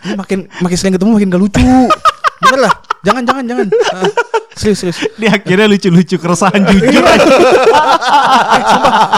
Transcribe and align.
Ini 0.00 0.14
makin 0.16 0.38
makin 0.60 0.76
sering 0.76 0.94
ketemu 0.96 1.10
makin 1.16 1.28
gak 1.28 1.42
lucu. 1.42 1.60
Bener 2.40 2.60
lah. 2.64 2.74
Jangan 3.00 3.22
jangan 3.24 3.44
jangan. 3.48 3.66
Ah, 3.96 4.08
serius 4.52 4.78
serius. 4.84 4.98
Di 5.16 5.24
akhirnya 5.24 5.64
lucu-lucu 5.64 6.20
keresahan 6.20 6.60
jujur 6.68 7.00
aja. 7.00 7.28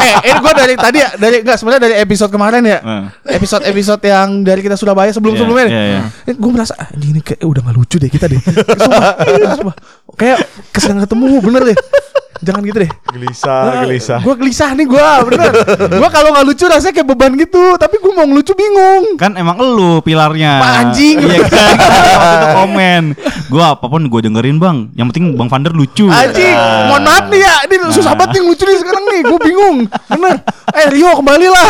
eh, 0.02 0.14
ini 0.30 0.38
gue 0.38 0.52
dari 0.54 0.74
tadi 0.78 0.98
ya, 1.02 1.10
dari 1.18 1.42
enggak 1.42 1.58
sebenarnya 1.58 1.82
dari 1.90 1.94
episode 1.98 2.30
kemarin 2.30 2.62
ya. 2.62 2.78
Hmm. 2.78 3.04
Episode 3.26 3.66
episode 3.66 4.02
yang 4.06 4.46
dari 4.46 4.62
kita 4.62 4.78
Surabaya 4.78 5.10
sebelum 5.10 5.34
sebelumnya. 5.34 5.66
Iya, 5.66 5.82
iya, 5.82 6.00
Eh, 6.30 6.34
gue 6.38 6.50
merasa 6.50 6.78
ah, 6.78 6.90
ini 6.94 7.18
kayak 7.18 7.42
udah 7.42 7.62
gak 7.62 7.74
lucu 7.74 7.96
deh 7.98 8.06
kita 8.06 8.30
deh. 8.30 8.38
Sumpah, 8.38 9.14
sumpah. 9.58 9.76
Kayak 10.14 10.38
ketemu 10.74 11.26
bener 11.42 11.62
deh. 11.74 11.78
Jangan 12.40 12.60
gitu 12.64 12.78
deh. 12.88 12.90
Gelisah, 13.12 13.84
gelisah. 13.84 14.20
Gue 14.24 14.34
gelisah 14.40 14.72
nih 14.72 14.86
gue 14.88 15.08
bener. 15.28 15.52
gue 16.00 16.08
kalau 16.08 16.32
nggak 16.32 16.46
lucu 16.48 16.64
rasanya 16.64 16.94
kayak 16.96 17.08
beban 17.12 17.32
gitu. 17.36 17.76
Tapi 17.76 18.00
gue 18.00 18.12
mau 18.16 18.24
ngelucu 18.24 18.56
bingung. 18.56 19.20
Kan 19.20 19.36
emang 19.36 19.60
elu 19.60 20.00
pilarnya. 20.00 20.58
Pak 20.58 20.72
anjing. 20.80 21.16
Iya 21.20 21.46
kan. 21.46 21.74
Waktu 22.16 22.34
itu 22.34 22.48
komen. 22.56 23.02
Gua 23.52 23.76
apa 23.76 23.84
pun 23.84 24.00
gue 24.08 24.20
dengerin 24.24 24.56
bang. 24.56 24.88
Yang 24.96 25.06
penting 25.12 25.24
bang 25.36 25.48
Vander 25.52 25.72
lucu. 25.76 26.08
Anjing, 26.08 26.56
mohon 26.88 27.02
maaf 27.04 27.28
nih 27.28 27.40
ya, 27.44 27.54
ini 27.68 27.76
susah 27.92 28.16
banget 28.16 28.40
nih 28.40 28.42
lucu 28.48 28.62
nih 28.64 28.76
sekarang 28.80 29.04
nih, 29.12 29.20
gue 29.28 29.38
bingung, 29.44 29.76
bener. 30.08 30.36
Eh 30.72 30.86
Rio 30.88 31.10
kembali 31.20 31.46
lah. 31.52 31.68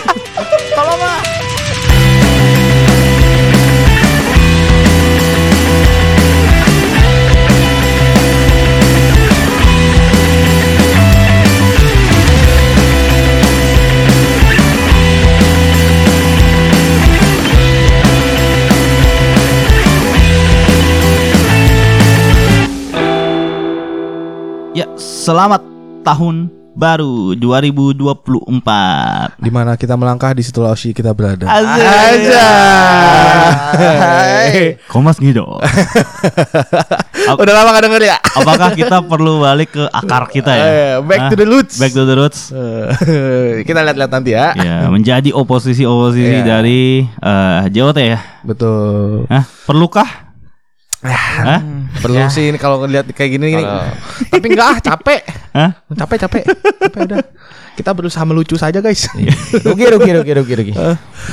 Ya, 24.76 24.84
selamat 25.00 25.64
tahun 26.04 26.52
baru 26.76 27.32
2024. 27.40 29.40
Di 29.40 29.48
mana 29.48 29.72
kita 29.80 29.96
melangkah 29.96 30.36
di 30.36 30.44
situlah 30.44 30.76
Oshi 30.76 30.92
kita 30.92 31.16
berada. 31.16 31.48
Aja. 31.48 32.44
Komas 34.84 35.16
gitu. 35.16 35.48
Udah 37.40 37.54
lama 37.56 37.72
gak 37.72 37.88
denger 37.88 38.02
ya? 38.04 38.20
Apakah 38.20 38.76
kita 38.76 39.00
perlu 39.00 39.40
balik 39.40 39.72
ke 39.72 39.88
akar 39.88 40.28
kita 40.28 40.52
ya? 40.52 40.66
Eh, 40.68 40.94
back 41.00 41.32
to 41.32 41.40
the 41.40 41.48
roots. 41.48 41.80
Back 41.80 41.96
to 41.96 42.04
the 42.04 42.12
roots. 42.12 42.52
Eh, 42.52 43.64
kita 43.64 43.80
lihat-lihat 43.80 44.12
nanti 44.12 44.36
ya. 44.36 44.52
Ya, 44.60 44.92
menjadi 44.92 45.32
oposisi-oposisi 45.32 46.44
Iya. 46.44 46.60
dari 46.60 47.08
eh, 47.08 47.60
JOT 47.72 47.96
ya. 47.96 48.20
Betul. 48.44 49.24
Hah? 49.32 49.48
Perlukah? 49.64 50.25
Hah? 51.14 51.60
Perlu 52.02 52.18
sih 52.28 52.50
ini 52.50 52.58
kalau 52.58 52.82
ngeliat 52.82 53.06
kayak 53.14 53.30
gini 53.38 53.54
gini. 53.54 53.64
Tapi 54.32 54.46
enggak 54.50 54.68
ah, 54.68 54.78
capek. 54.82 55.20
Hah? 55.54 55.70
Capek, 55.92 56.18
capek. 56.26 56.42
Capek 56.82 57.00
udah. 57.06 57.18
Kita 57.76 57.92
berusaha 57.92 58.24
melucu 58.24 58.56
saja, 58.56 58.80
guys. 58.80 59.04
Rugi, 59.64 59.84
rugi, 59.92 60.10
rugi, 60.16 60.32
rugi, 60.32 60.54
rugi. 60.56 60.72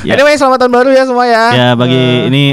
Ya. 0.04 0.20
Anyway, 0.20 0.36
selamat 0.36 0.68
tahun 0.68 0.74
baru 0.76 0.90
ya 0.92 1.04
semua 1.08 1.26
ya. 1.26 1.46
Ya, 1.56 1.68
bagi 1.74 1.96
Eh, 1.96 2.28
ini 2.28 2.44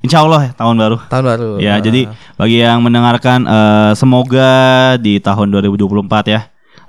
Insya 0.00 0.24
Allah 0.24 0.48
ya, 0.48 0.52
tahun 0.56 0.76
baru. 0.80 0.96
tahun 1.12 1.24
baru. 1.24 1.48
Ya, 1.60 1.76
Eh, 1.76 1.84
jadi 1.84 2.00
bagi 2.36 2.56
yang 2.60 2.80
mendengarkan 2.80 3.44
eh, 3.44 3.92
semoga 3.96 4.50
di 4.96 5.20
tahun 5.20 5.52
2024 5.52 6.24
ya 6.28 6.40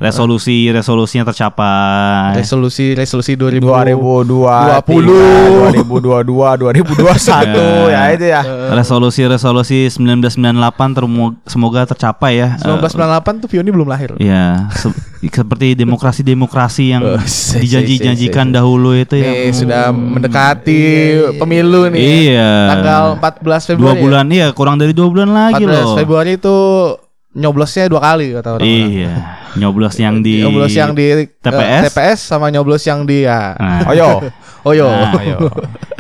resolusi 0.02 0.68
resolusinya 0.68 1.24
tercapai. 1.24 2.34
resolusi 2.36 2.92
resolusi 2.92 3.38
2000 3.38 3.62
2020, 3.62 4.82
2022, 5.78 6.58
2021 6.58 7.94
ya 7.94 8.02
itu 8.10 8.26
ya. 8.26 8.42
Resolusi-resolusi 8.74 9.94
1998 9.94 10.92
termo- 10.92 11.38
semoga 11.46 11.86
tercapai 11.86 12.34
ya. 12.38 12.58
Eh, 12.58 12.66
1998 12.66 13.40
tuh 13.40 13.48
Pioni 13.48 13.70
belum 13.70 13.86
lahir. 13.86 14.18
Ya, 14.18 14.68
se- 14.72 14.90
seperti 15.22 15.78
demokrasi-demokrasi 15.78 16.84
yang 16.90 17.04
dijanji-janjikan 17.62 18.50
dahulu 18.50 18.98
itu 18.98 19.16
ya. 19.16 19.32
Nih 19.32 19.54
sudah 19.54 19.84
mendekati 19.92 20.82
pemilu 21.38 21.88
nih. 21.90 22.02
Iya. 22.32 22.52
Tanggal 22.74 23.04
14 23.18 23.38
Dua 23.38 23.60
Februari. 23.94 24.00
bulan, 24.00 24.26
iya 24.28 24.48
kurang 24.52 24.76
dari 24.76 24.92
dua 24.92 25.08
bulan 25.08 25.30
lagi 25.30 25.62
14 25.62 25.70
loh. 25.70 25.96
Februari 25.96 26.32
itu 26.36 26.58
nyoblosnya 27.32 27.88
dua 27.88 28.02
kali 28.04 28.36
kata 28.36 28.50
orang. 28.60 28.68
Iya, 28.68 29.14
nyoblos 29.56 29.96
yang 30.00 30.20
di 30.20 30.44
Nyoblos 30.44 30.74
yang 30.76 30.92
di 30.92 31.06
eh, 31.08 31.28
TPS. 31.40 31.82
TPS 31.92 32.20
sama 32.28 32.52
nyoblos 32.52 32.84
yang 32.84 33.08
di 33.08 33.24
ya. 33.24 33.56
Nah, 33.56 33.88
Ayo. 33.92 34.20
Oh 34.62 34.78
yo. 34.78 34.86
Nah, 34.86 35.18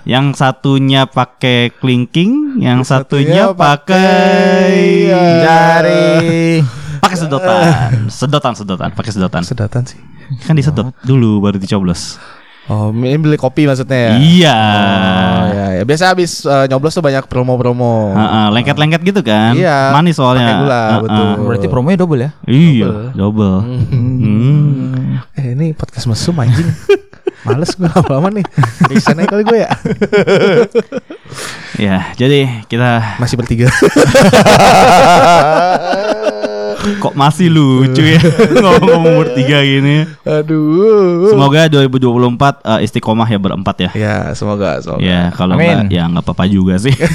yang 0.05 0.37
satunya 0.37 1.09
pakai 1.09 1.73
clinking, 1.81 2.61
yang 2.61 2.85
satunya, 2.85 3.49
satunya 3.49 3.57
pakai 3.57 5.09
Dari 5.41 6.61
pakai 7.01 7.17
sedotan, 7.17 7.59
sedotan, 8.05 8.53
sedotan, 8.53 8.89
pakai 8.93 9.11
sedotan. 9.17 9.41
Sedatan 9.41 9.81
sih. 9.89 9.97
Kan 10.45 10.53
disedot 10.53 10.93
dulu 11.01 11.41
baru 11.41 11.57
dicoblos. 11.57 12.21
Oh, 12.69 12.93
ini 12.93 13.17
beli 13.17 13.35
kopi 13.41 13.65
maksudnya 13.65 13.97
ya. 13.97 14.11
Iya. 14.21 14.59
Oh, 14.61 15.45
ya, 15.49 15.60
ya. 15.81 15.85
Biasa 15.89 16.03
habis 16.13 16.45
eh, 16.45 16.65
nyoblos 16.69 16.93
tuh 16.93 17.03
banyak 17.03 17.25
promo-promo. 17.25 18.13
Heeh, 18.13 18.45
lengket-lengket 18.53 19.01
gitu 19.01 19.21
kan? 19.25 19.57
Iya. 19.57 19.89
Manis 19.97 20.21
soalnya. 20.21 20.45
Pakai 20.45 20.61
gula, 20.61 20.81
betul. 21.01 21.25
berarti 21.49 21.67
promonya 21.67 21.97
double 21.97 22.21
ya? 22.21 22.29
Iya, 22.45 23.17
double. 23.17 23.57
Hmm. 23.65 25.25
Eh 25.33 25.57
ini 25.57 25.73
podcast 25.73 26.05
mesum 26.05 26.37
anjing. 26.37 26.69
Males 27.41 27.73
gue 27.73 27.89
lama-lama 27.89 28.29
nih. 28.29 28.45
Resign 28.85 29.17
aja 29.17 29.33
kali 29.33 29.43
gue 29.45 29.59
ya. 29.65 29.69
Ya, 31.79 32.11
jadi 32.13 32.67
kita 32.69 33.17
Masih 33.17 33.39
bertiga. 33.39 33.71
kok 36.99 37.13
masih 37.15 37.47
lucu 37.51 38.03
ya 38.03 38.21
ngomong-ngomong 38.63 39.13
bertiga 39.25 39.59
gini. 39.63 40.07
Aduh. 40.23 41.31
Semoga 41.31 41.67
2024 41.67 41.99
eh, 42.67 42.79
istiqomah 42.85 43.27
ya 43.27 43.39
berempat 43.39 43.75
ya. 43.79 43.91
Ya, 43.95 44.15
semoga 44.37 44.79
semoga. 44.79 45.01
Ya, 45.03 45.31
kalau 45.35 45.55
enggak 45.55 45.91
ya 45.91 46.07
nggak 46.07 46.23
apa-apa 46.23 46.45
juga 46.47 46.77
sih. 46.79 46.93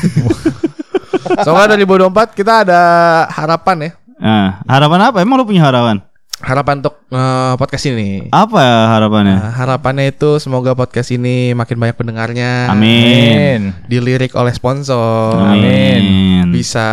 Semoga 1.45 1.75
2024 1.77 2.39
kita 2.39 2.63
ada 2.65 2.81
harapan 3.29 3.77
ya. 3.77 3.91
Nah, 4.17 4.49
harapan 4.65 5.01
apa? 5.11 5.19
Emang 5.21 5.37
lu 5.37 5.45
punya 5.45 5.61
harapan? 5.67 6.01
Harapan 6.37 6.85
untuk 6.85 7.01
eh, 7.09 7.55
podcast 7.57 7.85
ini. 7.89 8.29
Apa 8.29 8.59
ya 8.61 8.81
harapannya? 8.93 9.37
Nah, 9.41 9.53
harapannya 9.57 10.13
itu 10.13 10.37
semoga 10.37 10.77
podcast 10.77 11.09
ini 11.09 11.57
makin 11.57 11.81
banyak 11.81 11.97
pendengarnya. 11.97 12.69
Amin. 12.69 13.73
Dilirik 13.89 14.37
oleh 14.37 14.53
sponsor. 14.53 15.33
Amin. 15.41 16.53
Bisa 16.53 16.89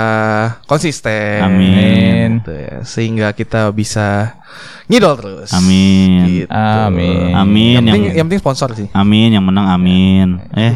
konsisten. 0.64 1.44
Amin. 1.44 2.40
Gitu 2.40 2.56
ya. 2.56 2.76
Sehingga 2.88 3.28
kita 3.36 3.68
bisa 3.76 4.40
ngidol 4.88 5.20
terus. 5.20 5.50
Amin. 5.52 6.24
Gitu. 6.24 6.48
Amin. 6.52 7.36
Amin 7.36 7.74
Yang 7.76 7.84
penting, 7.84 8.04
yang 8.04 8.16
yang 8.16 8.26
penting 8.32 8.42
sponsor 8.44 8.70
sih. 8.80 8.88
Amin 8.96 9.36
yang 9.36 9.44
menang 9.44 9.68
amin. 9.68 10.40
Eh, 10.56 10.74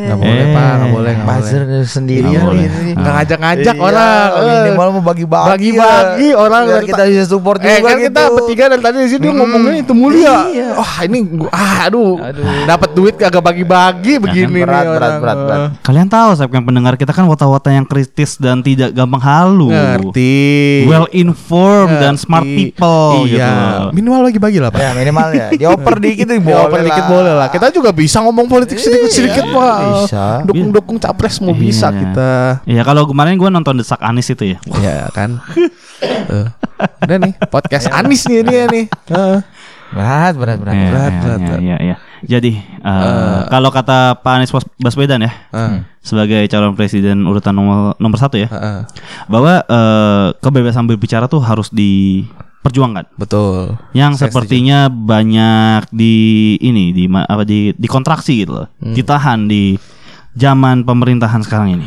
Nggak 0.00 0.18
boleh 0.18 0.40
Eh. 0.40 0.48
pak, 0.50 0.70
nggak 0.70 0.90
boleh, 0.90 1.12
nggak 1.12 1.26
boleh. 1.26 1.40
Buzzer 1.40 1.62
sendirian 1.84 2.30
Nggak 2.30 2.44
boleh. 2.46 2.64
ini. 2.66 2.92
Nggak 2.92 3.12
ngajak-ngajak 3.12 3.74
Iya, 3.74 3.82
orang. 3.82 4.28
Eh. 4.30 4.54
Minimal 4.60 4.86
mau 4.90 5.02
bagi-bagi. 5.04 5.48
Bagi-bagi 5.50 6.28
ya. 6.28 6.36
orang 6.36 6.62
Biar 6.62 6.84
kita 6.84 7.02
bisa 7.04 7.24
support 7.26 7.58
Eh 7.58 7.66
juga 7.70 7.80
kan 7.82 7.94
gitu. 7.94 8.06
kita 8.06 8.22
bertiga 8.30 8.64
dari 8.66 8.82
tadi 8.82 8.96
di 8.98 9.08
sini 9.08 9.26
ngomongnya 9.28 9.74
itu 9.78 9.92
mulia. 9.92 10.36
Wah 10.72 10.94
ini 11.02 11.18
gua, 11.22 11.50
ah, 11.50 11.78
aduh, 11.86 12.12
dapat 12.64 12.90
duit 12.90 13.14
kagak 13.14 13.40
bagi-bagi 13.40 14.12
begini 14.16 14.46
berat, 14.46 14.54
nih 14.54 14.64
berat, 14.64 14.84
orang. 14.90 15.14
berat, 15.18 15.38
berat. 15.40 15.60
kalian 15.80 16.06
tahu 16.06 16.30
saya 16.32 16.46
kan 16.46 16.62
pendengar 16.62 16.94
kita 16.94 17.10
kan 17.10 17.24
wata-wata 17.24 17.68
yang 17.68 17.84
kritis 17.84 18.36
dan 18.36 18.60
tidak 18.60 18.90
gampang 18.90 19.20
halu. 19.20 19.70
Ngerti. 19.70 20.84
Well 20.84 21.06
informed 21.10 21.96
dan 21.96 22.14
smart 22.14 22.44
people 22.44 23.26
gitu. 23.26 23.36
Iya. 23.36 23.50
loh. 23.80 23.92
Minimal 23.92 24.20
bagi-bagi 24.24 24.58
lah 24.58 24.70
pak. 24.70 24.80
Ya 24.80 24.90
minimal 24.92 25.28
ya. 25.30 25.46
Dioper 25.50 25.96
dikit 25.98 26.26
nih 26.26 26.38
Ya, 26.40 26.56
oper 26.60 26.80
dikit 26.80 27.04
boleh 27.06 27.32
lah. 27.32 27.48
Kita 27.48 27.66
juga 27.68 27.90
bisa 27.90 28.18
ngomong 28.20 28.46
politik 28.46 28.76
sedikit-sedikit 28.76 29.44
pak. 29.46 29.76
Bisa. 29.92 30.24
Dukung-dukung 30.42 30.96
capres 30.96 31.36
mau 31.38 31.52
bisa 31.52 31.88
Iya. 31.88 31.98
kita. 31.98 32.30
Iya 32.64 32.82
kalau 32.82 33.02
kemarin 33.04 33.34
gue 33.34 33.48
nonton 33.48 33.74
Desak 33.76 33.98
Anis 33.98 34.26
itu 34.26 34.44
ya. 34.46 34.58
Ya 34.76 35.10
kan. 35.10 35.42
Tuh. 36.26 36.46
Udah 37.02 37.16
nih 37.18 37.32
podcast 37.46 37.88
Anis 37.88 38.24
nih 38.24 38.40
ini 38.40 38.52
ya 38.52 38.64
nih. 38.66 38.84
Heeh. 39.08 39.38
Berat, 39.90 40.34
berat, 40.34 40.58
berat. 40.58 40.70
Iya, 40.72 40.86
berat, 40.86 41.10
iya, 41.10 41.18
berat, 41.18 41.40
iya, 41.40 41.48
berat. 41.48 41.60
iya, 41.60 41.76
iya. 41.82 41.96
Jadi 42.20 42.52
eh, 42.62 43.40
kalau 43.48 43.68
kata 43.68 44.14
Pak 44.16 44.32
Anies 44.32 44.52
Bas- 44.52 44.70
Baswedan 44.76 45.20
ya 45.20 45.32
Heeh. 45.50 45.82
sebagai 45.98 46.46
calon 46.46 46.72
presiden 46.72 47.24
urutan 47.24 47.50
nomor 47.50 47.96
nomor 47.96 48.14
satu 48.14 48.36
ya 48.36 48.46
Heeh. 48.46 48.86
bahwa 49.26 49.60
eh, 49.60 50.26
kebebasan 50.38 50.86
berbicara 50.86 51.26
tuh 51.26 51.40
harus 51.40 51.72
diperjuangkan. 52.60 53.16
Betul. 53.16 53.80
Yang 53.90 54.12
Saya 54.14 54.22
sepertinya 54.28 54.78
banyak 54.86 55.88
di 55.90 56.14
ini 56.60 56.92
di 56.92 57.08
ma- 57.08 57.24
apa 57.24 57.42
di 57.42 57.72
dikontraksi 57.72 58.44
gitu 58.44 58.52
loh. 58.54 58.68
Hmm. 58.76 58.92
Ditahan 58.92 59.48
di 59.48 59.80
zaman 60.36 60.84
pemerintahan 60.84 61.40
sekarang 61.40 61.80
ini. 61.80 61.86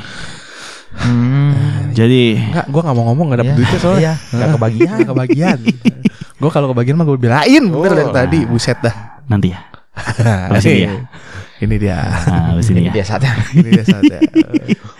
Hmm. 0.93 1.93
Jadi 1.93 2.37
Enggak, 2.37 2.65
gua 2.69 2.81
nggak 2.83 2.95
mau 2.95 3.05
ngomong 3.07 3.25
nggak 3.29 3.39
dapet 3.39 3.49
Iya, 3.49 3.57
duitnya 3.57 3.79
soalnya. 3.79 4.01
Iya, 4.01 4.13
nggak 4.33 4.49
kebagian. 4.51 4.97
Kebagian. 5.09 5.57
gua 6.41 6.49
kalau 6.49 6.67
kebagian 6.73 6.95
mah 6.97 7.05
gue 7.05 7.17
belain 7.17 7.63
bener 7.63 7.93
dari 7.95 8.11
tadi, 8.11 8.39
buset 8.43 8.77
dah. 8.81 9.21
nanti 9.29 9.53
ya. 9.53 9.61
Kasih 10.51 10.73
dia. 10.75 10.91
Ini 11.63 11.75
dia. 11.79 11.99
Nah, 12.27 12.59
di 12.59 12.63
sini 12.63 12.79
ya. 12.83 12.91
Dia 12.91 13.05
saatnya. 13.05 13.31
Ini 13.55 13.69
dia 13.71 13.85
saatnya. 13.85 14.19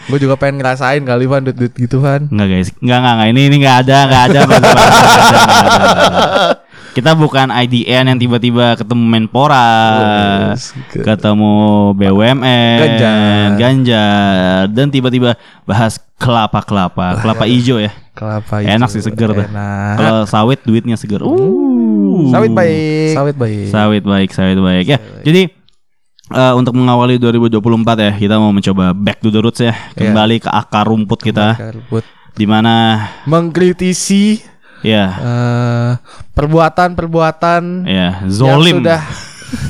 Gue 0.04 0.18
juga 0.18 0.36
pengen 0.36 0.60
ngerasain 0.60 1.04
kali 1.04 1.28
Van 1.28 1.44
duit 1.44 1.56
duit 1.56 1.74
gitu 1.74 2.00
Van. 2.00 2.24
Enggak 2.26 2.48
guys, 2.50 2.70
enggak 2.80 2.98
enggak 2.98 3.14
enggak 3.14 3.30
ini 3.30 3.42
ini 3.44 3.56
enggak 3.60 3.78
ada 3.84 3.98
enggak 4.04 4.24
ada 4.24 4.40
bantuan. 4.44 4.76
Nggak 4.76 4.88
ada, 4.88 5.04
nggak 5.04 5.44
ada, 5.44 5.78
nggak. 5.84 6.58
Kita 6.94 7.12
bukan 7.18 7.50
IDN 7.50 8.06
yang 8.06 8.20
tiba-tiba 8.22 8.78
ketemu 8.78 9.02
Menpora, 9.02 9.66
Yes, 10.54 10.78
ke- 10.94 11.02
ketemu 11.02 11.54
BUMN, 11.98 12.78
Ganjar. 12.78 13.50
Ganjar, 13.58 14.62
dan 14.70 14.94
tiba-tiba 14.94 15.34
bahas 15.66 15.98
kelapa 16.22 16.62
kelapa, 16.62 17.18
kelapa 17.18 17.50
hijau 17.50 17.82
ya. 17.82 17.90
Kelapa 18.14 18.62
Enak 18.62 18.86
hijau. 18.86 18.94
sih 18.94 19.02
seger 19.02 19.34
tuh. 19.34 19.42
Enak. 19.42 19.96
Kalau 19.98 20.22
sawit 20.30 20.62
duitnya 20.62 20.94
seger. 20.94 21.26
Uh. 21.26 22.30
Sawit 22.30 22.54
baik. 22.54 23.18
Sawit 23.18 23.36
baik. 23.36 23.66
Sawit 23.74 24.04
baik, 24.06 24.30
sawit 24.30 24.60
baik 24.62 24.86
ya. 24.86 24.98
Jadi 25.26 25.42
eh, 26.34 26.54
untuk 26.54 26.74
mengawali 26.74 27.16
2024 27.16 27.62
ya, 28.02 28.12
kita 28.18 28.36
mau 28.42 28.50
mencoba 28.50 28.92
back 28.92 29.22
to 29.22 29.30
the 29.30 29.40
roots 29.40 29.62
ya, 29.62 29.74
kembali 29.94 30.42
ke 30.42 30.50
akar 30.50 30.90
rumput 30.90 31.22
kita, 31.22 31.54
di 32.34 32.46
mana 32.50 33.06
mengkritisi 33.30 34.42
ya, 34.82 35.06
eh, 35.22 35.92
perbuatan-perbuatan 36.34 37.86
ya 37.86 38.26
yang 38.26 38.34
zolim. 38.34 38.82
sudah 38.82 39.02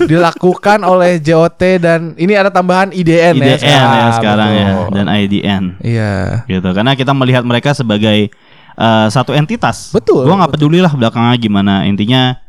dilakukan 0.08 0.80
oleh 0.96 1.20
JOT 1.20 1.62
dan 1.78 2.16
ini 2.16 2.34
ada 2.34 2.48
tambahan 2.48 2.96
IDN, 2.96 3.36
IDN 3.36 3.44
ya. 3.44 3.52
ya 3.52 3.58
sekarang. 3.60 4.14
sekarang 4.16 4.50
ya 4.56 4.68
dan 4.90 5.06
IDN 5.12 5.64
Iya. 5.84 6.14
gitu 6.48 6.70
karena 6.72 6.96
kita 6.96 7.12
melihat 7.12 7.44
mereka 7.44 7.76
sebagai 7.76 8.32
eh, 8.74 9.08
satu 9.12 9.36
entitas. 9.36 9.92
Betul, 9.94 10.26
gua 10.26 10.40
nggak 10.40 10.56
peduli 10.58 10.80
lah 10.82 10.96
belakangnya 10.96 11.38
gimana. 11.38 11.84
Intinya 11.86 12.40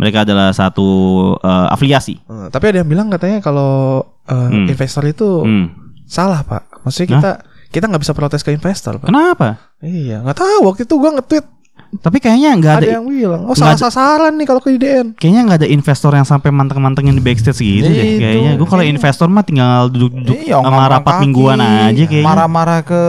mereka 0.00 0.24
adalah 0.24 0.48
satu 0.50 0.88
eh, 1.36 1.66
afiliasi 1.70 2.16
Eh, 2.24 2.48
tapi 2.48 2.72
ada 2.72 2.80
yang 2.80 2.88
bilang 2.88 3.12
katanya 3.12 3.38
kalau 3.38 4.00
eh, 4.24 4.34
Hmm. 4.34 4.64
investor 4.64 5.04
itu 5.04 5.44
hmm. 5.44 5.66
salah 6.08 6.40
pak. 6.40 6.80
Maksudnya 6.80 7.08
kita 7.20 7.30
kita 7.70 7.84
nggak 7.86 8.02
bisa 8.02 8.16
protes 8.16 8.40
ke 8.40 8.50
investor 8.50 8.98
pak. 8.98 9.06
kenapa 9.06 9.60
Iya 9.78 10.24
nggak 10.24 10.38
tahu 10.40 10.60
waktu 10.66 10.88
itu 10.88 10.94
gua 10.96 11.20
nge-tweet 11.20 11.46
tapi 11.90 12.22
kayaknya 12.22 12.54
nggak 12.54 12.74
ada, 12.78 12.86
ada, 12.86 12.94
yang 13.02 13.06
bilang 13.10 13.42
oh 13.50 13.56
salah 13.58 13.74
sasaran 13.74 14.38
nih 14.38 14.46
kalau 14.46 14.62
ke 14.62 14.78
IDN. 14.78 15.18
kayaknya 15.18 15.42
nggak 15.42 15.58
ada 15.58 15.68
investor 15.68 16.14
yang 16.14 16.22
sampai 16.22 16.54
manteng-mantengin 16.54 17.18
di 17.18 17.22
backstage 17.22 17.58
gitu 17.58 17.90
deh 17.90 18.06
Itu. 18.14 18.20
kayaknya 18.22 18.52
gua 18.62 18.68
kalau 18.70 18.84
investor 18.86 19.26
mah 19.26 19.42
tinggal 19.42 19.90
duduk-duduk 19.90 20.38
Iya, 20.38 20.62
sama 20.62 20.70
ngangkat 20.70 20.92
rapat 20.94 21.12
kaki, 21.12 21.22
mingguan 21.26 21.58
aja 21.58 22.04
kayaknya 22.06 22.26
Marah-marah 22.30 22.80
ke 22.86 23.02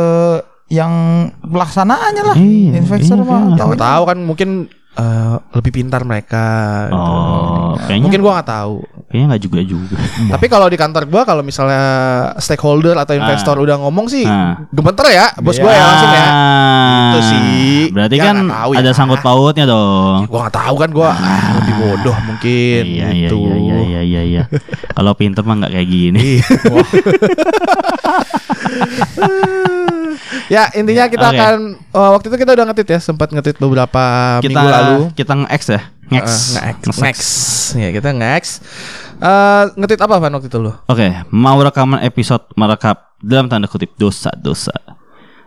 yang 0.71 0.93
pelaksanaannya 1.43 2.23
lah. 2.23 2.35
Iya, 2.39 2.71
Investor 2.79 3.17
iya, 3.19 3.27
mah 3.27 3.39
iya. 3.43 3.47
tahu. 3.59 3.59
Siapa 3.59 3.75
tahu 3.75 4.03
kan 4.07 4.17
mungkin 4.23 4.49
eh, 4.93 5.35
lebih 5.53 5.71
pintar 5.73 6.01
mereka. 6.01 6.45
gitu. 6.87 6.97
oh 6.97 7.73
kayaknya 7.81 8.03
Mungkin 8.03 8.19
gua 8.19 8.31
nggak 8.35 8.49
tahu. 8.49 8.75
kayaknya 9.07 9.25
nggak 9.27 9.43
juga 9.43 9.59
juga 9.61 9.95
Tapi 10.33 10.45
kalau 10.47 10.67
di 10.67 10.75
kantor 10.75 11.03
gua 11.05 11.21
kalau 11.23 11.41
misalnya 11.41 11.83
stakeholder 12.37 12.95
atau 12.95 13.13
investor 13.13 13.55
udah 13.57 13.75
ngomong 13.77 14.07
sih 14.07 14.23
Ah. 14.23 14.67
gemeter 14.69 15.07
ya 15.09 15.25
bos 15.37 15.55
gua 15.55 15.71
ya 15.71 15.83
langsung 15.85 16.11
ya. 16.11 16.25
Itu 17.03 17.19
sih. 17.25 17.79
Berarti 17.89 18.15
Ya, 18.15 18.23
kan 18.25 18.35
tahu 18.45 18.71
ada 18.73 18.83
ya. 18.85 18.93
sangkut 18.93 19.19
pautnya 19.19 19.65
dong. 19.65 20.25
Gua 20.25 20.39
nggak 20.41 20.55
tahu 20.57 20.75
kan 20.77 20.89
gua 20.89 21.09
ah, 21.11 21.49
lebih 21.57 21.73
bodoh 21.77 22.17
mungkin 22.23 22.83
Iya 22.85 23.07
iya 23.09 23.27
gitu. 23.27 23.39
iya 23.41 23.53
iya 23.53 23.60
iya 23.85 24.01
iya. 24.01 24.21
iya. 24.21 24.43
Kalau 24.93 25.13
pinter 25.17 25.41
mah 25.45 25.55
nggak 25.61 25.73
kayak 25.73 25.89
gini. 25.89 26.41
Iya. 26.41 26.45
ya 30.53 30.63
intinya 30.75 31.05
kita 31.07 31.27
Oke. 31.31 31.37
akan 31.39 31.55
oh, 31.95 32.09
waktu 32.19 32.27
itu 32.31 32.37
kita 32.43 32.51
udah 32.55 32.65
ngetit 32.71 32.87
ya 32.91 32.99
sempat 32.99 33.31
ngetit 33.31 33.55
beberapa 33.57 34.03
Kita 34.43 34.51
minggu 34.51 34.67
lalu. 34.67 34.97
kita 35.15 35.33
nge-X 35.45 35.61
ya. 35.71 35.81
Nge-X. 36.11 36.27
Uh, 36.27 36.35
nge-X. 36.59 36.79
Nge-X. 36.83 36.97
Nge-X. 36.99 37.19
Ya 37.79 37.89
kita 37.95 38.09
nge-X. 38.11 38.45
Eh, 39.21 39.63
ngetit 39.77 40.01
apa 40.01 40.17
Van 40.17 40.33
waktu 40.33 40.49
itu 40.49 40.57
lu? 40.57 40.73
Oke, 40.89 41.05
mau 41.29 41.61
rekaman 41.61 42.01
episode 42.01 42.41
merekap 42.57 43.13
dalam 43.21 43.45
tanda 43.45 43.69
kutip 43.69 43.93
dosa-dosa. 43.93 44.73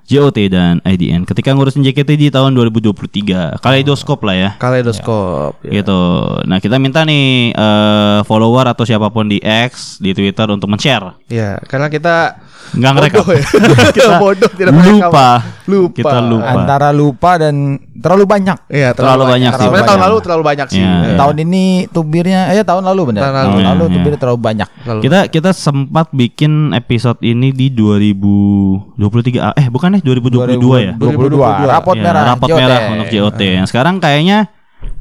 JOT 0.04 0.36
dan 0.52 0.84
IDN 0.84 1.24
ketika 1.24 1.56
ngurusin 1.56 1.80
JKT 1.80 2.10
di 2.14 2.28
tahun 2.28 2.52
2023 2.52 3.56
kaleidoskop 3.58 4.20
lah 4.20 4.36
ya 4.36 4.50
Kaleidoskop. 4.60 5.64
ya. 5.64 5.80
gitu. 5.80 6.00
Nah 6.44 6.60
kita 6.60 6.76
minta 6.76 7.08
nih 7.08 7.50
eh, 7.50 8.18
follower 8.22 8.68
atau 8.68 8.84
siapa 8.84 9.08
pun 9.08 9.24
di 9.26 9.40
X 9.40 9.96
di 9.98 10.12
Twitter 10.12 10.44
untuk 10.52 10.68
men-share. 10.68 11.16
Ya, 11.32 11.56
karena 11.64 11.88
kita 11.88 12.36
Nggak 12.74 12.92
ngerekam. 12.96 13.24
ya. 13.30 13.42
kita 13.96 14.12
bodoh 14.18 14.50
tidak. 14.52 14.72
Lupa. 14.74 15.28
Lupa. 15.64 15.94
Kita 15.94 16.18
lupa. 16.20 16.50
Antara 16.52 16.88
lupa 16.90 17.30
dan 17.38 17.78
terlalu 17.94 18.24
banyak. 18.24 18.58
Iya, 18.66 18.90
Terlalu 18.90 19.22
banyak 19.28 19.50
sih, 19.50 19.60
Sebenarnya 19.60 19.84
tahun 19.84 19.94
banyak. 19.94 20.06
lalu 20.10 20.16
terlalu 20.20 20.42
banyak 20.44 20.66
sih. 20.68 20.78
Iya. 20.78 20.92
Ya. 21.04 21.16
Tahun 21.16 21.36
ini 21.38 21.64
tubirnya 21.86 22.40
eh 22.50 22.60
tahun 22.60 22.84
lalu 22.84 23.00
benar. 23.10 23.22
Tahun 23.22 23.34
Tahun 23.34 23.46
lalu. 23.54 23.64
lalu, 23.64 23.84
Iya, 23.84 23.94
tubirnya 23.94 24.18
terlalu 24.18 24.40
banyak. 24.40 24.68
Terlalu- 24.80 25.02
Kita 25.02 25.18
kita 25.28 25.50
sempat 25.50 26.06
bikin 26.10 26.52
episode 26.72 27.18
ini 27.20 27.48
di 27.50 27.70
2023 27.70 29.38
ah, 29.40 29.54
eh 29.54 29.66
bukan 29.68 29.94
deh 29.94 30.02
2022 30.02 30.76
ya. 30.80 30.92
2022. 30.94 31.70
Rapot 31.70 31.94
Ya, 31.94 32.02
merah. 32.02 32.22
rapot 32.30 32.48
JOT. 32.48 32.58
merah 32.58 32.78
untuk 32.90 33.08
JOT. 33.08 33.40
Yang 33.40 33.66
sekarang 33.70 33.94
kayaknya 33.98 34.38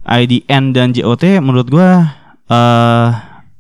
IDN 0.04 0.64
dan 0.72 0.92
JOT 0.92 1.40
menurut 1.40 1.68
gua 1.68 2.14
eh 2.46 3.10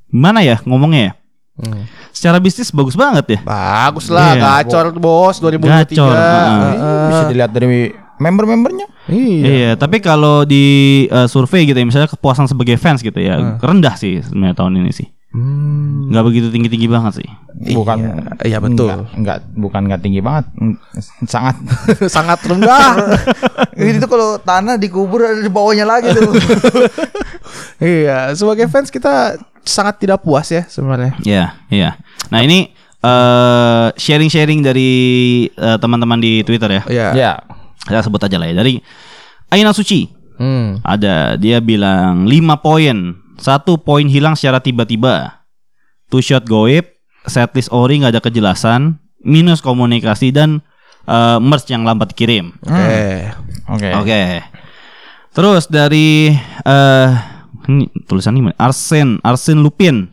gimana 0.07 0.39
ya 0.39 0.61
ngomongnya 0.61 1.01
ya? 1.01 1.13
Hmm. 1.55 1.85
Secara 2.09 2.37
bisnis 2.37 2.69
bagus 2.69 2.93
banget 2.93 3.25
ya. 3.27 3.39
Bagus 3.41 4.05
lah, 4.07 4.33
Iya. 4.33 4.41
gacor 4.61 4.93
bos 4.93 5.37
2023. 5.37 5.91
Gacor, 5.91 6.13
heeh. 6.13 6.49
Heeh. 6.71 7.07
Bisa 7.09 7.23
dilihat 7.25 7.51
dari 7.51 7.89
member-membernya. 8.23 8.87
Iya. 9.11 9.43
Iya, 9.43 9.71
tapi 9.75 9.99
kalau 9.99 10.47
di 10.47 10.63
eh, 11.11 11.27
survei 11.27 11.67
gitu 11.67 11.75
ya, 11.75 11.83
misalnya 11.83 12.07
kepuasan 12.07 12.47
sebagai 12.47 12.79
fans 12.79 13.03
gitu 13.03 13.19
ya, 13.19 13.59
rendah 13.59 13.99
sih 13.99 14.23
sebenarnya 14.23 14.55
tahun 14.55 14.79
ini 14.79 14.93
sih. 14.95 15.07
Hmm. 15.33 16.13
nggak 16.13 16.25
begitu 16.29 16.47
tinggi-tinggi 16.53 16.85
banget 16.85 17.25
sih. 17.25 17.29
Bukan 17.73 17.97
Iya, 18.45 18.61
betul. 18.61 18.85
Enggak, 18.85 19.17
enggak 19.17 19.37
bukan 19.57 19.81
enggak 19.89 20.01
tinggi 20.05 20.21
banget. 20.21 20.45
Mm, 20.61 20.77
Sangat 21.25 21.57
Sangat 22.15 22.37
rendah. 22.45 23.17
itu 23.97 24.05
kalau 24.05 24.37
tanah 24.37 24.77
dikubur 24.77 25.25
ada 25.25 25.41
di 25.41 25.49
bawahnya 25.49 25.89
lagi 25.89 26.13
tuh. 26.13 26.37
iya, 27.81 28.29
sebagai 28.37 28.69
fans 28.69 28.93
kita 28.93 29.41
sangat 29.65 30.05
tidak 30.05 30.21
puas 30.21 30.53
ya 30.53 30.69
sebenarnya. 30.69 31.17
Iya, 31.25 31.45
iya. 31.73 31.97
Nah 32.29 32.45
ini 32.45 32.69
eh 33.01 33.87
sharing-sharing 33.97 34.61
dari 34.61 34.91
eh, 35.49 35.77
teman-teman 35.81 36.21
di 36.21 36.45
Twitter 36.45 36.77
ya. 36.77 36.83
Iya. 36.85 37.07
ya. 37.17 37.33
Saya 37.87 38.01
sebut 38.03 38.21
aja 38.23 38.37
lah 38.39 38.47
ya 38.47 38.55
dari 38.55 38.79
Aina 39.51 39.75
Suci. 39.75 40.07
Hmm. 40.39 40.81
Ada 40.81 41.37
dia 41.37 41.61
bilang 41.61 42.25
5 42.25 42.65
poin. 42.65 42.97
Satu 43.37 43.81
poin 43.81 44.05
hilang 44.07 44.37
secara 44.37 44.61
tiba-tiba. 44.61 45.45
Two 46.07 46.21
shot 46.21 46.45
goib, 46.45 46.85
setlist 47.25 47.73
ori 47.73 47.99
nggak 47.99 48.13
ada 48.13 48.21
kejelasan, 48.21 49.01
minus 49.25 49.59
komunikasi 49.59 50.29
dan 50.29 50.61
eh, 51.09 51.37
merch 51.41 51.67
yang 51.67 51.83
lambat 51.83 52.13
dikirim. 52.13 52.53
Oke. 52.61 53.01
Oke. 53.73 53.89
Oke. 53.97 54.21
Terus 55.33 55.65
dari 55.65 56.29
eh 56.65 57.09
ini 57.67 57.87
tulisan 58.05 58.35
ini 58.37 58.53
Arsen, 58.59 59.17
Arsen 59.23 59.63
Lupin. 59.63 60.11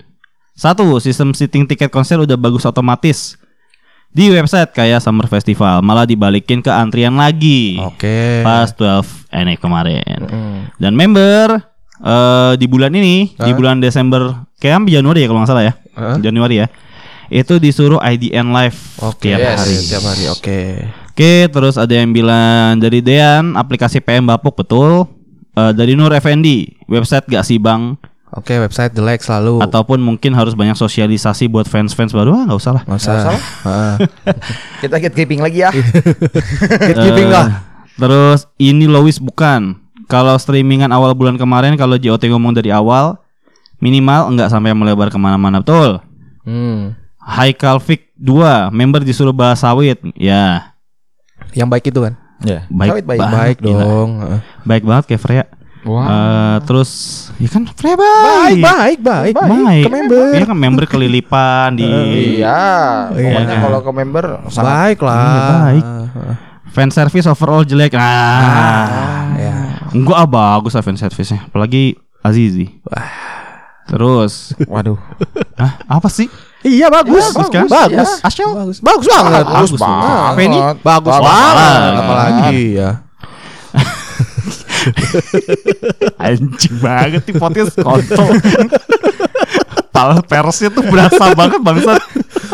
Satu, 0.55 1.00
sistem 1.00 1.33
seating 1.33 1.65
tiket 1.65 1.89
konser 1.89 2.21
udah 2.21 2.37
bagus 2.37 2.69
otomatis. 2.69 3.41
Di 4.11 4.26
website 4.26 4.75
kayak 4.75 4.99
Summer 4.99 5.31
Festival 5.31 5.87
malah 5.87 6.02
dibalikin 6.02 6.59
ke 6.59 6.71
antrian 6.71 7.14
lagi. 7.14 7.79
Oke. 7.79 8.43
Pas 8.43 8.75
12 8.75 9.07
NF 9.31 9.59
kemarin. 9.62 10.21
Hmm. 10.26 10.61
Dan 10.83 10.99
member 10.99 11.62
eh 12.00 12.52
di 12.59 12.67
bulan 12.67 12.90
ini, 12.97 13.37
di 13.37 13.52
bulan 13.55 13.79
Desember, 13.79 14.49
kayak 14.59 14.88
Januari 14.90 15.23
ya 15.23 15.26
kalau 15.31 15.40
nggak 15.45 15.50
salah 15.50 15.64
ya. 15.64 15.75
Hah? 15.95 16.17
Januari 16.19 16.64
ya. 16.64 16.67
Itu 17.31 17.62
disuruh 17.62 18.02
IDN 18.02 18.50
live 18.50 18.79
Oke. 18.99 19.31
tiap 19.31 19.38
Yes, 19.38 19.59
hari. 19.62 19.76
Tiap 19.87 20.02
hari. 20.02 20.25
Oke. 20.26 20.59
Oke, 21.14 21.47
terus 21.52 21.79
ada 21.79 21.95
yang 21.95 22.11
bilang 22.11 22.81
dari 22.81 22.99
Dean, 23.05 23.55
aplikasi 23.55 24.02
PM 24.02 24.26
Bapuk 24.26 24.59
betul. 24.59 25.07
Eh, 25.55 25.73
dari 25.76 25.95
Nur 25.95 26.11
Effendi, 26.11 26.67
website 26.90 27.26
gak 27.31 27.45
sih 27.47 27.61
bang? 27.61 27.95
Oke, 28.31 28.55
website 28.57 28.95
jelek 28.95 29.21
selalu. 29.21 29.59
Ataupun 29.59 29.99
mungkin 29.99 30.31
harus 30.33 30.55
banyak 30.55 30.75
sosialisasi 30.75 31.51
buat 31.51 31.67
fans-fans 31.67 32.15
baru? 32.15 32.31
Ah, 32.33 32.43
nggak 32.47 32.59
usah 32.59 32.73
lah. 32.79 32.83
Nggak 32.87 33.01
usah. 33.01 33.11
Nggak 33.11 33.23
usah 33.27 33.39
Heeh. 33.67 33.95
Kita 34.87 34.97
gatekeeping 34.97 35.41
lagi 35.43 35.59
ya. 35.61 35.71
Gatekeeping 36.91 37.27
Eh, 37.27 37.35
lah. 37.35 37.47
Terus 37.99 38.47
ini 38.57 38.87
Lois 38.87 39.19
bukan. 39.19 39.75
Kalau 40.07 40.35
streamingan 40.37 40.91
awal 40.91 41.11
bulan 41.13 41.35
kemarin, 41.35 41.75
kalau 41.75 41.95
JOT 41.95 42.31
ngomong 42.31 42.55
dari 42.55 42.71
awal, 42.71 43.19
minimal 43.79 44.31
nggak 44.31 44.47
sampai 44.49 44.75
melebar 44.75 45.11
ke 45.11 45.19
mana-mana 45.19 45.59
betul. 45.59 45.99
Hmm. 46.43 46.95
Haikal 47.21 47.79
Fik 47.79 48.15
2, 48.15 48.71
member 48.71 49.03
disuruh 49.03 49.31
bahas 49.31 49.59
sawit. 49.59 49.99
Ya, 50.15 50.71
Yang 51.51 51.69
baik 51.69 51.85
itu 51.91 52.01
kan. 52.01 52.15
Ya. 52.41 52.65
baik, 52.71 52.91
Sawit 52.95 53.05
baik. 53.05 53.21
Baik 53.21 53.57
gila. 53.61 53.75
dong. 53.77 54.11
Heeh. 54.19 54.41
Baik 54.65 54.83
banget 54.83 55.05
kayak 55.11 55.21
Freya. 55.21 55.45
Wah. 55.81 56.05
Eh, 56.05 56.57
terus, 56.65 56.91
ya 57.37 57.49
kan 57.49 57.65
Freya 57.67 57.97
Baik, 57.97 58.61
baik, 58.61 58.99
baik. 59.01 59.33
baik. 59.33 59.83
Ke 59.83 59.91
member. 59.91 60.25
Iya 60.31 60.45
kan 60.45 60.59
member 60.59 60.85
kelilipan 60.85 61.73
di 61.73 61.89
Iya. 62.37 62.61
Pokoknya 63.09 63.41
Iya. 63.49 63.63
kalau 63.63 63.81
ke 63.81 63.91
member 63.91 64.25
sangat 64.47 64.69
Baik 64.69 64.99
lah. 65.01 65.17
Iya, 65.17 65.41
baik. 65.51 65.85
Fan 66.71 66.91
service 66.93 67.27
overall 67.27 67.65
jelek. 67.65 67.97
Ah, 67.97 68.05
Ah, 68.05 69.25
ya. 69.35 69.55
enggak 69.91 70.19
ah, 70.19 70.29
bagus 70.29 70.73
lah 70.73 70.85
fan 70.85 70.95
service-nya. 70.95 71.49
Apalagi 71.49 71.97
Azizi. 72.21 72.69
Terus, 73.87 74.55
waduh. 74.65 75.01
ah, 75.57 75.81
apa 75.89 76.07
sih? 76.07 76.31
Iya 76.61 76.93
bagus, 76.93 77.25
Bagus 77.33 77.49
kan? 77.49 77.65
Bagus, 77.67 77.91
Iya. 78.15 78.29
Asyik. 78.29 78.47
bagus, 78.53 78.79
bagus 78.79 79.07
banget, 79.09 79.45
Bagus 79.49 79.73
banget. 79.75 80.29
Apa 80.29 80.41
ini? 80.45 80.59
Bagus 80.61 80.85
Bagus 80.85 81.17
banget. 81.19 81.57
banget. 81.57 81.93
Apalagi 81.97 82.61
ya. 82.77 82.91
Anjing 86.25 86.77
banget 86.79 87.23
nih 87.25 87.37
podcast 87.37 87.75
kontol. 87.77 88.31
Pal 89.91 90.23
persnya 90.23 90.71
tuh 90.71 90.85
berasa 90.87 91.35
banget 91.35 91.61
bangsat. 91.61 92.01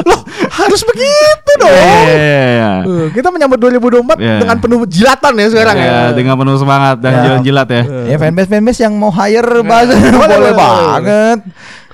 Loh, 0.03 0.21
harus 0.51 0.81
begitu 0.83 1.53
dong. 1.61 1.71
Iya, 1.71 2.15
iya, 2.17 2.43
iya. 2.49 2.71
Eh, 2.83 3.07
Kita 3.13 3.29
menyambut 3.29 3.59
2024 3.61 4.17
Iya. 4.17 4.37
dengan 4.41 4.57
penuh 4.57 4.81
jilatan 4.85 5.33
ya 5.37 5.47
sekarang 5.49 5.77
Ya, 5.77 5.87
ya. 5.87 6.03
dengan 6.13 6.35
penuh 6.35 6.57
semangat 6.57 6.97
dan 6.99 7.13
Ya. 7.13 7.37
jilat 7.39 7.69
ya. 7.69 7.83
Ya 8.09 8.17
fanbase 8.17 8.49
fanbase 8.49 8.81
yang 8.83 8.95
mau 8.97 9.13
hire 9.13 9.63
bagus 9.63 9.97
boleh 10.01 10.53
banget. 10.53 11.39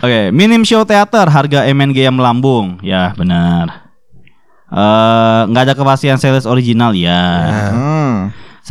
Oke, 0.02 0.20
minim 0.30 0.62
show 0.62 0.82
teater 0.82 1.26
harga 1.26 1.62
MNG 1.64 2.02
yang 2.02 2.16
melambung. 2.16 2.78
Ya, 2.80 3.14
benar. 3.14 3.86
Eh, 4.72 5.40
nggak 5.46 5.62
ada 5.68 5.74
kepastian 5.76 6.16
sales 6.16 6.48
original 6.48 6.96
ya. 6.96 7.20
Hmm. 7.70 8.01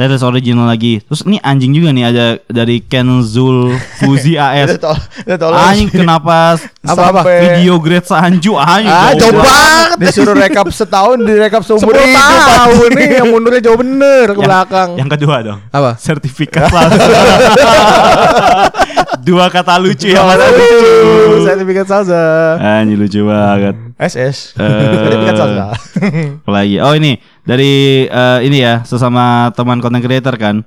Sales 0.02 0.26
original 0.26 0.66
lagi. 0.66 0.98
Terus 1.00 1.22
ini 1.24 1.38
anjing 1.38 1.70
juga 1.72 1.94
nih 1.94 2.06
ada 2.06 2.26
dari 2.50 2.82
Kenzul 2.82 3.70
Fuzi 4.02 4.34
AS. 4.42 4.82
Anjing 5.30 5.94
kenapa 5.94 6.58
Apa-apa? 6.82 7.22
Sampai 7.22 7.38
video 7.54 7.78
grade 7.78 8.02
seanju 8.02 8.58
anjing 8.58 8.90
Ah, 8.90 9.14
jauh 9.14 9.30
banget. 9.30 10.02
Disuruh 10.02 10.34
rekap 10.34 10.66
setahun, 10.68 11.22
direkap 11.22 11.62
seumur 11.62 11.94
10 11.94 12.02
hidup. 12.02 12.18
tahun 12.18 12.90
nih 12.92 13.10
yang 13.14 13.28
mundurnya 13.30 13.62
jauh 13.62 13.78
bener 13.78 14.26
ke 14.28 14.34
Yang- 14.34 14.42
belakang. 14.42 14.90
Yang 14.98 15.10
kedua 15.14 15.36
dong. 15.46 15.60
Apa? 15.70 15.92
Sertifikat 15.96 16.66
salsa. 16.66 16.98
Dua 19.22 19.46
kata 19.48 19.78
lucu 19.78 20.10
yang 20.10 20.26
mana 20.26 20.50
lucu. 20.50 20.82
Sertifikat 21.46 21.86
salsa. 21.86 22.58
Anjing 22.58 22.98
lucu 22.98 23.22
banget. 23.22 23.78
SS. 24.02 24.58
Eh, 24.58 24.66
Sertifikat 24.98 25.36
salsa. 25.38 25.66
Apalagi 26.42 26.82
Oh 26.82 26.98
ini 26.98 27.22
dari 27.42 28.06
eh, 28.06 28.40
ini 28.46 28.62
ya 28.62 28.86
sesama 28.86 29.50
teman 29.56 29.82
content 29.82 30.04
creator 30.04 30.36
kan. 30.38 30.62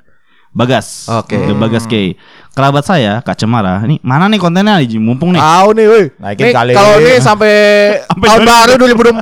Bagas. 0.55 1.11
Oke. 1.11 1.35
Ke 1.35 1.53
Bagas 1.59 1.83
K. 1.83 2.15
Kerabat 2.55 2.87
saya 2.87 3.19
Kak 3.27 3.35
Cemara. 3.35 3.83
Ini 3.83 3.99
mana 4.07 4.31
nih 4.31 4.39
kontennya 4.39 4.79
nih 4.79 5.03
mumpung 5.03 5.35
nih. 5.35 5.43
Tahu 5.43 5.69
nih, 5.75 5.87
woi. 5.91 6.05
Naikin 6.15 6.45
Nih, 6.47 6.55
kali. 6.55 6.73
Kalau 6.79 6.95
nih 7.03 7.19
sampai 7.19 7.55
Sampai 8.07 8.27
tahun 8.31 8.41
2000. 8.47 8.55
baru 8.55 8.73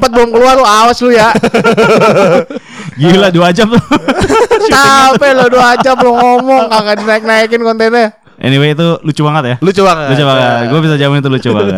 2024 0.04 0.12
belum 0.12 0.28
keluar 0.28 0.54
lu 0.61 0.66
awas 0.68 1.00
lu 1.00 1.09
ya. 1.09 1.32
Gila 3.00 3.32
dua 3.32 3.49
jam 3.49 3.73
tuh. 3.73 3.80
Capek 4.76 5.32
lo 5.32 5.49
dua 5.49 5.73
jam 5.80 5.97
lu 6.04 6.12
ngomong 6.12 6.68
kagak 6.68 7.00
dinaik-naikin 7.00 7.64
kontennya. 7.64 8.12
Anyway 8.42 8.75
itu 8.75 8.99
lucu 9.00 9.22
banget 9.22 9.42
ya. 9.46 9.56
Lucu 9.58 9.80
banget. 9.80 10.06
Lucu 10.11 10.25
banget. 10.25 10.58
Gue 10.68 10.80
bisa 10.82 10.96
jamin 10.99 11.18
itu 11.18 11.30
lucu 11.30 11.49
banget. 11.49 11.75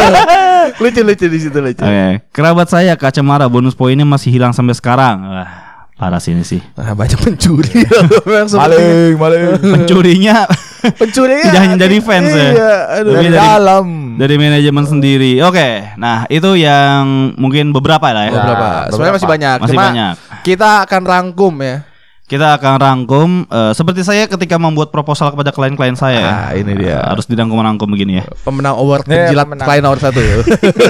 lucu 0.82 1.00
lucu 1.02 1.26
di 1.26 1.38
situ 1.38 1.58
lucu. 1.58 1.82
Oke, 1.82 2.06
kerabat 2.30 2.66
saya 2.66 2.94
Kak 2.94 3.10
Cemara 3.12 3.46
bonus 3.46 3.74
poinnya 3.74 4.04
masih 4.04 4.30
hilang 4.30 4.50
sampai 4.50 4.72
sekarang. 4.72 5.20
Wah, 5.20 5.50
parah 5.94 6.16
sih 6.16 6.32
ini 6.32 6.40
sih. 6.40 6.62
Nah, 6.74 6.94
banyak 6.94 7.18
pencuri. 7.18 7.84
Maling, 8.56 9.14
maling. 9.16 9.42
Pencurinya 9.60 10.46
Pencuri 11.00 11.44
Tidak 11.44 11.60
hanya 11.60 11.76
dari 11.76 12.00
fans 12.00 12.30
ya. 12.30 12.40
Iya, 12.48 12.72
aduh. 12.96 13.12
Tapi 13.12 13.16
Dari 13.20 13.28
dari- 13.28 13.36
dalam. 13.36 13.86
dari 14.16 14.34
manajemen 14.40 14.84
sendiri. 14.86 15.32
Oke, 15.44 15.68
nah 15.96 16.24
itu 16.26 16.56
yang 16.56 17.36
mungkin 17.36 17.68
beberapa 17.70 18.08
lah 18.08 18.24
ya. 18.24 18.32
Beberapa. 18.32 18.64
Ya, 18.64 18.88
Sebenarnya 18.88 19.14
masih 19.14 19.28
banyak. 19.28 19.56
Masih 19.60 19.76
Cuma 19.76 19.84
banyak. 19.84 20.14
Kita 20.40 20.70
akan 20.88 21.02
rangkum 21.04 21.54
ya. 21.60 21.84
Kita 22.30 22.54
akan 22.54 22.78
rangkum 22.78 23.28
eh, 23.50 23.72
seperti 23.74 24.06
saya 24.06 24.30
ketika 24.30 24.54
membuat 24.54 24.94
proposal 24.94 25.34
kepada 25.34 25.50
klien-klien 25.50 25.98
saya. 25.98 26.46
Ah, 26.46 26.50
ini 26.54 26.78
dia. 26.78 26.94
Eh, 26.94 27.02
harus 27.02 27.26
dirangkum-rangkum 27.26 27.90
begini 27.90 28.22
ya. 28.22 28.24
Pemenang 28.46 28.78
award 28.78 29.02
Nih, 29.10 29.26
penjilat 29.26 29.50
pemenang. 29.50 29.66
klien 29.66 29.82
nomor 29.82 29.98
satu 29.98 30.22
ya. 30.22 30.38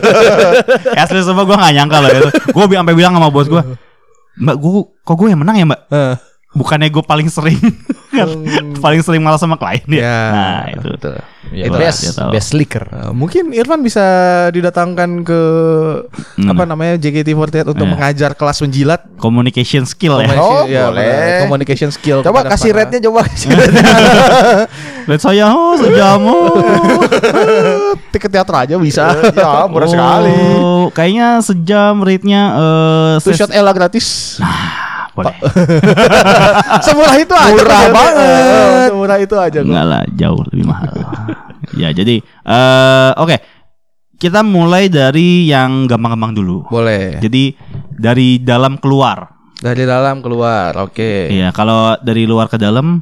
Asli 1.00 1.24
semua 1.24 1.48
gue 1.48 1.56
gak 1.56 1.72
nyangka 1.72 1.96
loh 2.04 2.10
itu. 2.12 2.28
Gue 2.52 2.64
sampai 2.76 2.92
bilang 2.92 3.16
sama 3.16 3.32
bos 3.32 3.48
gue, 3.48 3.62
Mbak, 4.36 4.56
gue 4.60 4.72
kok 5.00 5.16
gue 5.16 5.28
yang 5.32 5.40
menang 5.40 5.56
ya 5.56 5.64
Mbak? 5.64 5.80
Eh, 5.88 6.14
Bukannya 6.50 6.88
gue 6.88 7.00
paling 7.00 7.28
sering 7.28 7.58
paling 8.82 9.00
sering 9.00 9.22
malah 9.22 9.38
sama 9.38 9.54
klien 9.54 9.86
ya. 9.86 10.02
Ya, 10.02 10.18
Nah 10.28 10.60
itu. 10.68 10.88
betul. 10.90 11.14
Ya, 11.50 11.66
Itulah, 11.66 11.80
best, 11.80 12.00
best 12.30 12.48
slicker. 12.50 12.84
Eh, 12.84 13.10
mungkin 13.10 13.50
Irfan 13.50 13.80
bisa 13.80 14.02
didatangkan 14.50 15.22
ke 15.22 15.40
Hmm. 16.36 16.46
apa 16.48 16.62
namanya 16.64 16.94
JKT48 16.96 17.66
untuk 17.66 17.84
Iya. 17.84 17.92
mengajar 17.92 18.30
kelas 18.34 18.58
menjilat. 18.60 19.00
Communication 19.16 19.82
skill 19.84 20.18
ya. 20.20 20.30
Oh, 20.36 20.62
Iya, 20.64 20.90
boleh. 20.90 21.38
Communication 21.42 21.90
skill. 21.90 22.22
Coba 22.22 22.42
kasih 22.44 22.70
para- 22.70 22.86
rate-nya 22.86 23.00
coba. 23.04 23.22
Lihat 25.08 25.20
saya 25.20 25.50
oh 25.50 25.74
sejam 25.76 26.20
oh. 26.22 26.54
tiket 28.10 28.30
teater 28.30 28.54
aja 28.56 28.74
bisa. 28.76 29.10
ya, 29.32 29.66
murah 29.66 29.86
sekali. 29.86 30.34
Oh, 30.56 30.86
kayaknya 30.90 31.38
sejam 31.40 31.98
rate-nya 32.00 32.42
eh 32.52 33.14
Two 33.20 33.34
shot 33.34 33.50
Ella 33.50 33.70
gratis. 33.70 34.38
Boleh. 35.14 35.34
Semurah 36.86 37.16
itu 37.18 37.34
aja. 37.34 37.54
Murah 37.56 37.84
banget. 37.90 38.86
Semurah 38.90 39.18
itu 39.18 39.34
aja. 39.36 39.58
Enggak 39.60 39.86
lah, 39.86 40.02
jauh 40.14 40.40
lebih 40.50 40.64
mahal. 40.66 40.92
ya, 41.74 41.90
jadi 41.90 42.22
eh 42.24 43.10
oke. 43.18 43.36
Kita 44.20 44.44
mulai 44.44 44.92
dari 44.92 45.48
yang 45.48 45.88
gampang-gampang 45.88 46.36
dulu. 46.36 46.68
Boleh. 46.68 47.16
Jadi 47.24 47.56
dari 47.96 48.36
dalam 48.36 48.76
keluar. 48.76 49.32
Dari 49.60 49.88
dalam 49.88 50.20
keluar. 50.20 50.76
Oke. 50.76 51.32
Iya, 51.32 51.56
kalau 51.56 51.96
dari 52.04 52.28
luar 52.28 52.52
ke 52.52 52.60
dalam 52.60 53.00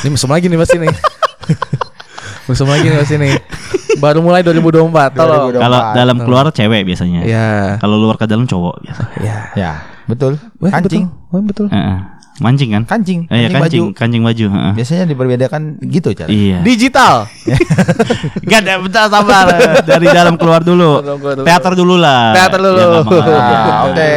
Ini 0.00 0.08
musim 0.12 0.32
lagi 0.32 0.48
nih 0.48 0.56
Mas 0.56 0.72
ini. 0.72 0.88
musim 2.48 2.68
lagi 2.72 2.88
nih 2.88 2.98
Mas 3.04 3.12
ini. 3.12 3.36
Baru 4.00 4.24
mulai 4.24 4.40
2024. 4.40 5.12
Tolong. 5.12 5.52
2024. 5.52 5.60
kalau 5.60 5.80
dalam 5.92 6.16
keluar 6.24 6.44
cewek 6.52 6.82
biasanya. 6.88 7.20
Ya. 7.28 7.48
Kalau 7.84 8.00
luar 8.00 8.16
ke 8.16 8.24
dalam 8.24 8.48
cowok 8.48 8.80
biasanya. 8.80 9.16
Ya. 9.20 9.38
Ya, 9.56 9.72
betul. 10.10 10.32
Wah, 10.58 10.70
Kancing. 10.74 11.06
Betul. 11.06 11.30
Wah, 11.30 11.42
betul. 11.42 11.66
Heeh. 11.70 11.98
Mancing 12.40 12.72
kan? 12.72 12.82
Kancing. 12.88 13.28
Eh, 13.28 13.46
ya, 13.46 13.48
kancing, 13.52 13.60
kancing 13.60 13.84
baju. 13.84 13.98
kancing 14.00 14.22
baju, 14.24 14.46
heeh. 14.48 14.72
Biasanya 14.80 15.04
diperbedakan 15.12 15.62
gitu 15.92 16.08
cara. 16.16 16.28
Iya. 16.32 16.64
Digital. 16.64 17.28
Gak 18.48 18.60
ada 18.64 18.80
bentar 18.80 19.12
sabar 19.12 19.44
Dari 19.84 20.06
dalam 20.08 20.40
keluar 20.40 20.64
dulu. 20.64 21.04
Teater 21.44 21.76
dulu 21.76 22.00
lah 22.00 22.32
Teater 22.32 22.60
dulu. 22.64 22.80
Yang 22.80 22.90
gampang 22.96 23.20
aja. 23.20 23.36
Nah, 23.36 23.80
oke. 23.92 24.12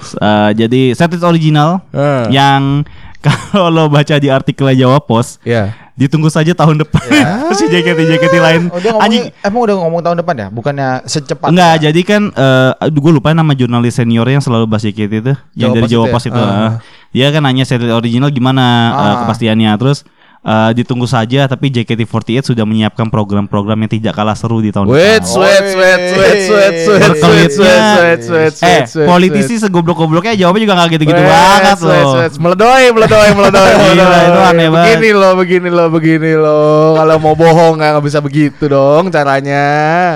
Eh, 0.00 0.50
Jadi 0.54 0.80
setlist 0.94 1.26
original 1.26 1.82
Eh. 1.90 2.30
Yang 2.30 2.86
Kalau 3.26 3.68
lo 3.68 3.84
baca 3.92 4.16
di 4.16 4.32
artikel 4.32 4.72
Jawa 4.72 5.02
Pos 5.04 5.36
Ya. 5.44 5.76
Ditunggu 5.98 6.30
saja 6.30 6.54
tahun 6.54 6.82
depan 6.82 7.02
Si 7.58 7.66
JKT-JKT 7.66 8.34
lain 8.38 8.62
Oh, 8.70 9.02
Anjing 9.02 9.30
emang 9.42 9.60
udah 9.66 9.74
ngomong 9.80 10.00
tahun 10.00 10.16
depan 10.22 10.34
ya? 10.38 10.46
Bukannya 10.48 10.88
secepat. 11.04 11.50
Enggak, 11.50 11.74
jadi 11.90 12.00
kan 12.06 12.22
eh 12.30 12.70
aduh 12.78 13.00
gue 13.00 13.12
lupa 13.18 13.34
nama 13.34 13.52
jurnalis 13.52 13.98
seniornya 13.98 14.38
yang 14.38 14.44
selalu 14.44 14.64
bahas 14.70 14.86
JKT 14.86 15.12
itu, 15.20 15.34
yang 15.58 15.74
dari 15.74 15.86
Jawa 15.90 16.06
itu 16.06 16.10
ya? 16.10 16.14
Pos 16.14 16.24
itu. 16.26 16.40
Ah. 16.40 16.50
ah. 16.50 16.72
Dia 17.10 17.26
kan 17.34 17.42
nanya 17.42 17.66
seri 17.66 17.90
original 17.90 18.30
gimana 18.30 18.64
eh, 18.90 19.02
Ah. 19.02 19.16
kepastiannya. 19.26 19.70
Terus 19.76 20.06
eh, 20.40 20.70
ditunggu 20.72 21.04
saja 21.04 21.44
tapi 21.44 21.68
JKT48 21.68 22.42
sudah 22.46 22.64
menyiapkan 22.64 23.06
program-program 23.06 23.76
yang 23.78 23.92
tidak 23.92 24.12
kalah 24.12 24.32
seru 24.32 24.58
di 24.58 24.68
tahun 24.68 24.88
Wait, 24.88 25.20
depan. 25.20 25.28
sweat, 25.28 25.64
sweat, 25.66 26.00
sweat, 26.00 26.00
sweat, 26.10 26.38
sweat, 26.40 26.74
sweat, 26.80 27.00
Berkelitnya- 27.02 27.50
sweat, 27.50 28.18
sweat, 28.18 28.20
sweat, 28.20 28.50
Eh, 28.50 28.56
sweat, 28.56 28.84
sweat, 28.86 29.06
politisi 29.06 29.54
segoblok-gobloknya 29.56 30.32
jawabnya 30.34 30.62
juga 30.62 30.74
gak 30.76 30.88
gitu-gitu 30.94 31.18
Wait, 31.18 31.28
banget 31.28 31.76
sweat, 31.76 32.04
loh. 32.04 32.40
meledoi, 32.40 32.84
meledoi, 32.90 33.28
Gila, 33.34 33.36
meledoi. 33.36 34.22
itu 34.22 34.40
aneh 34.42 34.68
banget. 34.68 34.86
Begini 34.90 35.10
loh, 35.12 35.32
begini 35.34 35.68
loh, 35.68 35.88
begini 35.88 36.32
loh. 36.34 36.88
Kalau 36.94 37.16
mau 37.16 37.34
bohong 37.34 37.74
nggak 37.76 38.00
bisa 38.00 38.18
begitu 38.18 38.64
dong 38.64 39.08
caranya. 39.08 39.64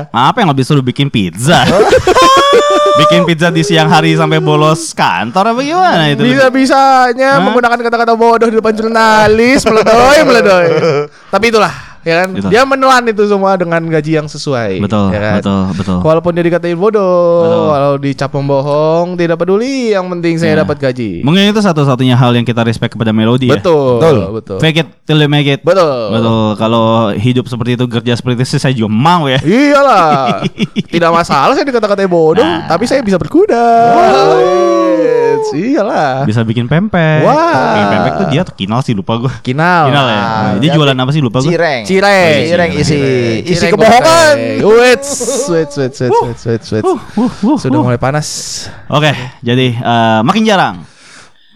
Apa 0.08 0.40
yang 0.40 0.50
lebih 0.50 0.64
seru 0.64 0.80
bikin 0.80 1.08
pizza? 1.08 1.64
bikin 2.98 3.26
pizza 3.26 3.48
di 3.50 3.62
siang 3.66 3.90
hari 3.90 4.14
sampai 4.14 4.38
bolos 4.38 4.94
kantor 4.94 5.54
apa 5.54 5.60
gimana 5.62 6.04
itu? 6.10 6.22
Bisa-bisanya 6.22 7.38
Hah? 7.38 7.42
menggunakan 7.42 7.78
kata-kata 7.78 8.14
bodoh 8.14 8.48
di 8.50 8.56
depan 8.58 8.74
jurnalis, 8.74 9.60
meledoi, 9.66 10.18
meledoi. 10.22 10.66
Tapi 11.34 11.44
itulah, 11.50 11.93
ya 12.04 12.14
kan? 12.20 12.28
Gitu. 12.30 12.48
Dia 12.48 12.62
menelan 12.62 13.04
itu 13.06 13.24
semua 13.24 13.56
dengan 13.56 13.80
gaji 13.82 14.12
yang 14.14 14.28
sesuai. 14.28 14.78
Betul, 14.78 15.10
ya 15.10 15.20
kan? 15.20 15.34
betul, 15.40 15.60
betul. 15.74 15.98
Walaupun 16.00 16.30
dia 16.30 16.44
dikatain 16.44 16.76
bodoh, 16.76 17.68
kalau 17.70 17.92
dicap 17.96 18.28
pembohong, 18.28 19.16
tidak 19.16 19.36
peduli. 19.36 19.90
Yang 19.90 20.06
penting 20.10 20.34
saya 20.36 20.52
Ya. 20.52 20.58
dapat 20.60 20.76
gaji. 20.78 21.20
Mungkin 21.20 21.50
itu 21.50 21.58
satu-satunya 21.58 22.14
hal 22.14 22.30
yang 22.32 22.44
kita 22.44 22.62
respect 22.62 22.92
kepada 22.92 23.10
Melody 23.10 23.48
ya. 23.48 23.56
Betul, 23.56 23.98
Betul. 23.98 24.16
betul. 24.32 24.58
Fake 24.60 24.78
it 24.78 24.88
till 25.02 25.16
you 25.16 25.26
make 25.26 25.48
it. 25.48 25.64
Betul. 25.64 26.12
Betul. 26.12 26.46
Kalau 26.54 26.84
hidup 27.10 27.48
seperti 27.48 27.74
itu, 27.74 27.84
kerja 27.88 28.12
seperti 28.14 28.36
itu, 28.38 28.56
saya 28.56 28.70
juga 28.70 28.88
mau 28.88 29.24
ya. 29.24 29.40
Iyalah. 29.40 30.44
Tidak 30.94 31.10
masalah 31.10 31.56
saya 31.56 31.64
dikata-katain 31.64 32.06
bodoh, 32.06 32.44
Nah. 32.44 32.68
tapi 32.68 32.84
saya 32.84 33.00
bisa 33.00 33.16
berkuda. 33.16 33.64
Yes, 35.44 35.76
Iyalah. 35.76 36.24
Bisa 36.24 36.40
bikin 36.40 36.64
pempek. 36.64 37.20
Wah. 37.20 37.76
Bikin 37.76 37.88
pempek 37.92 38.12
tuh 38.16 38.26
dia 38.32 38.42
tuh 38.48 38.54
kinal 38.56 38.80
sih 38.80 38.96
lupa 38.96 39.20
gue. 39.20 39.32
Kinal. 39.44 39.92
Kinal 39.92 40.06
ya. 40.08 40.20
Ah, 40.24 40.52
dia 40.56 40.68
ya, 40.72 40.74
jualan 40.80 40.96
apa 40.96 41.10
sih 41.12 41.20
lupa 41.20 41.44
gue. 41.44 41.52
Cireng. 41.52 41.82
Cireng. 41.84 42.38
Cireng 42.48 42.70
isi 42.80 42.98
isi 43.44 43.64
kebohongan. 43.68 44.34
Wait, 44.64 44.64
wait, 44.64 45.04
wait, 45.52 45.70
wait, 45.76 46.00
wait, 46.00 46.00
wait, 46.48 46.62
wait. 46.72 47.60
Sudah 47.60 47.80
mulai 47.84 48.00
panas. 48.00 48.28
Oke, 48.88 49.12
jadi 49.44 49.66
eh, 49.76 50.20
makin 50.24 50.42
jarang. 50.48 50.76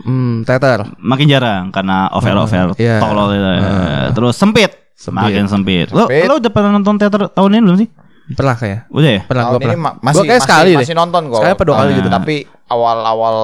Hmm, 0.04 0.46
teater. 0.46 0.94
Makin 1.02 1.26
jarang 1.26 1.64
karena 1.74 2.06
over-over 2.14 2.78
iya. 2.78 3.02
tolol 3.02 3.34
itu. 3.34 3.48
Ah. 3.48 4.08
Terus 4.14 4.34
sempit. 4.38 4.70
Sempit. 4.94 5.30
Makin 5.30 5.44
sempit. 5.46 5.88
Lo, 5.94 6.06
Sempit. 6.06 6.26
lo 6.26 6.34
udah 6.38 6.50
pernah 6.50 6.70
nonton 6.74 6.98
teater 6.98 7.30
tahun 7.30 7.50
ini 7.58 7.62
belum 7.66 7.78
sih? 7.78 7.88
Pernah 8.28 8.54
kayak. 8.54 8.78
Udah 8.88 9.10
ya? 9.10 9.20
Pernah 9.24 9.42
Tahun 9.42 9.52
gua 9.52 9.58
ini 9.58 9.66
pernah. 9.70 9.84
ma- 9.84 9.96
masih 9.98 10.14
Gua 10.14 10.24
kayak 10.24 10.34
masih, 10.34 10.44
sekali 10.44 10.68
deh. 10.68 10.78
masih 10.78 10.94
nonton 10.94 11.22
kok. 11.24 11.38
Sekali 11.38 11.52
apa 11.52 11.62
dua 11.62 11.74
kali 11.74 11.86
Tahun 11.86 11.98
gitu. 11.98 12.08
Tapi 12.10 12.36
awal-awal 12.68 13.36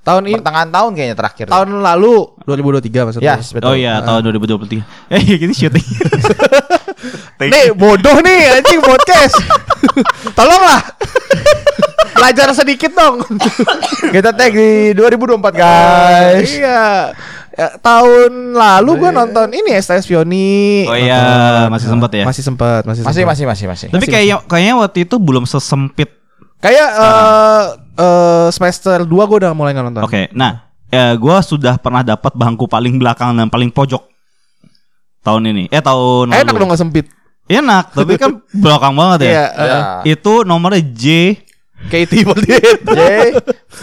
Tahun 0.00 0.22
ini 0.24 0.34
pertengahan 0.34 0.70
tahun 0.70 0.90
kayaknya 0.94 1.16
terakhir. 1.18 1.46
tahun 1.46 1.68
lalu 1.78 2.14
2023 2.42 3.04
maksudnya. 3.04 3.34
Yes, 3.36 3.52
betul. 3.52 3.66
Oh 3.66 3.74
iya, 3.74 4.00
tahun 4.00 4.20
2023. 4.32 4.80
Eh, 5.12 5.20
gini 5.36 5.52
syuting. 5.52 5.88
Nih 7.42 7.72
bodoh 7.72 8.16
nih 8.18 8.40
anjing 8.54 8.80
podcast. 8.80 9.36
Tolonglah. 10.36 10.80
Belajar 12.12 12.52
sedikit 12.52 12.92
dong. 12.92 13.24
Kita 14.10 14.30
tag 14.30 14.52
di 14.52 14.92
2024 14.92 15.40
guys. 15.54 16.48
iya. 16.50 17.12
Ya, 17.60 17.76
tahun 17.76 18.56
lalu 18.56 18.90
gua 18.96 19.10
nonton 19.12 19.52
ini 19.52 19.76
STS 19.76 20.08
Pioni. 20.08 20.88
Oh 20.88 20.96
iya, 20.96 21.20
Nonton. 21.20 21.68
masih 21.68 21.88
sempat 21.92 22.10
ya? 22.10 22.24
Masih 22.24 22.40
sempat, 22.40 22.82
masih 22.82 23.02
Masih 23.04 23.20
sempat. 23.20 23.30
masih 23.36 23.44
masih 23.44 23.66
masih. 23.68 23.86
Tapi 23.92 24.06
kayaknya 24.06 24.36
kayaknya 24.42 24.74
waktu 24.78 24.98
itu 25.04 25.20
belum 25.20 25.44
sesempit. 25.44 26.08
Kayak 26.58 26.88
eh 26.88 27.62
eh, 27.98 28.46
semester 28.48 29.04
2 29.04 29.12
gua 29.12 29.36
udah 29.38 29.52
mulai 29.52 29.76
nonton. 29.76 30.00
Oke, 30.00 30.32
nah, 30.32 30.64
eh, 30.88 31.12
gua 31.14 31.40
sudah 31.40 31.76
pernah 31.76 32.00
dapat 32.00 32.32
bangku 32.32 32.64
paling 32.64 32.96
belakang 32.96 33.36
dan 33.36 33.46
paling 33.46 33.68
pojok 33.68 34.08
tahun 35.20 35.52
ini. 35.52 35.64
Eh 35.68 35.84
tahun 35.84 36.32
Enak 36.32 36.48
lalu. 36.48 36.58
dong 36.58 36.70
gak 36.70 36.80
sempit. 36.80 37.06
Enak, 37.44 37.92
tapi 37.92 38.14
kan 38.14 38.30
belakang 38.54 38.94
banget 38.94 39.18
ya. 39.20 39.28
Iya, 39.28 39.44
Ya. 39.50 39.76
eh, 40.06 40.14
Itu 40.14 40.46
nomornya 40.46 40.80
J 40.86 41.34
KT48. 41.88 42.84
J 42.98 43.00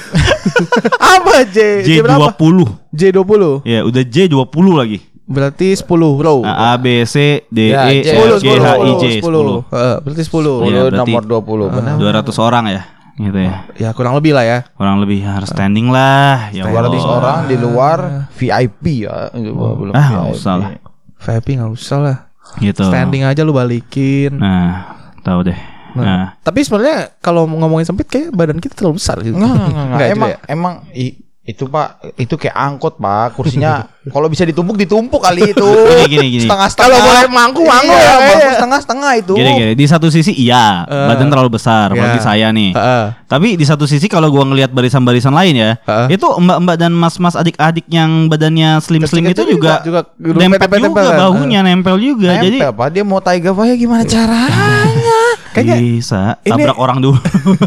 Apa 1.17 1.35
J? 1.47 1.57
J 1.81 1.89
berapa? 2.01 2.29
J20. 2.31 2.57
J20. 2.93 3.43
Ya, 3.63 3.79
udah 3.83 4.03
J20 4.03 4.65
lagi. 4.71 4.99
Berarti 5.27 5.75
10, 5.75 5.83
Bro. 6.15 6.39
Nah, 6.39 6.71
A 6.71 6.79
B 6.79 7.03
C 7.03 7.43
D 7.49 7.75
Ya, 7.75 7.91
E 7.91 7.99
J. 7.99 8.15
F 8.15 8.39
G 8.39 8.47
H 8.55 8.67
I 8.79 8.91
J 8.95 9.05
10. 9.19 9.27
10. 9.27 9.75
Heeh, 9.75 9.95
berarti 9.99 10.23
10. 10.23 10.31
Iya, 10.63 10.81
10 10.87 10.87
berarti- 10.87 11.11
nomor 11.11 11.23
20 11.25 11.67
benar. 11.67 11.95
200 11.99 12.37
orang 12.39 12.65
ya. 12.69 12.81
Gitu 13.17 13.33
ya. 13.35 13.55
Ya 13.75 13.89
kurang 13.91 14.13
lebih 14.13 14.31
lah 14.31 14.45
ya. 14.45 14.59
Kurang 14.71 15.01
lebih 15.01 15.25
harus 15.25 15.49
standing 15.49 15.89
lah. 15.89 16.53
Ya 16.53 16.63
200 16.63 16.95
Allah. 16.95 17.17
orang 17.17 17.39
di 17.49 17.55
luar 17.57 17.97
VIP 18.31 19.03
ya. 19.03 19.33
Belum 19.33 19.91
Ah, 19.91 20.07
nggak 20.07 20.25
VIP. 20.27 20.37
usah 20.37 20.53
lah. 20.55 20.69
VIP 21.17 21.47
nggak 21.57 21.71
usah 21.73 21.97
lah. 21.97 22.17
Gitu. 22.61 22.85
Standing 22.85 23.25
aja 23.25 23.41
lu 23.41 23.51
balikin. 23.51 24.37
Nah, 24.37 24.95
tahu 25.25 25.43
deh. 25.43 25.59
Nah, 25.99 26.35
Tapi 26.39 26.59
sebenarnya 26.61 26.97
kalau 27.17 27.45
ngomongin 27.45 27.85
sempit 27.85 28.05
kayak 28.05 28.29
badan 28.29 28.57
kita 28.57 28.73
terlalu 28.73 28.95
besar 28.95 29.17
gitu. 29.19 29.33
Enggak, 29.33 29.53
enggak. 29.53 29.85
Enggak 29.87 30.07
Emang 30.09 30.29
ya? 30.29 30.37
emang 30.47 30.73
i- 30.91 31.17
itu 31.47 31.63
Pak, 31.63 31.87
itu 32.17 32.35
kayak 32.35 32.51
angkot 32.53 32.99
Pak. 32.99 33.31
Kursinya 33.31 33.87
kalau 34.11 34.27
bisa 34.27 34.43
ditumpuk 34.43 34.75
ditumpuk 34.75 35.23
kali 35.23 35.47
itu. 35.47 35.63
Gini, 35.87 36.03
gini, 36.09 36.27
gini. 36.29 36.43
Setengah-setengah. 36.43 36.83
Kalau 36.83 36.97
boleh 37.01 37.23
mangku, 37.29 37.61
mangku 37.63 37.87
iya, 37.87 37.95
ya, 37.97 38.11
mangku 38.11 38.19
kayaknya. 38.27 38.51
setengah-setengah 38.53 39.11
itu. 39.15 39.33
gini 39.33 39.51
gini. 39.55 39.71
Di 39.73 39.85
satu 39.85 40.07
sisi 40.09 40.31
iya, 40.33 40.83
Eh. 40.83 41.07
badan 41.07 41.27
terlalu 41.27 41.55
besar 41.55 41.87
bagi 41.89 42.19
Ya. 42.19 42.21
saya 42.21 42.47
nih. 42.51 42.75
Heeh. 42.75 43.05
Tapi 43.25 43.55
di 43.55 43.63
satu 43.63 43.83
sisi 43.83 44.07
kalau 44.07 44.27
gua 44.27 44.43
ngelihat 44.43 44.71
barisan-barisan 44.71 45.31
lain 45.31 45.55
ya, 45.55 45.71
Heeh. 45.81 46.19
itu 46.19 46.27
mbak-mbak 46.27 46.75
dan 46.77 46.91
mas-mas 46.91 47.31
adik-adik 47.33 47.87
yang 47.87 48.27
badannya 48.27 48.79
slim-slim 48.79 49.23
Kecil-kecil 49.25 49.47
itu 49.47 49.55
juga, 49.55 49.79
juga- 49.81 50.03
juga 50.13 50.39
nempel 50.41 50.67
juga 50.83 50.99
kan? 51.05 51.15
bahunya 51.21 51.59
nempel 51.61 51.95
juga. 51.97 52.27
Nempel, 52.33 52.43
Jadi 52.45 52.57
Pak. 52.69 52.87
Dia 52.91 53.03
mau 53.03 53.19
taiga 53.19 53.51
Pak 53.51 53.63
ya 53.65 53.75
gimana 53.77 54.03
caranya? 54.03 55.19
Kayaknya 55.57 55.75
bisa 55.79 56.21
ini- 56.39 56.51
tabrak 56.53 56.77
orang 56.77 56.97
dulu. 56.99 57.17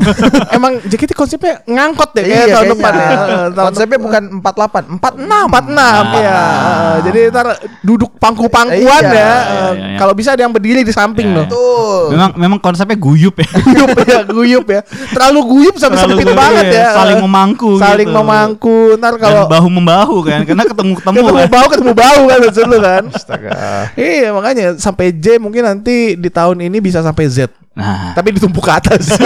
emang 0.56 0.78
JKT 0.80 1.12
konsepnya 1.12 1.60
ngangkot 1.64 2.10
deh 2.12 2.22
kayak 2.22 2.30
Iya, 2.30 2.44
tahun 2.46 2.64
kayaknya. 2.64 2.74
depan 2.76 2.92
ya. 2.92 3.08
Tahun 3.50 3.66
Konsepnya 3.66 3.98
bukan 3.98 4.22
48, 4.38 4.82
46. 4.94 5.48
46 5.50 5.74
ya. 6.16 6.30
Eh, 6.30 6.94
Jadi 7.02 7.20
ntar 7.28 7.46
duduk 7.80 8.10
pangku-pangkuan 8.16 9.02
Iya. 9.02 9.10
ya. 9.10 9.18
Iya, 9.20 9.30
Eh, 9.30 9.72
iya, 9.72 9.86
iya. 9.86 9.98
Kalau 9.98 10.12
bisa 10.12 10.28
ada 10.30 10.42
yang 10.42 10.50
berdiri 10.50 10.80
di 10.80 10.90
samping 10.90 11.28
Iya, 11.28 11.34
loh. 11.34 11.42
iya. 11.42 11.50
Betul. 11.50 12.02
memang 12.10 12.30
memang 12.36 12.58
konsepnya 12.60 12.94
guyup 12.94 13.34
ya. 13.34 13.48
Guyup 13.60 13.90
ya, 14.00 14.18
guyup 14.24 14.66
ya. 14.66 14.80
Terlalu 15.10 15.40
guyup 15.44 15.74
sampai 15.76 15.96
Terlalu 15.96 16.12
sempit 16.12 16.26
guyup, 16.26 16.38
banget 16.38 16.64
iya. 16.66 16.80
ya. 16.80 16.90
Saling 16.94 17.18
memangku 17.20 17.70
Saling 17.76 18.08
gitu. 18.08 18.16
memangku. 18.16 18.76
Ntar 18.94 19.14
kalau 19.16 19.42
bahu 19.46 19.68
membahu 19.68 20.16
kan 20.22 20.40
karena 20.44 20.64
ketemu 20.70 20.92
ketemu 20.94 21.16
ketemu 21.16 21.36
kan. 21.36 21.48
bau 21.50 21.66
ketemu 21.66 21.92
bau 21.92 22.20
kan 22.24 22.38
maksud 22.40 22.64
lu 22.64 22.78
kan. 22.78 23.04
Astaga. 23.10 23.50
Iya 23.94 24.28
makanya 24.30 24.64
sampai 24.76 25.10
J 25.12 25.36
mungkin 25.36 25.62
nanti 25.62 26.14
di 26.14 26.28
tahun 26.28 26.62
ini 26.62 26.78
bisa 26.78 27.00
sampai 27.00 27.26
Z. 27.26 27.50
Nah, 27.80 28.12
Tapi 28.12 28.28
ditumpuk 28.36 28.60
ke 28.60 28.72
atas. 28.76 29.08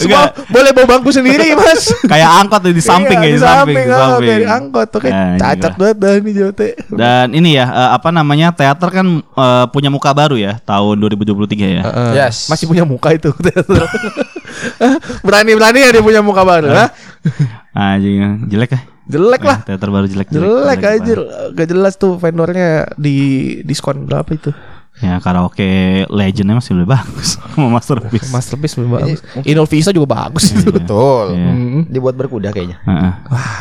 Semua 0.00 0.30
boleh 0.48 0.70
bawa 0.72 0.86
bangku 0.96 1.10
sendiri 1.12 1.52
mas. 1.54 1.90
kayak 2.06 2.30
angkot 2.44 2.62
di 2.70 2.82
samping 2.82 3.18
Iya, 3.18 3.24
kayak 3.26 3.34
di 3.34 3.42
samping, 3.42 3.86
di 3.86 3.92
oh, 3.92 3.98
samping. 3.98 4.40
angkot 4.46 4.86
tuh 4.88 5.00
kayak 5.02 5.14
Nah, 5.14 5.36
cacat 5.36 5.72
banget 5.76 5.96
dah 5.98 6.12
nih 6.20 6.32
Jote. 6.34 6.68
Dan 6.88 7.26
ini 7.34 7.58
ya 7.58 7.66
eh, 7.68 7.90
apa 7.94 8.08
namanya 8.14 8.54
teater 8.54 8.88
kan 8.90 9.06
eh, 9.20 9.64
punya 9.74 9.90
muka 9.92 10.10
baru 10.14 10.38
ya 10.38 10.56
tahun 10.62 10.96
2023 11.02 11.76
ya. 11.76 11.82
Heeh. 11.84 12.10
Yes. 12.16 12.46
Masih 12.48 12.70
punya 12.70 12.86
muka 12.86 13.10
itu 13.12 13.30
Berani-berani 15.26 15.78
ya 15.82 15.90
dia 15.94 16.02
punya 16.02 16.20
muka 16.24 16.42
baru 16.46 16.68
ha? 16.70 16.86
Anjing 17.74 18.46
jelek 18.48 18.70
ya. 18.74 18.80
Jelek 19.10 19.42
lah 19.42 19.58
Teater 19.66 19.90
baru 19.90 20.06
jelek. 20.06 20.30
Jelek 20.30 20.80
aja 20.86 21.02
banget. 21.02 21.54
Gak 21.58 21.66
jelas 21.74 21.94
tuh 21.98 22.14
vendornya 22.14 22.86
di 22.94 23.16
diskon 23.66 24.06
berapa 24.06 24.30
itu 24.30 24.50
Ya 25.00 25.16
karaoke 25.16 25.64
legendnya 26.06 26.54
masih 26.54 26.76
lebih 26.76 26.92
bagus 26.92 27.34
sama 27.48 27.72
masterpiece. 27.72 28.28
Masterpiece 28.28 28.74
lebih 28.76 28.90
bagus 28.92 29.18
Inul 29.42 29.64
Visa 29.64 29.90
juga 29.90 30.08
bagus 30.14 30.50
itu 30.50 30.68
Betul. 30.68 31.34
Iya. 31.34 31.52
Dibuat 31.86 32.14
berkuda 32.14 32.48
kayaknya. 32.50 32.76
Heeh. 32.82 33.12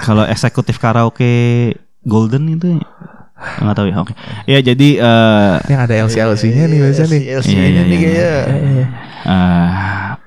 Kalau 0.03 0.23
eksekutif 0.23 0.75
karaoke 0.77 1.71
golden 2.01 2.51
itu 2.51 2.79
nggak 3.39 3.71
tahu 3.73 3.87
ya. 3.87 3.95
Oke. 3.97 4.11
Ya 4.45 4.59
jadi 4.59 4.89
eh 4.95 5.55
Yang 5.65 5.81
ada 5.81 5.93
LC-LC-nya 6.03 6.63
nih 6.65 6.79
biasa 6.81 7.01
nih 7.07 7.21
LC 7.33 7.47
Iya, 7.47 7.63
iya, 7.63 7.81
nih 7.81 7.87
iya, 7.87 7.97
kayaknya. 7.97 8.85
eh, 9.21 9.69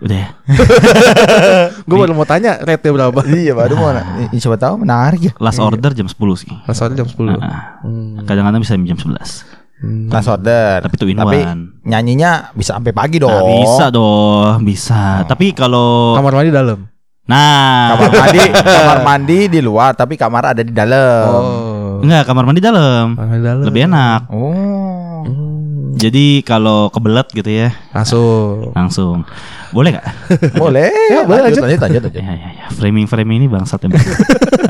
udah 0.01 0.17
ya. 0.17 0.29
Gue 1.85 1.97
baru 1.99 2.13
mau 2.13 2.25
tanya 2.25 2.57
rate 2.59 2.89
berapa 2.89 3.21
Iya, 3.27 3.53
baru 3.53 3.75
mau 3.75 3.91
na- 3.91 4.33
siapa 4.33 4.57
tahu 4.57 4.75
menarik 4.79 5.21
ya. 5.23 5.33
Last 5.37 5.61
order 5.61 5.93
jam 5.93 6.09
10 6.09 6.17
sih. 6.39 6.49
Masalahnya 6.65 7.05
jam 7.05 7.09
10 7.09 7.37
Nah, 7.37 7.85
Hmm. 7.85 8.25
kadang-kadang 8.25 8.61
bisa 8.61 8.75
jam 8.75 8.97
11. 8.97 9.45
Last 9.83 10.31
order. 10.31 10.79
Tapi 10.87 10.95
two 10.95 11.11
in 11.11 11.19
Tapi 11.19 11.43
one. 11.43 11.83
nyanyinya 11.83 12.55
bisa 12.55 12.79
sampai 12.79 12.95
pagi 12.95 13.19
dong. 13.19 13.31
Nah, 13.35 13.59
bisa 13.67 13.85
dong, 13.91 14.63
bisa. 14.63 15.27
Tapi 15.27 15.51
kalau 15.53 16.15
Kamar 16.15 16.33
mandi 16.39 16.55
dalam 16.55 16.87
nah, 17.23 17.95
Kamar 17.95 18.11
mandi, 18.15 18.43
kamar 18.79 18.99
mandi 19.03 19.39
di 19.51 19.61
luar, 19.63 19.95
tapi 19.95 20.15
kamar 20.15 20.55
ada 20.55 20.63
di 20.63 20.75
dalam. 20.75 21.27
Oh 21.31 21.73
enggak 22.03 22.27
kamar 22.27 22.45
mandi 22.45 22.61
dalam. 22.61 23.15
Kamar 23.15 23.27
mandi 23.31 23.45
dalam 23.47 23.65
Lebih 23.65 23.83
enak. 23.87 24.21
Oh. 24.35 25.23
Hmm. 25.23 25.95
Jadi 25.95 26.43
kalau 26.43 26.91
kebelet 26.91 27.31
gitu 27.31 27.47
ya, 27.47 27.71
Langsung 27.95 28.75
langsung. 28.75 29.23
Boleh 29.71 29.95
nggak? 29.97 30.07
Boleh. 30.63 30.91
Ya, 31.09 31.23
boleh, 31.25 31.49
lanjut, 31.49 31.63
lanjut. 31.65 31.81
lanjut, 31.81 32.03
lanjut. 32.11 32.13
Ya, 32.21 32.33
ya, 32.35 32.49
ya. 32.59 32.67
Framing 32.75 33.07
framing 33.09 33.37
ini 33.45 33.47
bangsat 33.49 33.87
ya. 33.87 33.89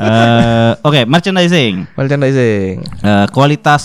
Eh, 0.03 0.71
Oke, 0.83 1.07
merchandising. 1.07 1.95
Merchandising 1.95 2.75
Eh, 2.81 3.25
kualitas 3.31 3.83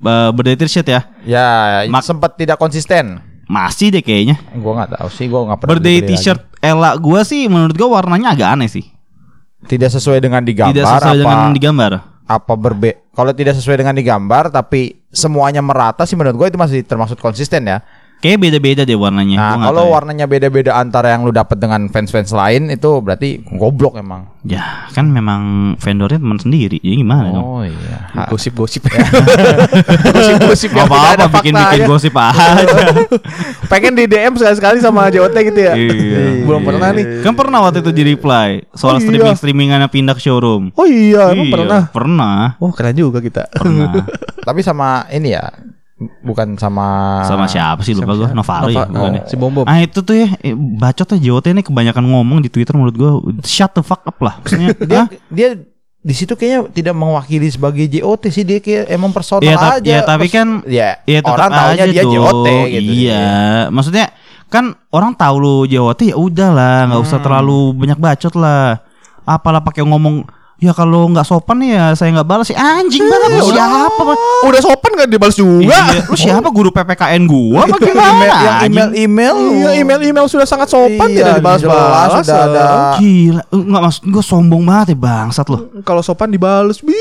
uh, 0.00 0.30
berdaya 0.30 0.56
t-shirt 0.56 0.86
ya. 0.86 1.00
Ya, 1.22 1.48
Mak- 1.86 2.04
sempat 2.04 2.34
tidak 2.34 2.56
konsisten. 2.56 3.20
Masih 3.44 3.90
deh 3.90 4.00
kayaknya. 4.00 4.38
Gua 4.54 4.78
nggak 4.78 4.90
tahu 4.96 5.08
sih, 5.10 5.26
gua 5.26 5.42
nggak 5.44 5.58
pernah. 5.60 5.76
Lagi. 5.76 6.06
t-shirt 6.06 6.40
Ella 6.60 6.94
gua 6.96 7.20
sih 7.22 7.46
menurut 7.46 7.74
gua 7.74 7.98
warnanya 7.98 8.32
agak 8.32 8.48
aneh 8.54 8.68
sih. 8.68 8.84
tidak 9.60 9.92
sesuai 9.92 10.24
dengan 10.24 10.40
digambar 10.40 10.72
Tidak 10.72 10.86
sesuai 10.88 11.04
apa 11.04 11.20
dengan 11.20 11.52
digambar. 11.52 11.92
apa 12.24 12.52
berbe 12.54 12.90
kalau 13.12 13.34
tidak 13.34 13.58
sesuai 13.58 13.76
dengan 13.76 13.92
digambar 13.92 14.48
tapi 14.48 15.04
semuanya 15.10 15.60
merata 15.60 16.08
sih 16.08 16.16
menurut 16.16 16.38
gue 16.38 16.46
itu 16.48 16.56
masih 16.56 16.80
termasuk 16.80 17.20
konsisten 17.20 17.68
ya. 17.68 17.84
Kayak 18.20 18.38
beda-beda 18.38 18.82
deh 18.82 18.94
warnanya. 18.94 19.36
Nah, 19.36 19.56
kalau 19.64 19.88
ya. 19.88 19.90
warnanya 19.90 20.26
beda-beda 20.26 20.76
antara 20.76 21.08
yang 21.08 21.24
lu 21.24 21.32
dapat 21.32 21.56
dengan 21.56 21.88
fans-fans 21.88 22.28
lain 22.30 22.68
itu 22.68 23.00
berarti 23.00 23.40
goblok 23.50 23.96
emang. 23.96 24.28
Ya, 24.40 24.88
kan 24.88 25.04
memang 25.04 25.40
vendornya 25.76 26.16
teman 26.16 26.36
sendiri. 26.36 26.76
Jadi 26.78 26.96
gimana 26.98 27.28
dong? 27.28 27.40
Oh 27.42 27.62
iya. 27.62 28.08
Ha- 28.14 28.28
Gosip-gosip 28.28 28.84
Gosip-gosip 30.06 30.70
Gak 30.70 30.84
apa-apa 30.84 31.28
bikin-bikin 31.40 31.82
gosip 31.84 32.12
aja. 32.12 32.56
Pengen 33.70 33.94
di 33.94 34.04
DM 34.04 34.32
sekali-sekali 34.34 34.78
sama 34.78 35.08
JOT 35.08 35.36
gitu 35.36 35.60
ya 35.60 35.74
Iya. 35.76 36.42
Belum 36.42 36.60
pernah 36.60 36.88
nih 36.90 37.20
Kan 37.20 37.32
pernah 37.32 37.58
waktu 37.62 37.80
itu 37.80 37.90
di 37.90 38.02
reply 38.06 38.64
soal 38.72 38.90
Oh, 38.90 38.98
iya. 38.98 39.06
streaming 39.06 39.34
streamingannya 39.34 39.88
pindah 39.88 40.12
ke 40.12 40.22
showroom. 40.22 40.72
Oh 40.74 40.84
iya 40.84 41.30
emang 41.30 41.46
Iya, 41.46 41.54
pernah 41.54 41.80
Pernah. 41.90 42.38
Oh 42.58 42.72
keren 42.72 42.96
juga 42.96 43.20
kita 43.20 43.48
Pernah. 43.50 44.04
Tapi 44.40 44.60
sama 44.60 45.04
ini 45.10 45.30
ya, 45.30 45.44
bukan 46.22 46.56
sama 46.56 47.20
Sama 47.22 47.44
siapa 47.44 47.80
sih 47.80 47.92
lupa 47.92 48.12
gue 48.14 48.28
Novaro 48.30 48.66
ya 48.66 48.82
Nova- 48.82 48.88
bukan 48.88 49.10
ya? 49.12 49.20
oh, 49.20 49.26
Si 49.26 49.34
Bom 49.34 49.52
Bom 49.52 49.64
Ah 49.64 49.78
itu 49.78 50.00
tuh 50.00 50.14
ya 50.14 50.32
eh, 50.38 50.52
bacot 50.54 51.04
tuh 51.06 51.18
JOT 51.18 51.46
ini 51.48 51.60
kebanyakan 51.60 52.00
ngomong 52.02 52.38
di 52.38 52.48
Twitter 52.48 52.72
menurut 52.72 52.94
gue 52.94 53.10
shut 53.42 53.70
the 53.70 53.80
fuck 53.80 54.00
up 54.02 54.16
lah. 54.18 54.40
Maksudnya 54.40 54.72
Dia 54.82 54.98
hah? 54.98 55.08
dia 55.28 55.48
di 56.00 56.14
situ 56.14 56.32
kayaknya 56.32 56.60
tidak 56.70 56.94
mewakili 56.94 57.44
sebagai 57.46 57.84
JOT 57.86 58.22
sih 58.26 58.40
dia 58.40 58.56
kayak 58.58 58.88
emang 58.88 59.12
personal 59.12 59.44
ta- 59.52 59.76
aja. 59.76 59.84
ya, 59.84 60.00
tapi 60.00 60.24
Pers- 60.24 60.34
kan 60.34 60.48
ya, 60.64 60.96
ya 61.04 61.20
orang 61.22 61.50
taunya 61.50 61.82
aja 61.82 61.92
dia 61.92 62.00
dong. 62.00 62.12
JOT 62.16 62.46
gitu. 62.66 62.90
Iya, 63.04 63.28
maksudnya 63.68 64.06
kan 64.48 64.64
orang 64.88 65.12
tahu 65.12 65.36
lu 65.36 65.56
JOT 65.64 66.00
ya 66.02 66.16
udahlah, 66.16 66.88
nggak 66.88 66.96
Hmm. 66.96 67.06
usah 67.06 67.20
terlalu 67.20 67.76
banyak 67.76 67.98
bacot 67.98 68.32
lah. 68.34 68.80
Apalah 69.22 69.60
pakai 69.60 69.84
ngomong 69.84 70.24
Ya 70.60 70.76
kalau 70.76 71.08
nggak 71.08 71.24
sopan 71.24 71.64
ya 71.64 71.96
saya 71.96 72.12
nggak 72.12 72.28
balas 72.28 72.52
sih 72.52 72.52
anjing 72.52 73.00
banget 73.08 73.32
lu 73.32 73.48
siapa? 73.48 73.96
Pak? 73.96 74.16
Udah 74.44 74.60
sopan 74.60 74.90
gak 74.92 75.08
dibalas 75.08 75.32
juga. 75.32 75.64
Iya, 75.64 76.04
lu 76.04 76.16
siapa 76.20 76.48
guru 76.52 76.68
PPKN 76.68 77.24
gua? 77.24 77.64
Apa 77.64 77.80
email, 77.80 77.88
gimana? 77.88 78.24
yang 78.28 78.56
anjing? 78.60 78.68
email 78.68 78.88
email 78.92 79.36
Iya, 79.40 79.70
email-email 79.80 80.26
sudah 80.28 80.44
sangat 80.44 80.68
sopan 80.68 81.08
Iya, 81.08 81.16
tidak 81.16 81.34
dibalas-balas. 81.40 82.10
sudah 82.20 82.40
ada. 82.44 82.66
Gila, 83.00 83.42
nggak 83.48 83.82
maksud 83.88 84.02
gue 84.04 84.24
sombong 84.24 84.62
banget 84.68 84.92
ya 84.92 84.96
bangsat 85.00 85.46
lo. 85.48 85.58
Kalau 85.80 86.04
sopan 86.04 86.28
dibalas, 86.28 86.84
bi. 86.84 86.92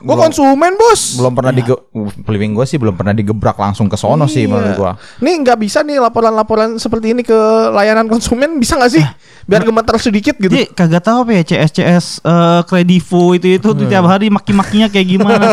Belum. 0.00 0.20
konsumen, 0.20 0.72
Bos. 0.76 1.16
belum 1.16 1.32
pernah 1.32 1.52
dige 1.52 1.76
peliving 2.24 2.52
gue 2.52 2.64
sih 2.64 2.80
belum 2.80 2.96
pernah 2.96 3.12
digebrak 3.12 3.54
langsung 3.54 3.86
ke 3.86 3.96
sono 3.96 4.24
sih 4.24 4.48
menurut 4.48 4.72
gua. 4.74 4.92
Nih 5.20 5.40
nggak 5.40 5.58
bisa 5.60 5.84
nih 5.84 6.00
laporan-laporan 6.00 6.80
seperti 6.80 7.12
ini 7.12 7.20
ke 7.20 7.36
layanan 7.70 8.08
konsumen 8.08 8.56
bisa 8.56 8.80
nggak 8.80 8.92
sih? 8.92 9.04
Biar 9.44 9.60
gemetar 9.60 9.96
sedikit 10.00 10.38
gitu. 10.40 10.48
Jadi 10.48 10.72
kagak 10.72 11.04
tahu 11.04 11.26
apa 11.26 11.32
ya 11.36 11.42
CS 11.42 11.70
CS 11.72 12.06
eh, 12.22 12.60
Kredivo 12.64 13.34
itu 13.34 13.60
itu 13.60 13.68
tuh 13.70 13.86
tiap 13.86 14.06
hari 14.06 14.30
maki-makinya 14.30 14.88
kayak 14.88 15.06
gimana. 15.06 15.46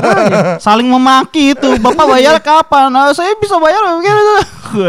Saling 0.62 0.88
memaki 0.88 1.52
itu. 1.58 1.70
Bapak 1.82 2.06
bayar 2.08 2.38
kapan? 2.40 2.94
Nah, 2.94 3.12
saya 3.12 3.34
bisa 3.42 3.58
bayar 3.58 3.82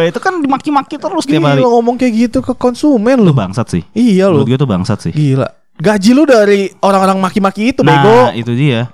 itu 0.09 0.19
kan 0.19 0.35
dimaki-maki 0.43 0.99
terus 0.99 1.25
tiap 1.25 1.43
hari. 1.45 1.63
Ngomong 1.63 1.97
kayak 1.97 2.29
gitu 2.29 2.39
ke 2.43 2.53
konsumen 2.55 3.23
Lu 3.23 3.31
lu. 3.31 3.33
bangsat 3.33 3.67
sih. 3.71 3.83
Iya 3.95 4.29
lu. 4.29 4.43
Menurut 4.43 4.49
gue 4.55 4.59
tuh 4.59 4.71
bangsat 4.71 4.99
sih. 5.09 5.13
Gila. 5.15 5.49
Gaji 5.79 6.11
lu 6.11 6.27
dari 6.27 6.67
orang-orang 6.83 7.23
maki-maki 7.23 7.71
itu, 7.71 7.87
Nah, 7.87 8.03
bego. 8.03 8.19
itu 8.35 8.51
dia. 8.59 8.91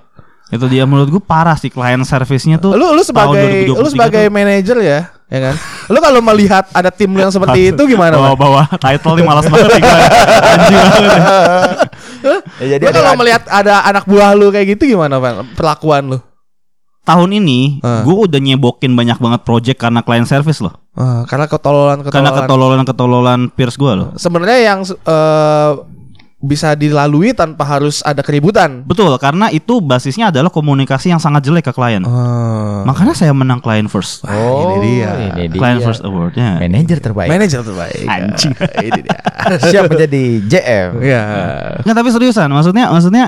Itu 0.47 0.65
dia 0.65 0.85
menurut 0.85 1.09
gue 1.09 1.19
parah 1.19 1.55
sih 1.55 1.67
klien 1.67 1.97
service-nya 1.99 2.57
tuh. 2.57 2.73
Lu 2.73 2.93
lu 2.93 3.01
sebagai 3.01 3.65
2023 3.65 3.81
lu 3.81 3.89
sebagai 3.89 4.23
manajer 4.29 4.77
ya, 4.79 4.99
ya 5.25 5.39
kan? 5.41 5.55
Lu 5.89 5.97
kalau 5.97 6.21
melihat 6.23 6.69
ada 6.69 6.89
tim 6.89 7.09
lu 7.09 7.19
yang 7.19 7.33
seperti 7.33 7.73
itu 7.73 7.81
gimana, 7.85 8.13
bawa 8.13 8.37
bawa 8.37 8.61
title 8.77 9.17
nih 9.17 9.25
malas 9.25 9.45
banget 9.45 9.81
gua. 9.81 9.97
Anjing 10.53 10.79
banget. 10.79 11.77
Ya, 12.57 12.65
jadi 12.77 12.83
kalau 12.89 13.13
melihat 13.17 13.43
ada 13.45 13.85
anak 13.85 14.05
buah 14.05 14.33
lu 14.33 14.49
kayak 14.49 14.77
gitu 14.77 14.89
gimana, 14.89 15.17
Bang? 15.17 15.45
Perlakuan 15.53 16.13
lu? 16.13 16.19
Tahun 17.05 17.29
ini 17.29 17.85
Ah. 17.85 18.01
gue 18.01 18.15
udah 18.17 18.41
nyebokin 18.41 18.97
banyak 18.97 19.21
banget 19.21 19.41
project 19.45 19.77
karena 19.77 20.01
client 20.01 20.25
service 20.25 20.57
loh. 20.57 20.73
Ah, 20.97 21.21
karena 21.25 21.45
ketololan 21.45 22.01
Karena 22.01 22.33
ketololan. 22.33 22.81
ketololan-ketololan 22.81 23.39
peers 23.53 23.77
gue 23.77 23.93
loh. 23.93 24.09
Sebenarnya 24.17 24.57
yang 24.63 24.79
eh, 24.81 25.71
bisa 26.35 26.75
dilalui 26.75 27.31
tanpa 27.31 27.63
harus 27.65 28.03
ada 28.05 28.19
keributan. 28.21 28.83
Betul, 28.85 29.09
karena 29.17 29.49
itu 29.49 29.79
basisnya 29.81 30.29
adalah 30.29 30.51
komunikasi 30.51 31.09
yang 31.09 31.17
sangat 31.17 31.47
jelek 31.47 31.71
ke 31.71 31.73
klien. 31.73 32.03
Ah. 32.05 32.83
Makanya 32.85 33.15
saya 33.15 33.31
menang 33.33 33.63
client 33.63 33.87
first. 33.89 34.21
Oh, 34.27 34.77
ini 34.77 35.01
dia. 35.01 35.09
Ini 35.33 35.49
dia. 35.49 35.57
Client 35.57 35.81
first 35.81 36.03
awardnya. 36.05 36.59
Manajer 36.61 36.99
terbaik. 37.01 37.29
Manajer 37.31 37.59
terbaik. 37.65 38.03
Anjing. 38.05 38.53
Ah, 38.61 38.83
ini 38.83 38.99
dia. 39.01 39.17
Siap 39.73 39.83
menjadi 39.89 40.23
JM. 40.45 40.89
Iya. 41.01 41.23
Nggak 41.81 41.95
tapi 41.95 42.09
seriusan, 42.13 42.49
maksudnya 42.51 42.85
maksudnya 42.91 43.25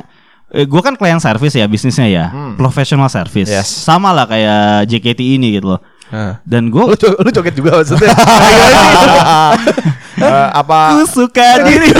eh, 0.53 0.67
gue 0.67 0.81
kan 0.83 0.93
client 0.99 1.23
service 1.23 1.55
ya 1.57 1.65
bisnisnya 1.65 2.07
ya, 2.11 2.25
professional 2.59 3.09
service. 3.09 3.49
Yes. 3.49 3.65
Sama 3.65 4.13
lah 4.13 4.27
kayak 4.29 4.85
JKT 4.85 5.41
ini 5.41 5.57
gitu 5.57 5.73
loh. 5.73 5.81
Ah. 6.07 6.39
Dan 6.47 6.71
gue 6.71 6.83
Lu, 6.83 6.95
co- 6.95 7.19
lu 7.19 7.29
joget 7.33 7.55
juga 7.55 7.81
maksudnya. 7.81 8.13
Eh, 10.17 10.49
apa 10.51 11.05
suka 11.05 11.61
diri 11.61 11.93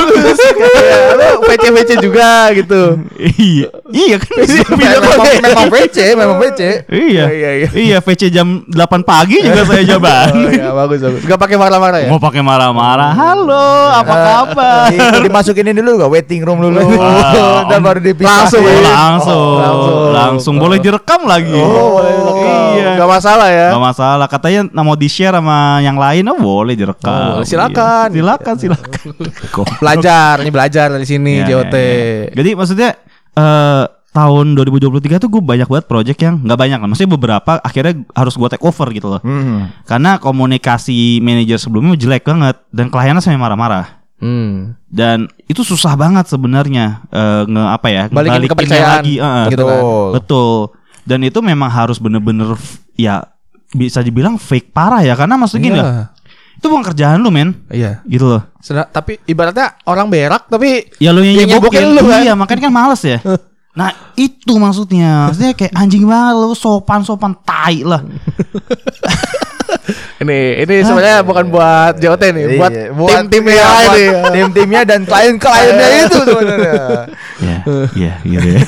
Iya, 0.58 0.97
lu 1.13 1.30
PC-PC 1.43 1.91
juga 1.99 2.49
gitu. 2.51 2.97
iya, 3.38 3.69
iya 3.88 4.15
kan 4.17 4.34
memang, 4.73 5.21
memang 5.39 5.67
PC, 5.69 5.97
memang 6.13 6.38
PC. 6.38 6.62
Iya, 6.88 7.23
Iya, 7.27 7.49
iya. 7.56 7.67
iya, 7.71 7.97
VC 7.99 8.30
jam 8.30 8.65
8 8.65 8.73
pagi 9.03 9.38
juga 9.39 9.62
saya 9.63 9.84
jaban. 9.86 10.34
Oh, 10.38 10.49
iya, 10.49 10.69
bagus 10.71 10.99
bagus. 10.99 11.21
Gak 11.23 11.38
pakai 11.38 11.58
marah-marah 11.58 11.99
ya? 11.99 12.10
Mau 12.10 12.17
pakai 12.17 12.41
marah-marah. 12.41 13.12
Halo, 13.12 13.67
apa 13.93 14.13
kabar? 14.15 14.86
Di- 14.91 15.21
dimasukin 15.23 15.65
ini 15.67 15.77
dulu 15.77 15.99
gak 15.99 16.12
waiting 16.12 16.41
room 16.41 16.60
dulu. 16.60 16.82
Ah, 16.97 17.67
Dan 17.67 17.80
baru 17.82 17.99
dipisah. 17.99 18.49
Langsung 18.49 18.62
Oh, 18.62 18.67
ya? 18.67 18.82
langsung, 18.82 19.38
Oh, 19.38 19.56
langsung, 19.56 19.97
langsung. 20.12 20.56
boleh 20.58 20.77
direkam 20.77 21.21
lagi. 21.23 21.53
Oh, 21.53 21.95
boleh 21.95 22.12
direkam. 22.12 22.65
Iya. 22.73 22.89
Gak 22.95 23.10
masalah 23.12 23.47
ya. 23.47 23.67
Gak 23.69 23.84
masalah. 23.84 24.25
Katanya 24.27 24.62
mau 24.75 24.95
di 24.95 25.08
share 25.08 25.34
sama 25.34 25.58
yang 25.80 25.95
lain, 25.95 26.23
oh 26.27 26.38
boleh 26.38 26.73
direkam. 26.73 27.38
Oh, 27.38 27.43
silakan. 27.43 28.07
Iya. 28.10 28.17
Silakan, 28.20 28.56
silakan. 28.56 29.00
Belajar, 29.80 30.34
nih 30.41 30.54
belajar 30.54 30.88
dari 30.89 31.06
sini 31.06 31.41
Iya, 31.41 31.48
JOT. 31.48 31.76
iya, 31.76 31.93
iya. 31.93 32.28
Jadi 32.34 32.50
maksudnya 32.54 32.89
eh 33.38 33.86
tahun 34.12 34.58
2023 34.58 35.22
tuh 35.22 35.30
gue 35.30 35.41
banyak 35.46 35.70
banget 35.70 35.86
project 35.86 36.17
yang 36.17 36.41
nggak 36.41 36.58
banyak 36.58 36.80
lah. 36.82 36.88
Maksudnya 36.89 37.12
beberapa 37.13 37.52
akhirnya 37.62 38.02
harus 38.17 38.34
gue 38.34 38.50
take 38.50 38.65
over 38.65 38.88
gitu 38.89 39.08
loh. 39.13 39.22
Hmm. 39.22 39.70
Karena 39.86 40.17
komunikasi 40.17 41.22
manajer 41.22 41.62
sebelumnya 41.62 41.93
jelek 41.93 42.26
banget 42.26 42.58
dan 42.74 42.89
kliennya 42.89 43.22
sampai 43.22 43.38
marah-marah. 43.38 44.02
Hmm. 44.17 44.74
Dan 44.89 45.30
itu 45.46 45.62
susah 45.62 45.93
banget 45.93 46.26
sebenarnya 46.26 47.06
eh, 47.13 47.43
nge 47.46 47.63
apa 47.70 47.88
ya? 47.93 48.04
Balikin 48.10 48.50
kepercayaan 48.50 49.06
lagi, 49.06 49.13
eh, 49.22 49.46
gitu 49.54 49.63
kan. 49.63 49.78
Betul. 49.78 50.08
Betul. 50.17 50.58
Dan 51.08 51.20
itu 51.22 51.39
memang 51.46 51.70
harus 51.70 52.02
bener-bener 52.02 52.58
ya 52.98 53.22
bisa 53.70 54.00
dibilang 54.00 54.39
fake 54.39 54.72
parah 54.72 55.04
ya 55.04 55.12
karena 55.13 55.36
maksudnya 55.36 55.63
gini 55.63 55.80
Iya. 55.80 56.04
Itu 56.58 56.67
bukan 56.67 56.84
kerjaan 56.84 57.20
lu 57.20 57.30
men 57.30 57.54
Iya. 57.67 58.02
Gitu 58.04 58.26
loh 58.26 58.41
Sedang- 58.60 58.89
tapi 58.89 59.22
ibaratnya 59.24 59.78
orang 59.84 60.08
berak 60.08 60.46
tapi 60.48 60.89
Ya 60.98 61.10
lu 61.10 61.22
yang 61.22 61.48
nyebokin 61.48 61.80
nyebokin 61.80 61.86
lu, 61.93 62.02
kan? 62.04 62.20
Iya 62.20 62.34
makanya 62.34 62.62
kan 62.63 62.74
males 62.74 63.02
ya 63.02 63.22
Nah 63.72 63.89
itu 64.13 64.54
maksudnya 64.54 65.30
Maksudnya 65.30 65.54
kayak 65.54 65.72
anjing 65.72 66.04
banget 66.04 66.34
lu 66.36 66.52
Sopan-sopan 66.52 67.38
tai 67.39 67.82
lah 67.82 68.02
ini 70.17 70.63
ini 70.63 70.76
sebenarnya 70.82 71.22
bukan 71.22 71.48
buat 71.48 71.96
JOT 71.96 72.24
nih, 72.28 72.46
buat 72.58 72.72
Iya, 72.72 72.89
tim-tim 73.22 73.43
iya, 73.46 73.63
lain 73.63 73.86
buat 73.86 73.93
nih. 73.93 74.10
Tim-timnya 74.34 74.82
dan 74.84 75.00
klien-kliennya 75.04 75.88
itu 76.02 76.17
sebenarnya. 76.20 76.74
Ya 77.38 77.58
Iya 77.93 78.13
gitu 78.34 78.48
ya 78.50 78.62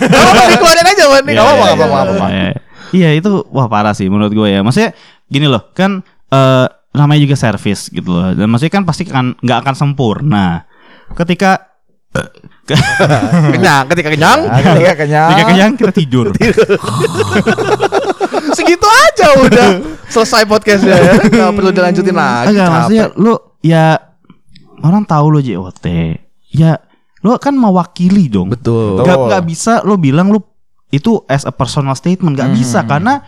dikeluarin 0.48 0.88
aja, 0.88 1.04
Wan. 1.10 1.24
Iya, 1.26 1.42
apa-apa, 1.42 1.66
iya, 1.66 1.74
apa-apa. 1.82 2.26
iya. 2.30 2.50
Iya 2.90 3.10
itu 3.16 3.30
Wah 3.48 3.66
parah 3.66 3.94
sih 3.94 4.08
menurut 4.08 4.32
gue 4.32 4.48
ya 4.50 4.60
Maksudnya 4.60 4.98
gini 5.26 5.46
loh 5.46 5.70
Kan 5.72 6.02
eh, 6.28 6.66
Namanya 6.90 7.22
juga 7.22 7.38
service 7.38 7.94
gitu 7.94 8.10
loh 8.10 8.34
Dan 8.34 8.50
maksudnya 8.50 8.82
kan 8.82 8.86
pasti 8.86 9.06
kan 9.06 9.38
nggak 9.38 9.60
akan 9.66 9.76
sempurna 9.78 10.66
Ketika 11.14 11.70
Kenyang, 13.54 13.86
ketika 13.94 14.10
kenyang, 14.10 14.40
Nah, 14.50 14.62
ketika 14.62 14.94
kenyang. 14.98 15.30
Ketika 15.30 15.46
kenyang 15.46 15.72
kita 15.78 15.94
tidur 15.94 16.26
segitu 18.58 18.88
aja 18.88 19.28
udah 19.46 19.70
selesai 20.10 20.44
podcastnya 20.50 20.98
ya. 20.98 21.14
Gak 21.22 21.54
perlu 21.54 21.70
dilanjutin 21.70 22.16
lagi. 22.18 22.54
Enggak 22.54 22.68
maksudnya 22.70 23.06
lu 23.14 23.34
ya 23.62 23.98
orang 24.82 25.06
tahu 25.06 25.38
lo 25.38 25.40
JOT. 25.42 25.86
Ya 26.54 26.82
lu 27.22 27.36
kan 27.38 27.54
mewakili 27.54 28.32
dong. 28.32 28.50
Betul. 28.54 29.06
Gak, 29.06 29.18
nggak 29.30 29.44
bisa 29.46 29.86
lo 29.86 30.00
bilang 30.00 30.34
lu 30.34 30.42
itu 30.90 31.22
as 31.30 31.46
a 31.46 31.54
personal 31.54 31.94
statement 31.94 32.34
Hmm. 32.34 32.42
Gak 32.42 32.52
bisa 32.58 32.80
karena 32.90 33.22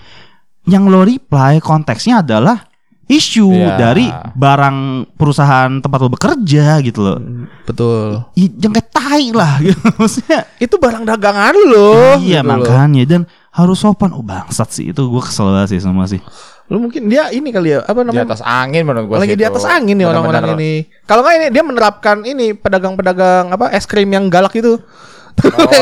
yang 0.66 0.90
lo 0.90 1.06
reply 1.06 1.62
konteksnya 1.62 2.26
adalah 2.26 2.66
isu 3.12 3.52
Iya. 3.52 3.76
dari 3.76 4.08
barang 4.32 4.78
perusahaan 5.14 5.68
tempat 5.78 6.00
lo 6.00 6.10
bekerja 6.10 6.80
gitu 6.80 7.00
loh. 7.02 7.18
Betul. 7.62 8.24
I- 8.34 8.56
Yang 8.56 8.72
kayak 8.80 8.90
tai 8.90 9.26
lah 9.30 9.60
gitu. 9.66 9.76
Maksudnya 9.94 10.40
Itu 10.56 10.76
barang 10.78 11.04
dagangan 11.04 11.56
loh. 11.68 12.16
Iya 12.16 12.40
gitu 12.40 12.48
loh. 12.48 12.64
makanya 12.64 13.04
dan 13.04 13.22
harus 13.52 13.78
sopan. 13.78 14.12
Oh 14.12 14.24
bangsat 14.24 14.72
sih 14.72 14.86
itu 14.90 15.02
gue 15.02 15.22
kesel 15.22 15.52
banget 15.52 15.76
sih 15.76 15.82
sama 15.82 16.08
sih. 16.08 16.24
Lu 16.66 16.80
mungkin 16.80 17.06
dia 17.06 17.28
ini 17.30 17.52
kali 17.52 17.76
ya, 17.76 17.84
apa 17.84 18.00
Di 18.00 18.08
namanya? 18.08 18.32
atas 18.32 18.40
angin 18.42 18.88
menurut 18.88 19.06
gua 19.06 19.20
lagi 19.20 19.36
sih 19.36 19.36
di 19.36 19.44
itu. 19.44 19.52
atas 19.52 19.68
angin 19.68 19.92
nih 19.94 20.08
orang-orang 20.08 20.56
ini. 20.56 20.72
Kalau 21.04 21.20
nggak 21.20 21.36
ini 21.36 21.48
dia 21.52 21.62
menerapkan 21.62 22.18
ini 22.24 22.56
pedagang-pedagang 22.56 23.52
apa 23.52 23.70
es 23.70 23.84
krim 23.84 24.08
yang 24.08 24.26
galak 24.26 24.56
itu. 24.56 24.80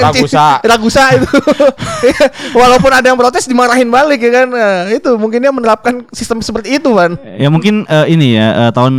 Ragusa. 0.06 0.64
Ragusa 0.64 1.04
itu. 1.16 1.28
Walaupun 2.60 2.92
ada 2.94 3.06
yang 3.12 3.20
protes 3.20 3.46
dimarahin 3.46 3.90
balik 3.92 4.24
ya 4.24 4.32
kan. 4.44 4.48
Nah, 4.50 4.88
itu 4.90 5.12
mungkin 5.20 5.44
dia 5.44 5.52
menerapkan 5.52 6.06
sistem 6.16 6.40
seperti 6.40 6.80
itu, 6.80 6.90
Van. 6.96 7.20
Ya 7.38 7.52
mungkin 7.52 7.84
eh, 7.86 8.06
ini 8.12 8.40
ya 8.40 8.68
eh, 8.68 8.72
tahun 8.72 8.94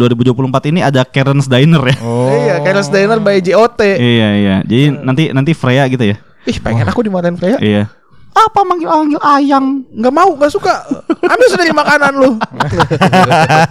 2024 0.00 0.70
ini 0.72 0.80
ada 0.80 1.04
Karen's 1.04 1.46
Diner 1.50 1.82
ya. 1.84 1.96
Oh. 2.00 2.28
Iya, 2.30 2.54
Careless 2.62 2.88
Diner 2.88 3.18
by 3.18 3.38
JOT. 3.42 3.80
Iya 3.82 4.28
iya. 4.38 4.56
Jadi 4.64 4.84
nanti 5.02 5.24
nanti 5.34 5.52
Freya 5.52 5.84
gitu 5.90 6.04
ya. 6.04 6.16
Ih, 6.46 6.58
pengen 6.62 6.86
aku 6.86 7.02
dimarahin 7.02 7.34
Freya. 7.34 7.58
Iya. 7.58 7.84
Apa 8.36 8.60
manggil 8.62 8.84
manggil 8.86 9.16
ayang? 9.18 9.80
Nggak 9.90 10.12
mau, 10.12 10.36
nggak 10.36 10.52
suka. 10.52 10.84
Ambil 11.24 11.48
sendiri 11.48 11.72
makanan 11.72 12.12
lu. 12.14 12.30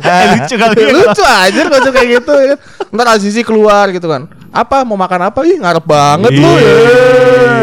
Eh, 0.06 0.24
lucu 0.34 0.56
kali. 0.56 0.76
ya. 0.80 0.90
Lucu 0.92 1.24
aja 1.24 1.60
kalau 1.62 1.80
suka 1.80 1.94
kayak 1.94 2.10
gitu 2.18 2.34
ya. 2.36 2.54
Ntar 2.90 3.08
Azizi 3.12 3.42
keluar 3.42 3.90
gitu 3.90 4.06
kan. 4.06 4.26
Apa 4.50 4.82
mau 4.82 4.96
makan 4.96 5.28
apa? 5.28 5.44
Ih, 5.44 5.60
ngarep 5.60 5.84
banget 5.84 6.32
lu 6.34 6.52
ya. 6.56 6.76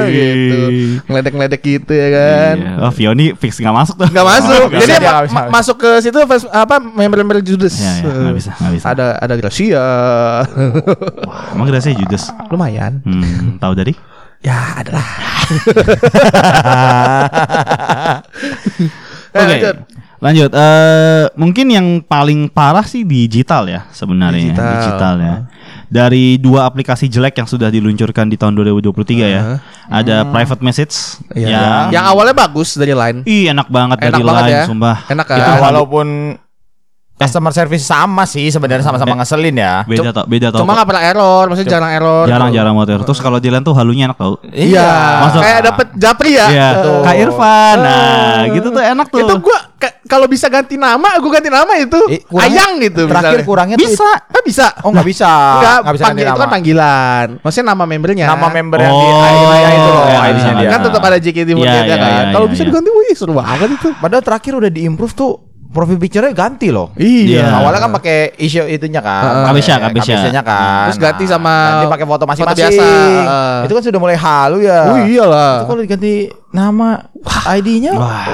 Gitu. 0.05 0.59
Ngeledek-ngeledek 1.05 1.61
gitu 1.61 1.93
ya 1.93 2.09
kan. 2.11 2.55
Iya. 2.57 2.73
Oh, 2.81 2.93
Fioni 2.93 3.27
fix 3.35 3.57
nggak 3.57 3.75
masuk 3.75 3.95
tuh. 3.97 4.09
Nggak 4.09 4.27
masuk. 4.29 4.63
nggak 4.69 4.81
Jadi 4.81 4.93
ma- 4.93 5.01
nggak 5.03 5.25
bisa. 5.25 5.35
ma- 5.35 5.51
masuk 5.51 5.77
ke 5.79 5.91
situ 6.01 6.19
apa 6.53 6.75
member-member 6.79 7.39
Judas. 7.41 7.75
Iya, 7.77 7.93
iya, 7.99 8.13
nggak 8.13 8.37
bisa, 8.37 8.51
nggak 8.55 8.73
bisa. 8.73 8.87
Ada 8.89 9.07
ada 9.19 9.35
Gracia. 9.37 9.85
Emang 11.51 11.67
rasanya 11.67 11.97
Judas. 11.99 12.23
Lumayan. 12.47 13.01
Hmm, 13.03 13.57
tahu 13.59 13.73
dari? 13.75 13.95
Ya, 14.43 14.59
adalah. 14.77 15.07
Eh, 19.33 19.33
Oke. 19.33 19.49
lanjut. 19.49 19.77
Lanjut. 20.21 20.51
Eh 20.53 21.25
mungkin 21.35 21.67
yang 21.67 21.87
paling 21.99 22.47
parah 22.47 22.85
sih 22.85 23.01
digital 23.01 23.65
ya 23.65 23.89
sebenarnya. 23.91 24.53
Digital. 24.53 24.71
Digital, 24.77 25.15
ya. 25.19 25.35
dari 25.89 26.37
dua 26.37 26.65
aplikasi 26.65 27.05
jelek 27.05 27.37
yang 27.37 27.45
sudah 27.45 27.69
diluncurkan 27.69 28.25
di 28.25 28.37
tahun 28.37 28.57
2023 28.57 29.25
ya. 29.25 29.41
Ada 29.89 30.25
private 30.27 30.61
message 30.61 30.95
Iya. 31.33 31.49
yang 31.49 31.97
Yang 31.97 32.05
awalnya 32.09 32.35
bagus 32.37 32.69
dari 32.77 32.93
line. 32.93 33.19
Ih 33.25 33.49
enak 33.49 33.69
banget 33.69 33.97
Enak 34.01 34.07
dari 34.11 34.23
banget 34.23 34.43
line 34.45 34.53
ya. 34.53 34.65
sumpah. 34.69 34.97
Enak 35.09 35.27
kan? 35.27 35.37
Ya, 35.37 35.43
Itu 35.43 35.53
walaupun 35.61 36.07
customer 37.23 37.53
service 37.53 37.85
sama 37.85 38.23
sih 38.25 38.49
sebenarnya 38.49 38.83
sama-sama 38.83 39.15
ngeselin 39.17 39.55
ya. 39.55 39.75
Beda 39.85 40.11
tau, 40.11 40.25
beda 40.25 40.49
tau. 40.51 40.61
Cuma 40.63 40.75
nggak 40.75 40.89
pernah 40.89 41.03
error, 41.05 41.45
maksudnya 41.47 41.71
jarang 41.71 41.93
error. 41.93 42.25
jarang-jarang 42.27 42.75
banget. 42.75 43.03
Terus 43.03 43.19
kalau 43.19 43.39
line 43.39 43.63
tuh 43.63 43.75
halunya 43.75 44.05
enak 44.07 44.19
tau. 44.19 44.37
Iya. 44.49 44.89
Masuk. 45.23 45.41
Kayak 45.41 45.61
dapet 45.67 45.87
Japri 45.95 46.31
ya. 46.35 46.47
Iya, 46.49 46.69
Tuh. 46.81 47.01
Kak 47.03 47.17
Irfan. 47.17 47.77
Nah, 47.79 48.41
gitu 48.51 48.69
tuh 48.69 48.83
enak 48.83 49.07
tuh. 49.09 49.21
Itu 49.21 49.35
gua 49.39 49.59
ka- 49.77 49.97
kalau 50.05 50.27
bisa 50.27 50.47
ganti 50.47 50.75
nama, 50.75 51.09
gua 51.19 51.31
ganti 51.33 51.49
nama 51.49 51.73
itu. 51.77 52.01
Eh, 52.11 52.21
kurangnya- 52.25 52.65
Ayang 52.67 52.73
gitu. 52.81 53.03
Terakhir 53.07 53.29
misalnya. 53.39 53.47
kurangnya 53.47 53.77
tuh 53.77 53.85
bisa. 53.87 54.09
Ah, 54.09 54.43
bisa. 54.43 54.67
Oh 54.83 54.91
nggak 54.91 55.07
bisa. 55.07 55.31
Nggak 55.83 55.95
bisa 55.95 56.05
panggil 56.05 56.25
itu 56.25 56.41
kan 56.41 56.51
panggilan. 56.51 57.27
Maksudnya 57.41 57.67
nama 57.69 57.85
membernya. 57.85 58.27
Nama 58.27 58.47
member 58.49 58.79
yang 58.81 58.93
di 58.93 59.07
Oh, 59.07 59.23
Ayah 59.23 59.71
itu 59.73 59.91
loh, 59.91 60.05
iya, 60.05 60.19
ID-nya 60.25 60.43
iya. 60.43 60.61
dia. 60.61 60.71
Kan 60.71 60.81
tetap 60.83 61.03
ada 61.03 61.17
JKT48 61.17 61.59
Iya, 61.59 61.71
ya 61.73 61.83
iya, 61.83 61.97
kan. 61.97 62.11
iya, 62.11 62.23
Kalau 62.33 62.47
iya, 62.47 62.53
bisa 62.53 62.63
iya. 62.63 62.69
diganti, 62.69 62.89
wih 62.91 63.13
seru 63.13 63.33
banget 63.33 63.69
itu. 63.73 63.89
Padahal 63.95 64.23
terakhir 64.23 64.53
udah 64.57 64.71
diimprove 64.71 65.13
tuh 65.13 65.33
profil 65.73 65.97
picture-nya 65.97 66.37
ganti 66.37 66.69
loh. 66.69 66.93
Iya. 67.01 67.49
Awalnya 67.59 67.81
kan 67.89 67.91
pakai 67.97 68.37
issue 68.37 68.69
itunya 68.69 69.01
kan. 69.01 69.25
Heeh. 69.25 69.45
Kabesya, 69.49 69.75
pakai 69.81 69.89
kabesya. 69.89 70.15
kabesya-nya 70.21 70.43
kan. 70.45 70.85
Terus 70.93 71.01
ganti 71.01 71.25
sama 71.25 71.55
ganti 71.73 71.87
pakai 71.89 72.07
foto 72.07 72.25
masing-masing. 72.29 72.63
biasa, 72.69 72.85
heeh. 72.85 73.57
Itu 73.65 73.73
kan 73.73 73.83
sudah 73.83 74.01
mulai 74.01 74.19
halu 74.21 74.59
ya. 74.63 74.81
Oh 74.93 74.99
iyalah. 75.01 75.53
Itu 75.57 75.65
kalau 75.73 75.81
diganti 75.81 76.15
nama 76.53 76.89
ID-nya 77.57 77.97
Wah. 77.97 78.29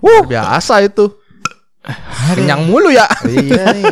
Wah, 0.00 0.22
biasa 0.24 0.80
itu. 0.88 1.12
Kenyang 2.28 2.64
mulu 2.64 2.88
ya. 2.88 3.08
iya 3.24 3.72
nih. 3.72 3.84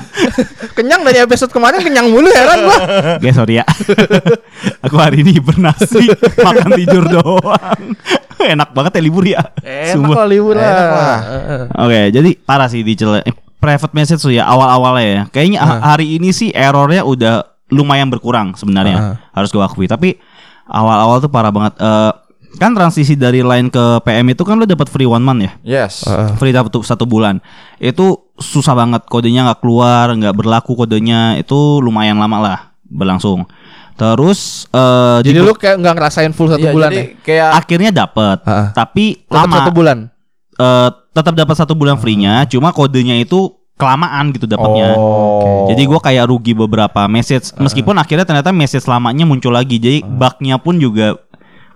kenyang 0.76 1.02
dari 1.02 1.18
episode 1.18 1.50
kemarin 1.50 1.80
kenyang 1.80 2.06
mulu 2.06 2.28
heran 2.28 2.62
gua. 2.62 2.78
Guys, 3.18 3.34
sorry 3.34 3.58
ya. 3.58 3.64
Aku 4.86 4.96
hari 4.96 5.22
ini 5.22 5.34
hibernasi, 5.34 6.06
makan 6.46 6.70
tidur 6.74 7.04
doang. 7.04 7.96
Enak 8.36 8.70
banget 8.70 8.92
ya 8.96 9.02
libur 9.02 9.24
ya. 9.24 9.42
Enak 9.58 9.96
Sumpah. 9.96 10.16
lah 10.16 10.28
libur 10.28 10.54
lah. 10.54 11.18
Oke, 11.80 12.00
jadi 12.10 12.30
parah 12.38 12.68
sih 12.68 12.80
di 12.80 12.94
cele- 12.94 13.24
eh, 13.24 13.34
private 13.56 13.92
message 13.92 14.20
tuh 14.20 14.30
ya 14.30 14.46
awal-awalnya 14.46 15.04
ya. 15.04 15.22
Kayaknya 15.28 15.58
ha- 15.58 15.82
hari 15.94 16.20
ini 16.20 16.30
sih 16.30 16.52
errornya 16.52 17.02
udah 17.02 17.42
lumayan 17.72 18.06
berkurang 18.06 18.54
sebenarnya. 18.54 19.18
Harus 19.32 19.50
gue 19.50 19.58
akui. 19.58 19.86
Tapi 19.86 20.14
awal-awal 20.64 21.18
tuh 21.18 21.32
parah 21.32 21.50
banget. 21.50 21.74
Eh, 21.76 22.12
kan 22.54 22.70
transisi 22.70 23.14
dari 23.14 23.40
line 23.40 23.66
ke 23.66 23.84
PM 24.00 24.26
itu 24.28 24.42
kan 24.42 24.54
lo 24.54 24.64
dapat 24.64 24.86
free 24.86 25.04
one 25.04 25.20
month 25.20 25.42
ya. 25.42 25.52
Yes. 25.62 26.06
Free 26.36 26.50
satu, 26.50 26.80
satu 26.80 27.04
bulan. 27.04 27.42
Itu 27.76 28.30
susah 28.34 28.72
banget 28.72 29.04
kodenya 29.04 29.44
nggak 29.44 29.60
keluar, 29.60 30.10
nggak 30.10 30.32
berlaku 30.32 30.72
kodenya. 30.74 31.36
Itu 31.36 31.78
lumayan 31.78 32.16
lama 32.16 32.38
lah 32.38 32.58
berlangsung. 32.82 33.44
Terus 33.94 34.68
eh 34.70 35.18
Jadi 35.24 35.36
di- 35.36 35.42
lu 35.42 35.52
kayak 35.52 35.76
nggak 35.80 35.94
ngerasain 35.96 36.32
full 36.32 36.46
satu 36.46 36.60
Iya, 36.60 36.72
bulan 36.72 36.90
jadi 36.90 37.00
ya? 37.00 37.06
kayak 37.20 37.50
akhirnya 37.56 37.90
dapat, 37.96 38.38
Heeh. 38.44 38.66
tapi 38.72 39.04
Tetap 39.24 39.36
lama. 39.42 39.54
satu 39.56 39.70
bulan. 39.72 39.98
eh, 40.56 40.88
tetap 41.12 41.34
dapat 41.34 41.52
satu 41.54 41.72
bulan 41.72 41.96
free-nya, 41.96 42.44
cuma 42.46 42.72
kodenya 42.72 43.16
itu 43.16 43.52
kelamaan 43.76 44.32
gitu 44.32 44.44
dapatnya. 44.44 44.96
Oh. 44.96 45.68
Jadi 45.68 45.84
gua 45.84 46.00
kayak 46.00 46.24
rugi 46.26 46.52
beberapa 46.52 47.04
message, 47.06 47.52
meskipun 47.54 47.92
akhirnya 47.92 48.24
ternyata 48.24 48.48
message 48.48 48.84
lamanya 48.84 49.24
muncul 49.24 49.52
lagi. 49.52 49.76
Jadi 49.76 50.00
bugnya 50.00 50.56
pun 50.56 50.76
juga 50.76 51.12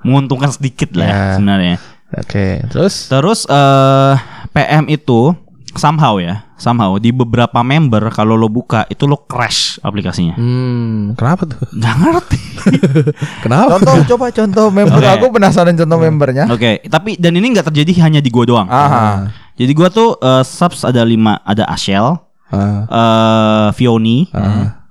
menguntungkan 0.00 0.48
sedikit 0.48 0.92
lah 0.94 1.04
ya, 1.04 1.12
Ya. 1.12 1.24
sebenarnya. 1.36 1.74
Oke, 2.10 2.46
terus 2.68 3.06
Terus 3.06 3.46
eh 3.46 4.14
PM 4.50 4.88
itu 4.88 5.30
somehow 5.70 6.18
ya, 6.18 6.42
somehow 6.56 6.98
di 6.98 7.08
beberapa 7.08 7.62
member 7.62 8.10
kalau 8.10 8.34
lo 8.34 8.50
buka 8.50 8.82
itu 8.86 9.06
lo 9.06 9.22
crash 9.22 9.78
aplikasinya. 9.80 10.34
hmm, 10.34 11.14
kenapa 11.14 11.46
tuh? 11.46 11.58
Nggak 11.78 11.94
ngerti. 11.96 12.38
Kenapa? 13.44 13.78
Contoh 13.78 13.94
coba 14.10 14.26
contoh 14.28 14.66
member 14.68 14.98
Oke. 14.98 15.08
aku 15.08 15.26
penasaran 15.30 15.72
contoh 15.72 15.96
membernya. 15.96 16.44
Oke, 16.50 16.82
tapi 16.84 17.14
dan 17.14 17.32
ini 17.32 17.54
nggak 17.54 17.70
terjadi 17.70 17.92
hanya 18.04 18.20
di 18.20 18.28
gua 18.28 18.44
doang. 18.44 18.68
Aha. 18.68 19.30
Jadi 19.54 19.70
gua 19.70 19.88
tuh 19.88 20.18
eh, 20.18 20.42
subs 20.42 20.82
ada 20.82 21.00
lima, 21.00 21.38
ada 21.42 21.64
Ashel, 21.64 22.18
Ah, 22.50 22.82
eh 22.82 23.68
Vioni, 23.78 24.26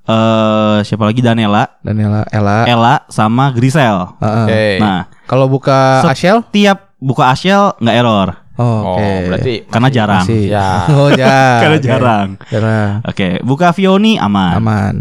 eh 0.10 0.78
siapa 0.82 1.06
lagi 1.06 1.22
Danela, 1.22 1.70
Daniela, 1.80 2.26
Ella. 2.28 2.66
Ella 2.66 2.96
sama 3.08 3.54
Grisel. 3.54 4.10
Ah. 4.18 4.44
Oke. 4.44 4.66
Nah, 4.78 5.02
Kalau 5.24 5.46
buka 5.46 6.02
Ashel? 6.04 6.42
tiap 6.50 6.98
buka 6.98 7.30
Ashel 7.30 7.78
nggak 7.78 7.96
error 7.96 8.30
Oh, 8.58 8.66
Oh, 8.84 9.00
oke. 9.00 9.08
berarti 9.32 9.54
karena 9.66 9.88
jarang. 9.88 10.26
Masih. 10.26 10.44
Ya. 10.50 10.68
Oh, 10.92 11.08
ya. 11.08 11.64
Karena 11.64 11.78
oke. 11.78 11.86
jarang. 11.86 12.28
Jarang. 12.46 12.92
Oke, 13.06 13.28
buka 13.40 13.72
Vioni 13.72 14.20
aman. 14.20 14.54
Aman. 14.58 14.96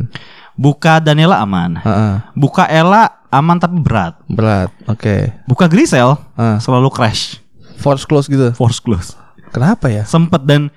Buka 0.55 0.99
Danela 0.99 1.41
aman. 1.41 1.75
Heeh. 1.75 2.15
Buka 2.35 2.71
Ella 2.71 3.19
aman 3.29 3.59
tapi 3.59 3.79
berat. 3.79 4.15
Berat. 4.27 4.71
Oke. 4.87 5.35
Buka 5.45 5.67
Grisel 5.67 6.15
Ah. 6.35 6.59
selalu 6.59 6.87
crash, 6.89 7.43
Force 7.79 8.05
close 8.05 8.27
gitu. 8.27 8.55
force 8.55 8.79
close. 8.79 9.19
Kenapa 9.49 9.89
ya? 9.89 10.05
Sempet 10.05 10.45
dan 10.45 10.71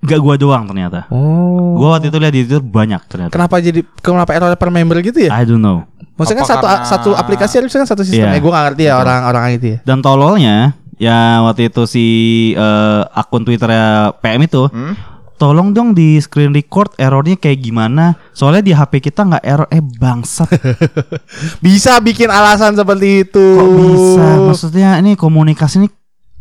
gak 0.00 0.18
gua 0.18 0.34
doang 0.34 0.64
ternyata. 0.64 1.04
Oh. 1.08 1.76
Gua 1.76 1.94
waktu 1.94 2.08
itu 2.08 2.16
lihat 2.16 2.32
di 2.32 2.42
Twitter 2.42 2.60
banyak 2.60 3.00
ternyata. 3.04 3.30
Kenapa 3.30 3.56
jadi 3.58 3.80
kenapa 3.96 4.30
error 4.30 4.52
per 4.54 4.68
member 4.68 5.00
gitu 5.00 5.20
ya? 5.20 5.30
I 5.30 5.44
don't 5.44 5.58
know. 5.58 5.84
Maksudnya 6.14 6.42
kan 6.42 6.50
satu 6.50 6.66
karena- 6.66 6.84
satu 6.84 7.10
aplikasi 7.12 7.54
harusnya 7.56 7.80
kan 7.80 7.88
satu 7.88 8.02
sistem. 8.02 8.26
Iya. 8.26 8.36
Eh, 8.36 8.40
gue 8.40 8.50
gak 8.50 8.64
ngerti 8.66 8.82
ya 8.82 8.94
orang-orang 8.96 9.44
itu 9.54 9.66
ya. 9.66 9.78
Dan 9.82 10.00
tololnya 10.00 10.56
ya 10.96 11.18
waktu 11.42 11.68
itu 11.68 11.82
si 11.84 12.06
eh, 12.52 13.02
akun 13.10 13.42
Twitternya 13.42 14.12
PM 14.18 14.40
itu 14.42 14.68
Hmm? 14.68 14.92
tolong 15.36 15.72
dong 15.72 15.96
di 15.96 16.20
screen 16.20 16.52
record 16.52 16.92
errornya 16.94 17.32
kayak 17.34 17.60
gimana 17.62 18.12
soalnya 18.30 18.60
di 18.60 18.72
HP 18.72 19.00
kita 19.00 19.24
nggak 19.24 19.40
error 19.42 19.64
eh 19.66 19.80
bangsat 19.80 20.52
Bisa 21.64 21.96
bikin 21.98 22.28
alasan 22.28 22.74
seperti 22.74 23.24
itu. 23.24 23.40
kok 23.56 23.68
bisa 23.70 24.26
maksudnya 24.42 24.90
ini 24.98 25.14
komunikasi 25.14 25.80
ini 25.80 25.88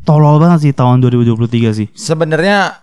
tolol 0.04 0.36
banget 0.38 0.60
sih 0.62 0.74
tahun 0.74 1.00
2023 1.02 1.40
sih 1.74 1.88
Sebenarnya 1.94 2.76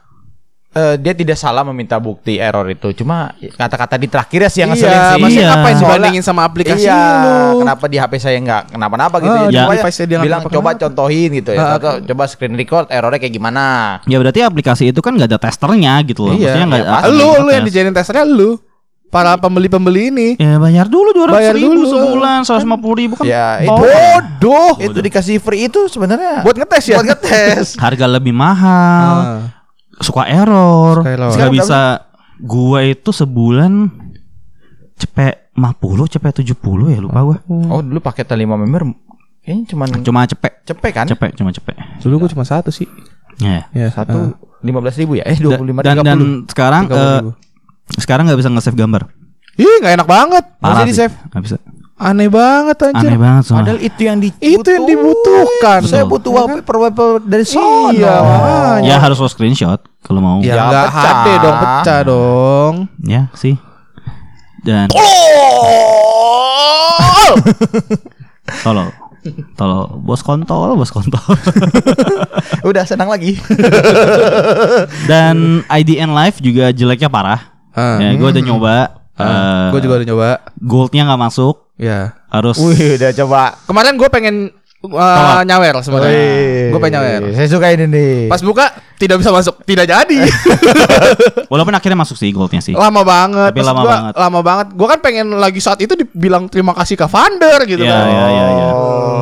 eh, 0.76 0.94
dia 0.96 1.12
tidak 1.12 1.34
salah 1.34 1.64
meminta 1.64 1.96
bukti 1.96 2.36
error 2.36 2.62
itu. 2.66 2.92
Cuma 2.94 3.32
kata-kata 3.32 3.96
di 3.96 4.06
terakhirnya 4.06 4.46
sih 4.46 4.60
yang 4.60 4.70
ngeselin 4.70 4.92
Iya, 4.92 5.08
sih. 5.08 5.18
maksudnya 5.18 5.40
Iya. 5.40 5.50
ngapain 5.50 5.76
dibandingin 5.78 6.22
sama 6.22 6.42
aplikasi 6.42 6.84
iya, 6.84 7.00
lu? 7.22 7.58
kenapa 7.58 7.84
di 7.86 7.96
HP 7.96 8.12
saya 8.18 8.36
nggak 8.38 8.62
kenapa-napa 8.70 9.16
gitu 9.18 9.32
Oh, 9.32 9.38
ya. 9.38 9.48
di 9.48 9.56
Coba 9.56 9.72
device-nya 9.74 10.06
dia 10.06 10.18
bilang 10.20 10.40
coba 10.44 10.70
contohin 10.74 11.30
gitu 11.34 11.50
ya. 11.50 11.60
Atau 11.74 12.04
coba 12.04 12.22
screen 12.26 12.54
record 12.54 12.86
errornya 12.88 13.16
kayak 13.18 13.34
gimana. 13.34 13.64
ya 14.04 14.16
berarti 14.16 14.40
aplikasi 14.40 14.84
itu 14.86 15.00
kan 15.00 15.12
nggak 15.12 15.28
ada 15.28 15.40
testernya 15.40 15.96
gitu 16.04 16.20
loh 16.22 16.32
Iya, 16.32 16.52
maksudnya 16.52 16.66
nggak 16.66 16.82
iya, 16.82 16.92
pasti. 16.92 17.10
lu 17.10 17.28
lu 17.36 17.48
yang 17.48 17.64
tes. 17.64 17.68
dijadiin 17.68 17.94
testernya 17.94 18.26
lu. 18.26 18.50
Para 19.06 19.38
pembeli-pembeli 19.38 20.10
ini. 20.10 20.28
ya 20.36 20.58
bayar 20.58 20.86
dulu 20.86 21.14
dua 21.14 21.30
ratus 21.30 21.38
Bayar 21.40 21.54
ribu 21.54 21.72
dulu. 21.78 21.88
sebulan 21.88 22.38
seratus 22.42 22.64
lima 22.64 22.76
puluh 22.76 22.96
ribu 22.98 23.14
kan 23.14 23.24
Ya, 23.24 23.62
itu 23.62 23.70
Bodoh. 23.70 24.72
itu 24.78 24.98
dikasih 25.00 25.38
free 25.38 25.62
itu 25.64 25.86
sebenarnya 25.86 26.42
Buat 26.42 26.58
ngetes 26.58 26.84
ya? 26.86 26.96
Buat 26.98 27.06
ngetes. 27.08 27.66
harga 27.76 28.06
lebih 28.08 28.34
mahal 28.34 29.14
Ah. 29.16 29.40
Suka 30.00 30.28
error. 30.28 31.02
Nggak 31.04 31.52
bisa. 31.52 31.80
gua 32.37 32.85
itu 32.85 33.11
sebulan 33.16 33.88
cepet 34.96 35.52
50 35.56 36.12
cepet 36.12 36.32
70 36.44 36.92
ya 36.92 36.98
lupa 37.00 37.20
gua. 37.24 37.37
Oh, 37.72 37.80
dulu 37.80 38.00
paket 38.00 38.28
5 38.28 38.44
member 38.44 38.82
kayaknya 39.40 39.64
cuman 39.72 39.88
cuma 40.02 40.20
cepet. 40.26 40.52
Cepet 40.66 40.90
kan? 40.90 41.06
cepet 41.06 41.30
cuma 41.38 41.54
cepet. 41.54 41.74
Dulu 42.02 42.26
gue 42.26 42.30
cuma 42.35 42.42
satu 42.42 42.74
sih. 42.74 42.90
ya 43.38 43.70
Ya, 43.70 43.87
Satu 43.94 44.35
lima 44.64 44.82
belas 44.82 44.98
ribu 44.98 45.14
ya? 45.14 45.22
Eh 45.22 45.38
dua 45.38 45.54
puluh 45.54 45.70
lima 45.70 45.87
dan 45.87 46.02
dan 46.02 46.18
30. 46.18 46.50
sekarang 46.50 46.82
eh, 46.90 47.20
sekarang 48.02 48.26
nggak 48.26 48.40
bisa 48.42 48.50
nge-save 48.50 48.74
gambar. 48.74 49.06
Ih, 49.56 49.78
gak 49.80 50.02
enak 50.02 50.09
banget. 50.11 50.44
parah 50.59 50.82
Masih 50.82 50.90
di 50.90 50.94
save. 50.98 51.14
nggak 51.30 51.42
bisa 51.46 51.56
Aneh 51.96 52.28
banget 52.28 52.76
anjir. 52.85 53.09
aneh 53.09 53.16
banget 53.16 53.42
soalnya 53.42 53.72
Padahal 53.72 53.80
itu 53.80 54.00
yang 54.02 54.18
di 54.18 54.28
Itu 54.37 54.68
yang 54.68 54.85
dibutuhkan. 54.85 55.80
Saya 55.82 56.04
butuh 56.04 56.28
wallpaper 56.30 56.76
wallpaper 56.78 57.09
dari 57.20 57.40
sono. 57.42 57.88
Iya, 57.88 58.16
ya 58.85 58.96
harus 58.98 59.16
lo 59.16 59.24
screenshot 59.26 59.80
kalau 60.00 60.20
mau 60.20 60.37
Ya, 60.38 60.54
Ya, 60.54 60.62
enggak 60.62 60.85
pecah. 60.87 61.09
HD 61.16 61.28
dong, 61.38 61.56
pecah 61.56 62.00
dong. 62.02 62.74
ya 63.02 63.22
sih 63.32 63.56
dan 64.61 64.90
tolol 68.62 68.90
tolol 69.54 69.98
bos 69.98 70.20
kontol 70.20 70.74
bos 70.74 70.90
kontol 70.90 71.22
Udah 72.68 72.82
senang 72.82 73.06
lagi. 73.06 73.38
dan 75.06 75.62
IDN 75.66 76.11
Live 76.12 76.38
juga 76.40 76.70
jeleknya 76.70 77.06
parah 77.06 77.54
Ah. 77.70 78.00
ya 78.00 78.09
gue 78.11 78.24
udah 78.26 78.40
nyoba 78.42 78.74
eh, 79.18 79.68
gue 79.72 79.81
juga 79.81 79.94
udah 80.00 80.07
nyoba. 80.07 80.31
goldnya 80.59 81.02
nggak 81.09 81.22
masuk 81.22 81.57
Ya. 81.76 82.16
harus 82.33 82.57
Wih, 82.57 82.96
udah 82.96 83.12
coba. 83.12 83.61
Kemarin 83.68 84.00
gue 84.00 84.09
pengen 84.09 84.37
uh, 84.85 85.40
nyawer 85.44 85.76
sebenarnya. 85.85 86.72
Gue 86.72 86.81
pengen 86.81 86.94
nyawer. 87.00 87.20
Saya 87.37 87.48
suka 87.48 87.66
ini 87.68 87.85
nih. 87.85 88.14
Pas 88.33 88.40
buka 88.40 88.72
tidak 88.96 89.16
bisa 89.20 89.30
masuk, 89.32 89.54
tidak 89.68 89.87
jadi. 89.88 90.18
Walaupun 91.52 91.74
akhirnya 91.76 91.98
masuk 92.00 92.16
sih 92.16 92.32
goldnya 92.32 92.64
sih. 92.64 92.72
lama 92.72 93.04
banget. 93.04 93.52
Tapi 93.52 93.61
Maksud 93.61 93.70
lama 93.70 93.82
gua, 93.82 93.92
banget. 93.92 94.12
Lama 94.16 94.40
banget. 94.40 94.66
Gua 94.72 94.87
kan 94.88 95.00
pengen 95.04 95.26
lagi 95.37 95.61
saat 95.61 95.78
itu 95.85 95.92
dibilang 95.92 96.48
terima 96.48 96.72
kasih 96.72 96.96
ke 96.96 97.06
Vander 97.09 97.61
gitu 97.68 97.85
Iya, 97.85 97.92
kan. 97.92 98.06
iya, 98.09 98.26
iya, 98.32 98.46
iya. 98.50 98.68
Oh. 98.72 99.16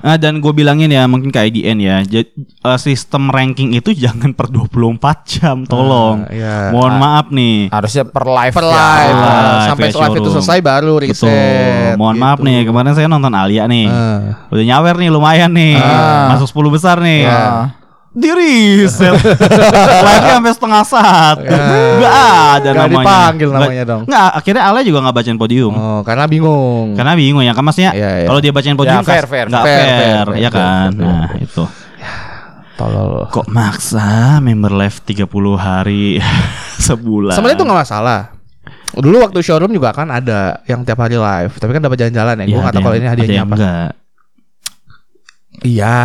Nah, 0.00 0.16
dan 0.16 0.40
gue 0.40 0.52
bilangin 0.52 0.92
ya 0.92 1.04
mungkin 1.08 1.28
ke 1.28 1.40
IDN 1.40 1.78
ya. 1.80 1.96
Jadi 2.04 2.28
sistem 2.76 3.28
ranking 3.28 3.76
itu 3.76 3.92
jangan 4.04 4.32
per 4.32 4.48
24 4.48 5.00
jam, 5.28 5.56
tolong. 5.64 6.24
Ah, 6.26 6.32
iya. 6.32 6.56
Mohon 6.72 6.94
maaf 7.00 7.26
nih. 7.32 7.68
Harusnya 7.72 8.04
per 8.08 8.24
live 8.24 8.54
Per 8.54 8.66
ya. 8.66 8.72
live, 8.72 9.16
live, 9.16 9.20
ah, 9.20 9.60
sampai 9.72 9.88
ya, 9.88 9.96
live 10.00 10.16
itu 10.20 10.28
selesai 10.32 10.58
baru 10.60 10.92
Betul. 10.96 11.04
reset. 11.12 11.94
Mohon 11.96 12.16
gitu. 12.16 12.24
maaf 12.24 12.38
nih, 12.40 12.58
kemarin 12.68 12.92
saya 12.96 13.06
nonton 13.08 13.32
Alia 13.32 13.64
nih. 13.68 13.86
Ah. 13.88 14.48
Udah 14.52 14.64
nyawer 14.64 14.94
nih 15.00 15.10
lumayan 15.12 15.50
nih. 15.52 15.74
Ah. 15.76 16.36
Masuk 16.36 16.48
10 16.52 16.74
besar 16.76 16.96
nih. 17.00 17.24
Ah. 17.28 17.79
Di 18.10 18.26
reset. 18.28 19.14
Live-nya 20.06 20.34
sampai 20.36 20.52
setengah 20.52 20.82
saat. 20.82 21.36
Gak 21.40 22.14
ada 22.58 22.68
Nggak 22.68 22.74
namanya. 22.76 23.04
dipanggil 23.06 23.48
Nggak- 23.48 23.62
namanya 23.62 23.84
dong. 23.86 24.02
Nggak, 24.04 24.28
akhirnya 24.34 24.62
Alia 24.64 24.82
juga 24.82 24.98
nggak 25.00 25.14
bacain 25.14 25.38
podium. 25.38 25.72
Oh, 25.72 26.00
karena 26.02 26.24
bingung. 26.26 26.86
Karena 26.94 27.12
bingung 27.14 27.40
ya 27.40 27.52
kan 27.52 27.62
maksudnya 27.62 27.92
Iya, 27.92 28.10
iya. 28.16 28.26
kalau 28.26 28.40
dia 28.40 28.50
bacain 28.50 28.74
podium 28.74 28.98
Ya, 28.98 29.06
fair, 29.06 29.24
fair, 29.24 29.46
nggak 29.46 29.62
fair, 29.62 29.78
fair, 29.78 30.26
fair, 30.26 30.26
ya 30.36 30.48
fair, 30.48 30.58
kan. 30.58 30.88
fair. 30.90 31.06
Nah, 31.06 31.28
itu. 31.38 31.62
Tolol. 32.74 33.28
Kok 33.28 33.46
maksa 33.46 34.08
member 34.40 34.72
live 34.72 34.96
30 35.00 35.30
hari 35.54 36.18
sebulan? 36.82 37.36
Sebenarnya 37.36 37.56
itu 37.56 37.64
nggak 37.64 37.80
masalah. 37.80 38.20
Dulu 38.90 39.22
waktu 39.22 39.38
showroom 39.38 39.70
juga 39.70 39.94
kan 39.94 40.10
ada 40.10 40.58
yang 40.64 40.82
tiap 40.82 40.98
hari 40.98 41.14
live, 41.14 41.54
tapi 41.54 41.70
kan 41.70 41.78
dapat 41.78 41.94
jalan-jalan 41.96 42.42
ya. 42.42 42.42
Ya, 42.42 42.46
Gue 42.48 42.58
nggak 42.58 42.74
tahu 42.74 42.82
kalau 42.82 42.96
ini 42.96 43.06
hadiahnya 43.06 43.42
apa. 43.44 43.54
enggak. 43.54 43.90
Iya, 45.60 46.00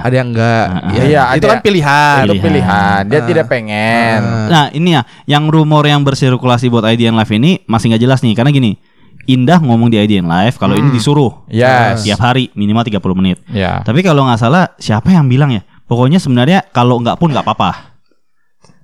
ada 0.00 0.14
yang 0.14 0.30
enggak. 0.30 0.64
Ah, 0.68 0.90
Iya, 0.90 1.02
Iya, 1.02 1.22
itu 1.34 1.42
ada- 1.42 1.52
kan 1.52 1.60
pilihan. 1.60 2.18
Itu 2.22 2.32
Pilihan. 2.32 2.44
pilihan. 2.46 3.00
Dia 3.06 3.18
Ah. 3.18 3.26
tidak 3.26 3.46
pengen. 3.46 4.20
Ah. 4.22 4.46
Nah 4.46 4.64
ini 4.70 4.88
ya 4.92 5.02
Yang 5.26 5.44
rumor 5.50 5.82
yang 5.82 6.00
bersirkulasi 6.00 6.66
buat 6.66 6.84
IDN 6.84 7.14
Live 7.14 7.32
ini 7.32 7.66
Masih 7.66 7.90
nggak 7.90 7.98
jelas 8.00 8.18
nih 8.20 8.32
Karena 8.32 8.48
gini 8.48 8.78
Indah 9.26 9.58
ngomong 9.58 9.90
di 9.90 9.98
IDN 9.98 10.22
Live 10.24 10.54
Kalau 10.54 10.72
ini 10.72 10.88
disuruh 10.88 11.42
Yes. 11.46 12.02
Tiap 12.02 12.20
hari 12.20 12.46
minimal 12.52 12.82
30 12.82 13.02
menit 13.12 13.42
Ya. 13.48 13.82
Tapi 13.82 14.00
kalau 14.00 14.22
nggak 14.22 14.38
salah 14.38 14.70
Siapa 14.76 15.10
yang 15.10 15.26
bilang 15.26 15.50
ya 15.50 15.66
Pokoknya 15.84 16.16
sebenarnya 16.16 16.62
Kalau 16.70 17.02
nggak 17.02 17.18
pun 17.18 17.30
nggak 17.30 17.42
apa-apa 17.42 17.98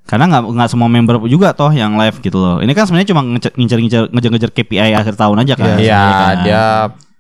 karena 0.03 0.27
nggak 0.29 0.43
nggak 0.51 0.69
semua 0.69 0.91
member 0.91 1.15
juga 1.25 1.55
toh 1.55 1.71
yang 1.71 1.95
live 1.95 2.19
gitu 2.19 2.35
loh. 2.37 2.59
Ini 2.59 2.69
kan 2.75 2.85
sebenarnya 2.85 3.09
cuma 3.09 3.23
ngejar-ngejar 3.23 4.11
ngejar-ngejar 4.11 4.51
KPI 4.51 4.93
akhir 4.93 5.15
tahun 5.15 5.41
aja 5.41 5.55
kan. 5.55 5.79
Iya, 5.79 5.79
sebenarnya 5.79 6.13
kan. 6.19 6.37
dia 6.43 6.63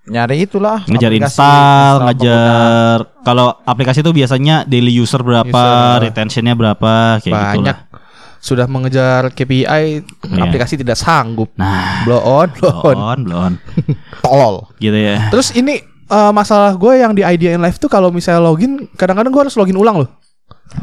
nyari 0.04 0.42
itulah 0.42 0.82
ngejar 0.84 1.08
aplikasi, 1.08 1.30
install, 1.30 1.94
ngejar 2.04 2.96
kalau 3.22 3.54
aplikasi 3.62 3.98
itu 4.00 4.10
biasanya 4.10 4.64
daily 4.64 4.90
user 4.92 5.20
berapa, 5.20 5.46
User. 5.46 6.02
retentionnya 6.02 6.52
berapa, 6.52 6.92
kayak 7.18 7.30
gitu 7.30 7.56
Banyak 7.56 7.76
lah. 7.78 8.00
sudah 8.38 8.66
mengejar 8.66 9.30
KPI, 9.30 10.02
Iya. 10.02 10.42
aplikasi 10.42 10.74
tidak 10.74 10.96
sanggup. 10.96 11.54
Nah, 11.54 12.02
Blow 12.02 12.18
on, 12.18 12.50
blow 12.52 12.74
on. 12.82 12.94
belum, 12.94 13.18
belum, 13.22 13.52
tolol. 14.24 14.66
gitu 14.76 14.98
ya. 14.98 15.30
Terus 15.30 15.54
ini 15.54 15.78
eh, 16.08 16.32
masalah 16.32 16.74
gue 16.74 16.92
yang 16.96 17.14
di 17.14 17.22
IDN 17.22 17.62
Live 17.62 17.78
tuh 17.78 17.86
kalau 17.86 18.10
misalnya 18.10 18.42
login, 18.42 18.90
kadang-kadang 18.92 19.30
gue 19.30 19.42
harus 19.46 19.54
login 19.54 19.78
ulang 19.78 20.02
loh. 20.02 20.10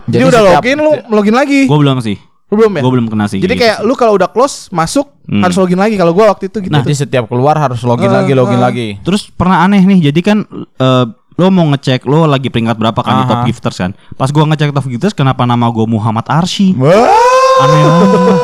Jadi, 0.07 0.23
udah 0.23 0.39
setiap- 0.39 0.63
login, 0.63 0.77
lu 0.79 0.91
login 1.11 1.35
lagi. 1.35 1.61
Gue 1.65 1.75
belum 1.77 1.99
sih, 1.99 2.15
Lu 2.49 2.57
belum 2.57 2.71
ya? 2.75 2.81
gue 2.81 2.91
belum 2.97 3.07
kena 3.07 3.25
sih. 3.29 3.37
Jadi 3.37 3.53
gitu. 3.53 3.61
kayak 3.61 3.77
lu 3.85 3.93
kalau 3.93 4.17
udah 4.17 4.29
close 4.29 4.67
masuk 4.69 5.05
Hmm. 5.29 5.45
harus 5.45 5.53
login 5.55 5.77
lagi. 5.77 5.93
Kalau 5.93 6.09
gue 6.11 6.25
waktu 6.25 6.49
itu 6.49 6.57
gitu. 6.57 6.73
Nanti 6.73 6.89
setiap 6.91 7.29
keluar 7.29 7.53
harus 7.53 7.77
login 7.85 8.09
Ah, 8.09 8.25
lagi, 8.25 8.33
login 8.33 8.57
ah. 8.57 8.65
lagi. 8.65 8.97
Terus 9.05 9.29
pernah 9.29 9.61
aneh 9.61 9.85
nih, 9.85 10.09
jadi 10.09 10.19
kan 10.25 10.37
eh, 10.57 11.05
lo 11.37 11.47
mau 11.53 11.69
ngecek 11.69 12.03
lo 12.03 12.25
lagi 12.25 12.49
peringkat 12.49 12.73
berapa 12.75 12.97
kan 12.99 13.21
di 13.21 13.25
top 13.29 13.39
Aha. 13.39 13.45
gifters 13.45 13.77
kan. 13.77 13.91
Pas 14.17 14.27
gua 14.27 14.49
ngecek 14.49 14.73
top 14.73 14.89
gifters 14.89 15.13
kenapa 15.13 15.45
nama 15.45 15.69
gua 15.69 15.85
Muhammad 15.85 16.25
Arsy? 16.25 16.73
Wah. 16.73 17.13
Aneh 17.61 17.79
banget. 17.79 18.41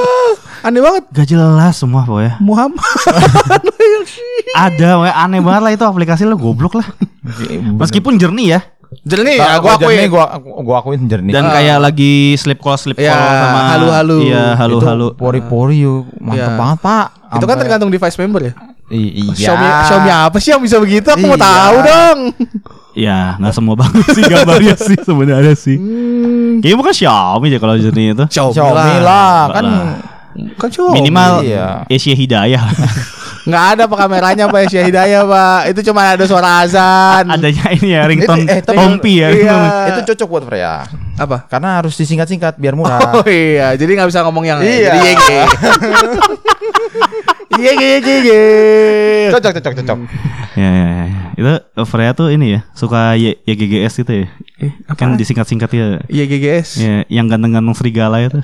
Aneh 0.62 0.82
banget. 0.82 1.04
Gak 1.10 1.28
jelas 1.28 1.74
semua 1.74 2.06
pokoknya. 2.06 2.38
Muhammad. 2.38 2.78
Ada, 4.56 4.96
aneh 5.20 5.44
banget 5.44 5.62
lah 5.62 5.72
itu 5.74 5.84
aplikasi 5.84 6.24
lo 6.24 6.40
goblok 6.40 6.80
lah. 6.80 6.88
Meskipun 7.76 8.16
jernih 8.16 8.56
ya. 8.56 8.60
Jernih 9.02 9.36
ya, 9.36 9.46
Nah, 9.48 9.58
gua 9.60 9.74
jernih, 9.76 9.86
akuin. 10.02 10.10
gua 10.10 10.26
gua 10.62 10.76
akuin 10.80 11.02
jernih. 11.04 11.30
Dan 11.30 11.46
kayak 11.46 11.78
lagi 11.80 12.14
slip 12.36 12.58
call 12.58 12.74
slip 12.76 12.96
call 12.96 13.06
Ya, 13.06 13.16
sama 13.16 13.60
halu-halu. 13.72 14.18
Iya, 14.24 14.46
halu-halu. 14.56 15.08
pori-pori 15.14 15.82
yuk, 15.82 16.10
mantep 16.18 16.42
Iya. 16.48 16.56
banget 16.56 16.78
pak. 16.80 17.06
Itu 17.32 17.46
kan 17.46 17.56
tergantung 17.56 17.90
device 17.90 18.18
member 18.18 18.42
ya. 18.42 18.54
I- 18.88 19.14
iya. 19.20 19.34
Xiaomi, 19.50 19.68
Xiaomi 19.84 20.10
apa 20.12 20.38
sih 20.38 20.50
yang 20.52 20.62
bisa 20.62 20.78
begitu? 20.78 21.06
Aku 21.08 21.22
mau 21.24 21.34
Iya. 21.34 21.44
tahu 21.44 21.76
dong. 21.82 22.20
Ya, 22.96 23.36
nggak 23.36 23.54
semua 23.54 23.76
banget 23.76 24.06
sih 24.08 24.24
gambarnya 24.24 24.76
sih 24.88 24.98
sebenarnya 24.98 25.56
sih. 25.56 25.78
Kayaknya 26.62 26.78
bukan 26.80 26.94
Xiaomi 26.94 27.46
aja 27.50 27.58
kalau 27.60 27.76
jernih 27.76 28.06
itu. 28.12 28.24
Xiaomi 28.28 28.56
lah, 28.56 28.86
Enggak 28.96 29.50
kan 29.52 29.64
lah. 29.66 29.86
Kan 30.56 30.70
Xiaomi. 30.70 30.96
Minimal 30.98 31.32
iya. 31.44 31.84
Asia 31.86 32.14
Hidayah. 32.14 32.64
Nggak 33.46 33.64
ada 33.78 33.84
pak 33.86 33.98
kameranya 34.02 34.46
pak 34.50 34.66
Asia 34.66 34.82
Hidayah 34.82 35.22
pak. 35.22 35.60
Itu 35.70 35.80
cuma 35.86 36.02
ada 36.18 36.26
suara 36.26 36.66
azan. 36.66 37.30
Adanya 37.30 37.66
ini 37.78 37.94
ya 37.94 38.02
ringtone 38.10 38.42
Eh, 38.50 38.58
eh, 38.58 38.62
Tompi 38.66 39.22
ya. 39.22 39.30
Iya. 39.30 39.56
itu 39.94 40.02
cocok 40.14 40.28
buat 40.28 40.44
Freya. 40.50 40.90
Apa? 41.16 41.46
Karena 41.46 41.78
harus 41.80 41.94
disingkat-singkat 41.96 42.58
biar 42.58 42.74
murah. 42.74 43.22
Oh 43.22 43.28
iya, 43.30 43.78
jadi 43.78 44.02
nggak 44.02 44.10
bisa 44.10 44.26
ngomong 44.26 44.44
yang 44.44 44.60
Iya. 44.60 44.92
Jadi 44.92 45.00
yege. 45.06 45.40
Iya 47.56 47.72
iya 47.72 47.98
iya 48.04 48.16
iya. 48.20 48.44
cocok, 49.32 49.52
cocok, 49.62 49.74
cocok. 49.80 49.98
Ya, 50.60 50.70
ya, 50.72 50.88
ya. 51.08 51.20
Itu 51.40 51.84
Freya 51.88 52.12
tuh 52.12 52.28
ini 52.28 52.60
ya, 52.60 52.68
suka 52.76 53.16
Y 53.16 53.40
YGGS 53.48 54.04
gitu 54.04 54.12
ya. 54.12 54.28
Eh, 54.60 54.72
Kan 55.00 55.16
disingkat-singkat 55.16 55.70
ya. 55.72 55.86
Iya 56.12 56.24
GGS. 56.28 56.70
Ya, 56.84 56.96
yang 57.08 57.32
ganteng-ganteng 57.32 57.76
serigala 57.78 58.20
itu. 58.28 58.40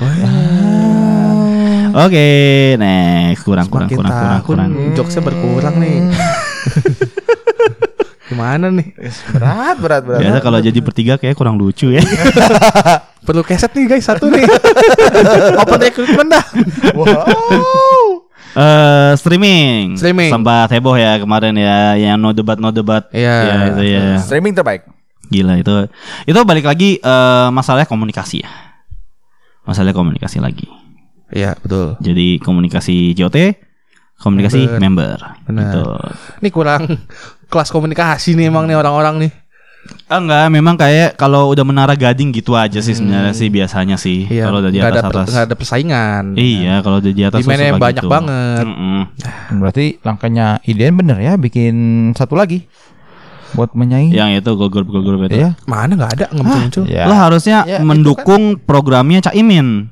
Oke, 1.92 2.24
next 2.80 3.44
kurang 3.44 3.68
kurang 3.68 3.92
kurang 3.92 4.12
kurang 4.16 4.42
kurang. 4.48 4.70
Jokesnya 4.96 5.24
berkurang 5.24 5.76
nih. 5.80 6.06
Gimana 8.32 8.72
nih? 8.72 8.96
Berat, 9.36 9.76
berat, 9.84 10.02
berat. 10.08 10.20
Biasa 10.24 10.40
kalau 10.40 10.60
jadi 10.64 10.80
bertiga 10.80 11.20
kayak 11.20 11.36
kurang 11.36 11.60
lucu 11.60 11.92
ya. 11.92 12.00
Perlu 13.28 13.44
keset 13.44 13.76
nih 13.76 13.92
guys 13.92 14.08
satu 14.08 14.32
nih. 14.32 14.48
Open 15.62 15.80
recruitment 15.84 16.32
dah. 16.32 16.46
Wow. 16.96 18.24
Eh 18.56 19.12
streaming. 19.20 20.00
Streaming. 20.00 20.32
Sempat 20.32 20.72
heboh 20.72 20.96
ya 20.96 21.20
kemarin 21.20 21.60
ya, 21.60 22.00
yang 22.00 22.16
no 22.16 22.32
debat 22.32 22.56
no 22.56 22.72
debat. 22.72 23.04
Iya. 23.12 23.36
Ya, 23.44 23.56
itu 23.68 23.84
ya. 23.84 24.04
Streaming 24.24 24.56
terbaik. 24.56 24.88
Gila 25.28 25.60
itu. 25.60 25.92
Itu 26.24 26.40
balik 26.48 26.64
lagi 26.72 27.04
eh 27.04 27.48
masalahnya 27.52 27.88
komunikasi 27.88 28.48
ya. 28.48 28.52
Masalah 29.68 29.92
komunikasi 29.92 30.40
lagi. 30.40 30.72
Iya 31.36 31.60
betul. 31.60 32.00
Jadi 32.00 32.40
komunikasi 32.40 33.12
JOT, 33.16 33.56
komunikasi 34.22 34.70
member. 34.78 35.18
Benar. 35.50 35.74
Gitu. 35.74 35.82
Ini 36.46 36.50
kurang 36.54 36.82
kelas 37.50 37.74
komunikasi 37.74 38.38
nih 38.38 38.54
emang 38.54 38.70
nih 38.70 38.78
orang-orang 38.78 39.28
nih. 39.28 39.32
Ah, 40.06 40.22
enggak, 40.22 40.46
memang 40.54 40.76
kayak 40.78 41.18
kalau 41.18 41.50
udah 41.50 41.66
menara 41.66 41.98
gading 41.98 42.30
gitu 42.30 42.54
aja 42.54 42.78
sih 42.86 42.94
sebenarnya 42.94 43.34
sih 43.34 43.50
biasanya 43.50 43.98
sih. 43.98 44.30
Iya. 44.30 44.46
Kalau 44.46 44.62
udah 44.62 44.72
di 44.72 44.78
atas 44.78 44.94
ada, 45.02 45.10
atas. 45.10 45.28
nggak 45.34 45.46
ada 45.50 45.56
persaingan. 45.58 46.24
Iya, 46.38 46.76
kalau 46.86 47.02
udah 47.02 47.12
di 47.12 47.24
atas 47.26 47.40
Demand-nya 47.42 47.74
banyak 47.82 48.06
gitu. 48.06 48.14
banget. 48.14 48.66
Mm-mm. 48.70 49.02
Berarti 49.58 49.86
langkahnya 50.06 50.62
IDN 50.62 50.96
bener 51.02 51.18
ya 51.18 51.34
bikin 51.34 51.76
satu 52.14 52.38
lagi 52.38 52.70
buat 53.58 53.74
menyaingi. 53.74 54.14
Yang 54.14 54.46
itu 54.46 54.50
gol-gol 54.54 54.86
gol-gol 54.86 55.18
itu. 55.26 55.42
Iya. 55.42 55.58
Mana 55.66 55.98
nggak 55.98 56.12
ada 56.14 56.26
nggak 56.30 56.46
muncul-muncul. 56.46 56.84
Ya. 56.86 57.04
Lo 57.10 57.16
harusnya 57.18 57.58
Ya, 57.66 57.82
mendukung 57.82 58.62
programnya 58.62 59.20
Caimin. 59.26 59.90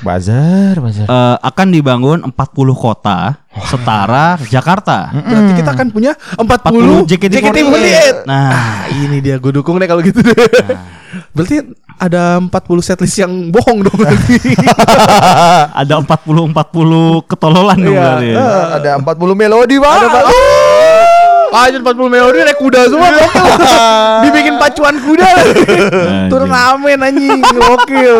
Bazar, 0.00 0.74
bazar. 0.76 1.06
Eh, 1.06 1.36
akan 1.40 1.66
dibangun 1.68 2.18
40 2.20 2.32
kota 2.72 3.40
setara 3.64 4.36
Jakarta. 4.44 5.08
Berarti 5.12 5.52
kita 5.56 5.70
akan 5.72 5.86
punya 5.88 6.12
40, 6.36 7.06
40 7.06 7.08
JKT48. 7.08 7.40
JKT48. 7.40 8.14
Nah. 8.28 8.50
Ah, 8.52 8.80
ini 8.92 9.18
dia 9.20 9.36
gue 9.36 9.52
dukung 9.52 9.76
deh 9.76 9.88
kalau 9.88 10.04
gitu 10.04 10.20
deh. 10.20 10.36
Berarti 11.32 11.64
ada 11.96 12.36
40 12.36 12.52
setlist 12.82 13.16
yang 13.16 13.32
bohong 13.48 13.80
dong. 13.80 13.96
Ada 15.76 16.00
40 16.04 16.52
40 16.52 17.24
ketololan 17.24 17.78
dong 17.78 17.96
Iya. 17.96 18.02
berarti 18.04 18.26
ya. 18.28 18.36
Eh, 18.36 18.64
ada 18.76 18.90
40 19.00 19.32
melodi, 19.32 19.76
Pak. 19.80 19.92
Ada 19.92 20.08
Pak. 20.08 20.24
Anjir 21.56 21.80
40 21.80 21.96
melodi 22.06 22.38
naik 22.38 22.56
kuda 22.56 22.80
semua 22.86 23.08
gokil. 23.16 23.46
Dibikin 24.22 24.54
pacuan 24.56 24.96
kuda. 24.98 25.30
Turun 26.30 26.48
amen 26.48 26.98
anjing 27.00 27.40
gokil. 27.40 28.18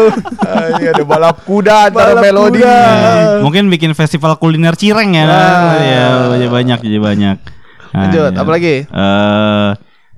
Ini 0.72 0.84
ada 0.90 1.04
balap 1.04 1.42
kuda 1.42 1.90
antara 1.90 2.12
Balap 2.12 2.24
melodi. 2.24 2.60
kuda. 2.60 2.76
Mungkin 3.40 3.68
bikin 3.68 3.92
festival 3.92 4.34
kuliner 4.36 4.72
cireng 4.72 5.12
ya. 5.12 5.24
Nah. 5.24 5.76
Ya, 5.78 6.06
jadi 6.32 6.48
banyak 6.48 6.78
jadi 6.80 6.98
banyak. 6.98 7.36
Nah, 7.86 8.00
Lanjut, 8.02 8.30
ya. 8.30 8.40
apa 8.40 8.50
lagi? 8.50 8.74
Eh, 8.84 9.68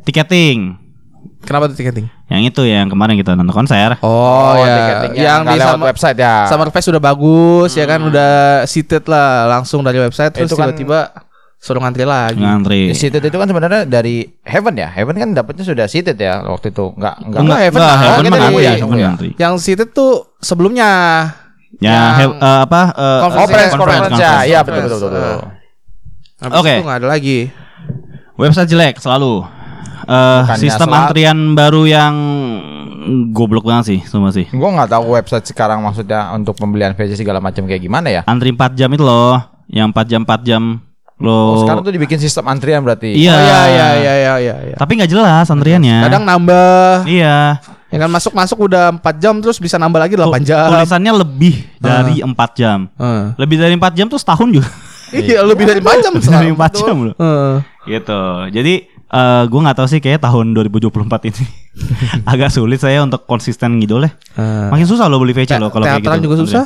tiketing. 0.05 0.59
Kenapa 1.41 1.67
tuh 1.67 1.77
tiketing? 1.77 2.07
Yang 2.29 2.43
itu 2.51 2.63
yang 2.67 2.87
kemarin 2.87 3.15
kita 3.15 3.33
nonton 3.33 3.55
konser. 3.57 3.97
Oh, 4.01 4.59
ya. 4.59 4.75
tiketingnya 5.01 5.23
Yang 5.23 5.39
nggak 5.41 5.49
di 5.49 5.59
lewat 5.59 5.73
Summer, 5.73 5.87
website 5.89 6.19
ya. 6.19 6.35
Summer 6.45 6.69
Fest 6.69 6.89
udah 6.89 7.03
bagus 7.03 7.71
ya 7.73 7.85
kan 7.85 8.01
udah 8.01 8.33
seated 8.65 9.07
lah 9.07 9.29
langsung 9.49 9.81
dari 9.81 9.97
website 9.97 10.35
terus 10.35 10.51
kan- 10.51 10.71
tiba-tiba 10.71 11.01
suruh 11.59 11.79
ngantri 11.79 12.03
lagi. 12.03 12.39
ngantri. 12.39 12.95
Seated 12.95 13.21
itu 13.21 13.35
kan 13.35 13.45
sebenarnya 13.45 13.83
dari 13.83 14.23
Heaven 14.41 14.75
ya. 14.75 14.89
Heaven 14.89 15.15
kan 15.15 15.29
dapetnya 15.33 15.63
sudah 15.63 15.85
seated 15.85 16.15
ya 16.15 16.41
waktu 16.43 16.71
itu. 16.71 16.95
Enggak 16.95 17.15
enggak. 17.21 17.41
Enggak, 17.43 17.59
Heaven 17.61 17.79
enggak. 17.79 17.97
Heaven 17.97 18.09
Oh, 18.09 18.15
mah 18.15 18.23
kita 18.23 18.39
ngantri, 18.39 18.55
dari- 18.57 18.79
Heaven 18.79 18.87
oh, 18.89 18.97
ya. 18.97 19.09
ngantri. 19.09 19.31
Yang 19.37 19.55
seated 19.61 19.89
tuh 19.91 20.11
sebelumnya. 20.39 20.91
Ya, 21.79 21.93
Yang- 21.93 22.15
he- 22.17 22.37
eh, 22.41 22.61
apa? 22.65 22.83
eh, 22.91 23.21
Conference, 23.21 23.51
press 23.51 23.71
conference, 23.71 23.77
conference 23.77 24.09
ya. 24.17 24.25
conference. 24.25 24.49
Iya, 24.49 24.59
betul 24.63 24.81
betul 24.81 24.99
betul. 25.05 25.39
Oke. 26.55 26.73
itu 26.73 26.85
nggak 26.87 26.99
ada 26.99 27.09
lagi. 27.09 27.39
Website 28.35 28.69
jelek 28.69 28.95
selalu. 28.97 29.35
Eh, 30.01 30.41
Bukannya 30.41 30.57
sistem 30.57 30.89
selalu. 30.89 31.01
antrian 31.05 31.39
baru 31.53 31.83
yang 31.85 32.15
goblok 33.29 33.65
banget 33.65 33.85
sih, 33.89 34.01
semua 34.03 34.31
sih. 34.31 34.49
Gue 34.49 34.71
nggak 34.71 34.89
tahu 34.89 35.13
website 35.13 35.45
sekarang 35.45 35.81
maksudnya 35.81 36.33
untuk 36.33 36.55
pembelian 36.55 36.93
VC 36.93 37.15
segala 37.15 37.39
macam 37.39 37.65
kayak 37.65 37.81
gimana 37.81 38.09
ya. 38.09 38.23
Antri 38.25 38.49
4 38.51 38.73
jam 38.73 38.89
itu 38.89 39.03
loh, 39.03 39.37
yang 39.67 39.91
4 39.91 40.07
jam 40.07 40.21
4 40.23 40.41
jam 40.43 40.63
lo. 41.19 41.31
Oh, 41.31 41.57
sekarang 41.67 41.83
tuh 41.83 41.91
dibikin 41.91 42.19
sistem 42.23 42.47
antrian 42.47 42.83
berarti. 42.83 43.11
Iya. 43.11 43.35
Oh, 43.35 43.39
iya 43.43 43.61
iya 43.67 43.67
iya 43.69 44.15
iya 44.15 44.35
iya. 44.39 44.55
iya. 44.73 44.77
Tapi 44.79 44.99
nggak 44.99 45.11
jelas 45.11 45.47
antriannya. 45.51 45.99
Kadang 46.07 46.23
nambah. 46.23 47.07
Iya. 47.11 47.59
Ya 47.89 47.97
kan 48.05 48.11
masuk 48.13 48.37
masuk 48.37 48.69
udah 48.69 48.93
4 49.01 49.17
jam 49.17 49.35
terus 49.41 49.57
bisa 49.57 49.81
nambah 49.81 49.97
lagi 49.97 50.15
8 50.15 50.45
jam. 50.45 50.69
Tulisannya 50.69 51.13
lebih 51.25 51.55
dari 51.81 52.21
4 52.21 52.37
jam. 52.53 52.79
Heeh. 53.01 53.25
Lebih 53.41 53.57
dari 53.57 53.75
4 53.81 53.97
jam 53.97 54.07
tuh 54.07 54.21
setahun 54.21 54.49
juga. 54.51 54.71
Iya, 55.09 55.41
lebih 55.41 55.65
dari 55.65 55.81
4 55.81 56.05
jam. 56.05 56.13
Lebih 56.21 56.29
dari 56.29 56.53
4 56.53 56.85
jam 56.85 56.97
loh. 57.01 57.15
Heeh. 57.17 57.55
Gitu. 57.89 58.21
Jadi 58.53 58.75
eh 59.09 59.43
gue 59.49 59.61
nggak 59.65 59.77
tahu 59.81 59.89
sih 59.89 60.05
kayak 60.05 60.21
tahun 60.21 60.53
2024 60.53 61.33
ini 61.33 61.45
agak 62.37 62.53
sulit 62.53 62.77
saya 62.77 63.01
untuk 63.01 63.25
konsisten 63.25 63.81
ngidol 63.81 64.05
ya. 64.05 64.13
Heeh. 64.37 64.69
Makin 64.69 64.85
susah 64.85 65.09
lo 65.09 65.17
beli 65.17 65.33
VC 65.33 65.57
lo 65.57 65.73
kalau 65.73 65.89
kayak 65.89 66.05
gitu. 66.05 66.29
Juga 66.29 66.37
susah. 66.45 66.65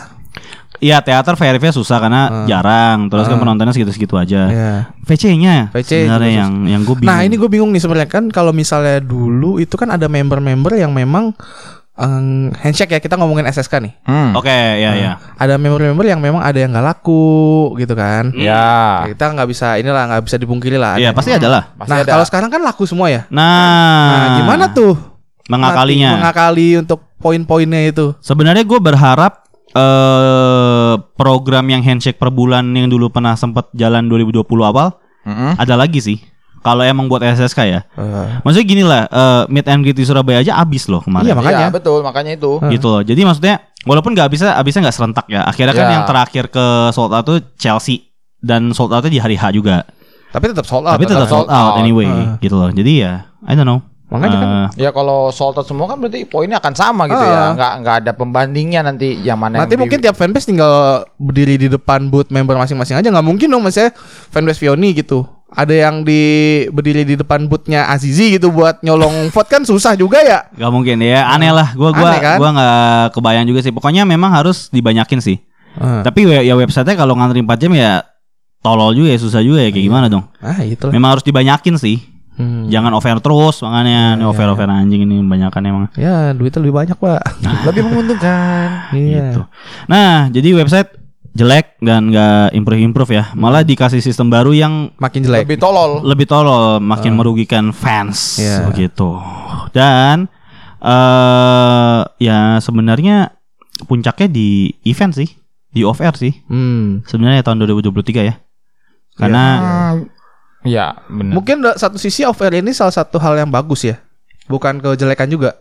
Iya 0.82 0.98
teater 0.98 1.38
VRV 1.38 1.62
susah 1.78 2.02
karena 2.02 2.42
jarang. 2.50 3.06
Terus 3.06 3.30
kan 3.30 3.38
penontonnya 3.38 3.70
segitu-segitu 3.70 4.18
aja. 4.18 4.42
Iya. 4.50 4.74
VC-nya 5.06 5.70
VC 5.70 6.10
sebenarnya 6.10 6.26
juga 6.26 6.38
yang 6.42 6.52
yang 6.66 6.82
gue 6.82 6.96
bingung. 6.98 7.06
Nah, 7.14 7.22
ini 7.22 7.34
gue 7.38 7.46
bingung 7.46 7.70
nih 7.70 7.78
sebenarnya 7.78 8.10
kan 8.10 8.24
kalau 8.34 8.50
misalnya 8.50 8.98
dulu 8.98 9.62
itu 9.62 9.78
kan 9.78 9.94
ada 9.94 10.10
member-member 10.10 10.74
yang 10.74 10.90
memang 10.90 11.38
em, 11.94 12.50
handshake 12.58 12.98
ya 12.98 13.00
kita 13.00 13.14
ngomongin 13.14 13.46
SSK 13.46 13.78
nih. 13.78 13.94
Hmm. 14.02 14.34
Oke, 14.34 14.50
ya 14.50 14.90
ya. 14.98 15.12
Ada 15.38 15.54
member-member 15.54 16.02
yang 16.02 16.18
memang 16.18 16.42
ada 16.42 16.58
yang 16.58 16.74
nggak 16.74 16.82
laku 16.82 17.78
gitu 17.78 17.94
kan. 17.94 18.34
Ya. 18.34 19.06
Kita 19.06 19.38
nggak 19.38 19.48
bisa 19.54 19.78
inilah 19.78 20.10
nggak 20.10 20.22
bisa 20.26 20.34
dipungkiri 20.34 20.82
lah. 20.82 20.98
Iya, 20.98 21.14
pasti 21.14 21.30
ada 21.30 21.46
lah. 21.46 21.62
Nah, 21.78 22.02
ada. 22.02 22.10
kalau 22.10 22.26
sekarang 22.26 22.50
kan 22.50 22.58
laku 22.58 22.90
semua 22.90 23.06
ya. 23.06 23.22
Nah, 23.30 24.10
Nah, 24.10 24.28
gimana 24.42 24.66
tuh? 24.74 24.98
mengakalinya? 25.50 26.18
Mengakali 26.18 26.78
untuk 26.78 27.02
poin-poinnya 27.18 27.90
itu. 27.90 28.14
Sebenarnya 28.22 28.62
gue 28.62 28.78
berharap 28.78 29.41
eh 29.72 30.92
program 31.14 31.64
yang 31.66 31.80
handshake 31.80 32.16
per 32.16 32.28
bulan 32.28 32.64
yang 32.70 32.86
dulu 32.86 33.08
pernah 33.08 33.34
sempat 33.34 33.68
jalan 33.72 34.06
2020 34.06 34.44
awal 34.62 34.96
Mm-mm. 35.22 35.54
ada 35.56 35.74
lagi 35.74 35.98
sih. 35.98 36.18
Kalau 36.62 36.78
emang 36.80 37.10
buat 37.10 37.18
SSK 37.18 37.60
ya. 37.64 37.82
Eh, 37.92 38.26
Maksudnya 38.40 38.62
gini 38.64 38.82
lah, 38.82 39.02
eh, 39.04 39.42
meet 39.50 39.66
and 39.66 39.82
greet 39.82 39.98
di 39.98 40.06
Surabaya 40.06 40.38
aja 40.38 40.54
abis 40.56 40.86
loh 40.86 41.02
kemarin. 41.02 41.26
Iya, 41.26 41.34
makanya. 41.34 41.58
Iya, 41.58 41.68
betul, 41.74 41.98
makanya 42.00 42.32
itu. 42.32 42.62
gitu 42.70 42.86
loh. 42.86 43.02
Jadi 43.02 43.18
maksudnya 43.20 43.54
walaupun 43.82 44.14
nggak 44.14 44.30
bisa 44.30 44.54
abisnya 44.54 44.86
nggak 44.86 44.94
serentak 44.94 45.26
ya. 45.26 45.42
Akhirnya 45.42 45.74
kan 45.74 45.86
Ya. 45.86 45.92
yang 45.98 46.04
terakhir 46.06 46.44
ke 46.48 46.64
sold 46.90 47.10
out 47.10 47.26
tuh 47.26 47.42
Chelsea 47.58 48.14
dan 48.38 48.70
sold 48.70 48.94
outnya 48.94 49.10
di 49.10 49.18
hari 49.18 49.34
H 49.34 49.50
juga. 49.50 49.82
tapi 50.30 50.48
tetap 50.48 50.64
sold 50.64 50.86
out. 50.86 50.94
Tapi 50.96 51.04
tetap 51.04 51.26
sold 51.28 51.50
out 51.50 51.76
anyway 51.76 52.06
Heeh. 52.06 52.40
gitu 52.40 52.54
loh. 52.54 52.70
Jadi 52.70 53.04
ya 53.04 53.26
I 53.42 53.52
don't 53.52 53.66
know. 53.66 53.82
Makanya 54.12 54.36
kan 54.36 54.48
Eh, 54.52 54.66
Ya 54.78 54.90
kalau 54.90 55.28
sold 55.28 55.56
out 55.56 55.64
semua 55.64 55.88
kan 55.88 55.96
berarti 55.96 56.22
poinnya 56.22 56.60
akan 56.60 56.72
sama 56.72 57.08
gitu 57.08 57.16
Ah. 57.16 57.26
ya. 57.26 57.42
Nggak 57.52 57.72
nggak 57.80 57.94
ada 57.98 58.10
pembandingnya 58.12 58.80
nanti 58.82 59.16
yang 59.18 59.36
mana 59.36 59.56
Nanti 59.58 59.72
yang 59.72 59.80
mungkin 59.80 59.98
di- 59.98 60.04
tiap 60.04 60.14
fanbase 60.14 60.46
tinggal 60.46 60.72
berdiri 61.16 61.56
di 61.56 61.66
depan 61.66 62.06
booth 62.06 62.28
member 62.28 62.54
masing-masing 62.54 62.94
aja 62.94 63.08
nggak 63.08 63.24
mungkin 63.24 63.48
dong 63.48 63.62
misalnya 63.62 63.96
fanbase 64.28 64.60
Vioni 64.60 64.92
gitu. 64.92 65.24
Ada 65.48 65.84
yang 65.84 66.00
di 66.00 66.20
berdiri 66.68 67.04
di 67.04 67.14
depan 67.14 67.44
boothnya 67.44 67.84
Azizi 67.86 68.32
gitu 68.32 68.48
buat 68.48 68.80
nyolong 68.80 69.12
vote 69.34 69.48
kan 69.48 69.62
susah 69.62 69.92
juga 69.92 70.20
ya. 70.20 70.48
Gak 70.50 70.68
mungkin 70.68 70.96
ya, 70.98 71.24
aneh 71.26 71.48
lah. 71.48 71.72
Gua 71.72 71.90
gua 71.90 72.08
Aneh 72.08 72.20
kan? 72.20 72.36
gua 72.36 72.48
nggak 72.50 72.72
kebayang 73.12 73.44
juga 73.44 73.60
sih. 73.60 73.68
Pokoknya 73.68 74.02
memang 74.02 74.28
harus 74.30 74.68
dibanyakin 74.68 75.20
sih. 75.20 75.40
Tapi 75.72 76.24
we- 76.24 76.44
ya 76.44 76.52
websitenya 76.52 76.96
kalau 76.96 77.12
ngantri 77.14 77.40
4 77.40 77.56
jam 77.58 77.72
ya 77.72 78.04
tolol 78.60 78.92
juga 78.92 79.08
ya, 79.08 79.18
susah 79.18 79.40
juga 79.40 79.60
ya. 79.60 79.68
Kayak 79.68 79.84
gimana 79.84 80.06
dong? 80.06 80.24
Ah 80.38 80.60
itulah. 80.60 80.92
Memang 80.92 81.16
harus 81.16 81.24
dibanyakin 81.24 81.76
sih. 81.76 82.00
Hmm. 82.32 82.64
Jangan 82.66 82.96
over 82.96 83.20
terus 83.20 83.60
makanya 83.60 84.16
ini 84.16 84.24
over 84.24 84.48
over 84.48 84.64
anjing 84.64 85.04
ini 85.04 85.20
banyakan 85.20 85.62
emang. 85.64 85.84
Ya 85.94 86.32
duitnya 86.32 86.64
lebih 86.64 86.74
banyak 86.74 86.96
pak. 86.96 87.20
lebih 87.68 87.82
menguntungkan. 87.84 88.66
Iya. 88.96 89.36
Gitu. 89.36 89.40
Nah, 89.86 90.28
jadi 90.28 90.48
website 90.56 90.90
jelek 91.32 91.80
dan 91.80 92.08
nggak 92.08 92.52
improve 92.52 92.80
improve 92.82 93.12
ya. 93.12 93.24
Malah 93.32 93.60
dikasih 93.62 94.00
sistem 94.00 94.28
baru 94.28 94.52
yang 94.52 94.92
Makin 94.96 95.24
jelek. 95.24 95.44
Lebih 95.44 95.58
tolol. 95.60 96.00
lebih 96.02 96.26
tolol, 96.26 96.76
makin 96.76 97.12
merugikan 97.16 97.72
fans 97.72 98.36
Iya. 98.36 98.68
begitu. 98.68 99.16
Dan 99.72 100.28
eh 100.82 102.00
ya 102.18 102.58
sebenarnya 102.58 103.32
puncaknya 103.84 104.28
di 104.28 104.72
event 104.84 105.14
sih, 105.14 105.28
di 105.68 105.84
off 105.84 106.00
air 106.00 106.14
sih. 106.14 106.32
Hmm. 106.48 107.00
Sebenarnya 107.04 107.40
tahun 107.42 107.60
2023 107.62 108.24
ya. 108.24 108.34
Karena 109.12 109.44
Ya, 109.52 109.64
benar. 111.06 111.32
Mungkin 111.34 111.56
satu 111.74 111.98
sisi 111.98 112.22
off 112.22 112.38
air 112.40 112.58
ini 112.58 112.70
salah 112.70 112.94
satu 112.94 113.18
hal 113.18 113.34
yang 113.36 113.50
bagus 113.50 113.82
ya. 113.82 113.98
Bukan 114.46 114.78
kejelekan 114.78 115.26
juga. 115.26 115.58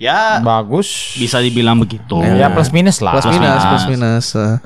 ya 0.00 0.40
bagus. 0.40 1.12
bisa 1.14 1.38
dibilang 1.38 1.76
begitu. 1.76 2.24
Ya 2.24 2.48
plus 2.48 2.72
minus 2.72 3.04
lah. 3.04 3.12
Plus 3.14 3.28
Plus 3.28 3.36
minus, 3.36 3.44
minus. 3.44 3.64
plus 3.68 3.84
minus. 3.86 4.26
eh, 4.32 4.56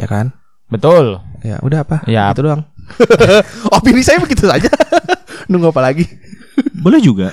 ya 0.00 0.06
kan? 0.08 0.32
Betul. 0.66 1.20
Ya 1.44 1.60
udah 1.60 1.84
apa? 1.84 2.02
Ya. 2.08 2.32
Itu 2.32 2.42
doang. 2.42 2.64
Opini 3.76 4.00
saya 4.00 4.16
begitu 4.18 4.48
saja. 4.48 4.72
Nunggu 5.52 5.70
apa 5.70 5.84
lagi? 5.84 6.08
Boleh 6.80 6.98
juga. 6.98 7.28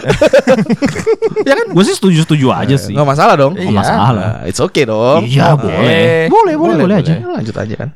ya 1.47 1.53
kan? 1.55 1.65
Gue 1.71 1.83
sih 1.87 1.95
setuju-setuju 1.95 2.51
aja 2.51 2.75
sih. 2.75 2.91
Nggak 2.91 3.07
masalah 3.07 3.33
dong. 3.39 3.55
Nggak 3.55 3.71
masalah. 3.73 4.43
Nah, 4.43 4.49
it's 4.49 4.59
okay 4.59 4.83
dong. 4.83 5.23
Iya, 5.23 5.55
Oke. 5.55 5.65
boleh. 5.65 6.27
Boleh, 6.27 6.55
boleh, 6.59 6.75
boleh 6.77 6.95
aja. 6.99 7.13
Ya, 7.17 7.27
lanjut 7.31 7.55
aja 7.55 7.75
kan. 7.79 7.89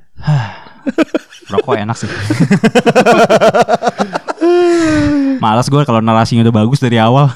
Rokok 1.49 1.75
enak 1.75 1.95
sih. 1.95 2.09
Malas 5.39 5.67
gue 5.67 5.81
kalau 5.83 5.99
narasinya 5.99 6.43
udah 6.43 6.55
bagus 6.55 6.79
dari 6.79 6.99
awal. 6.99 7.31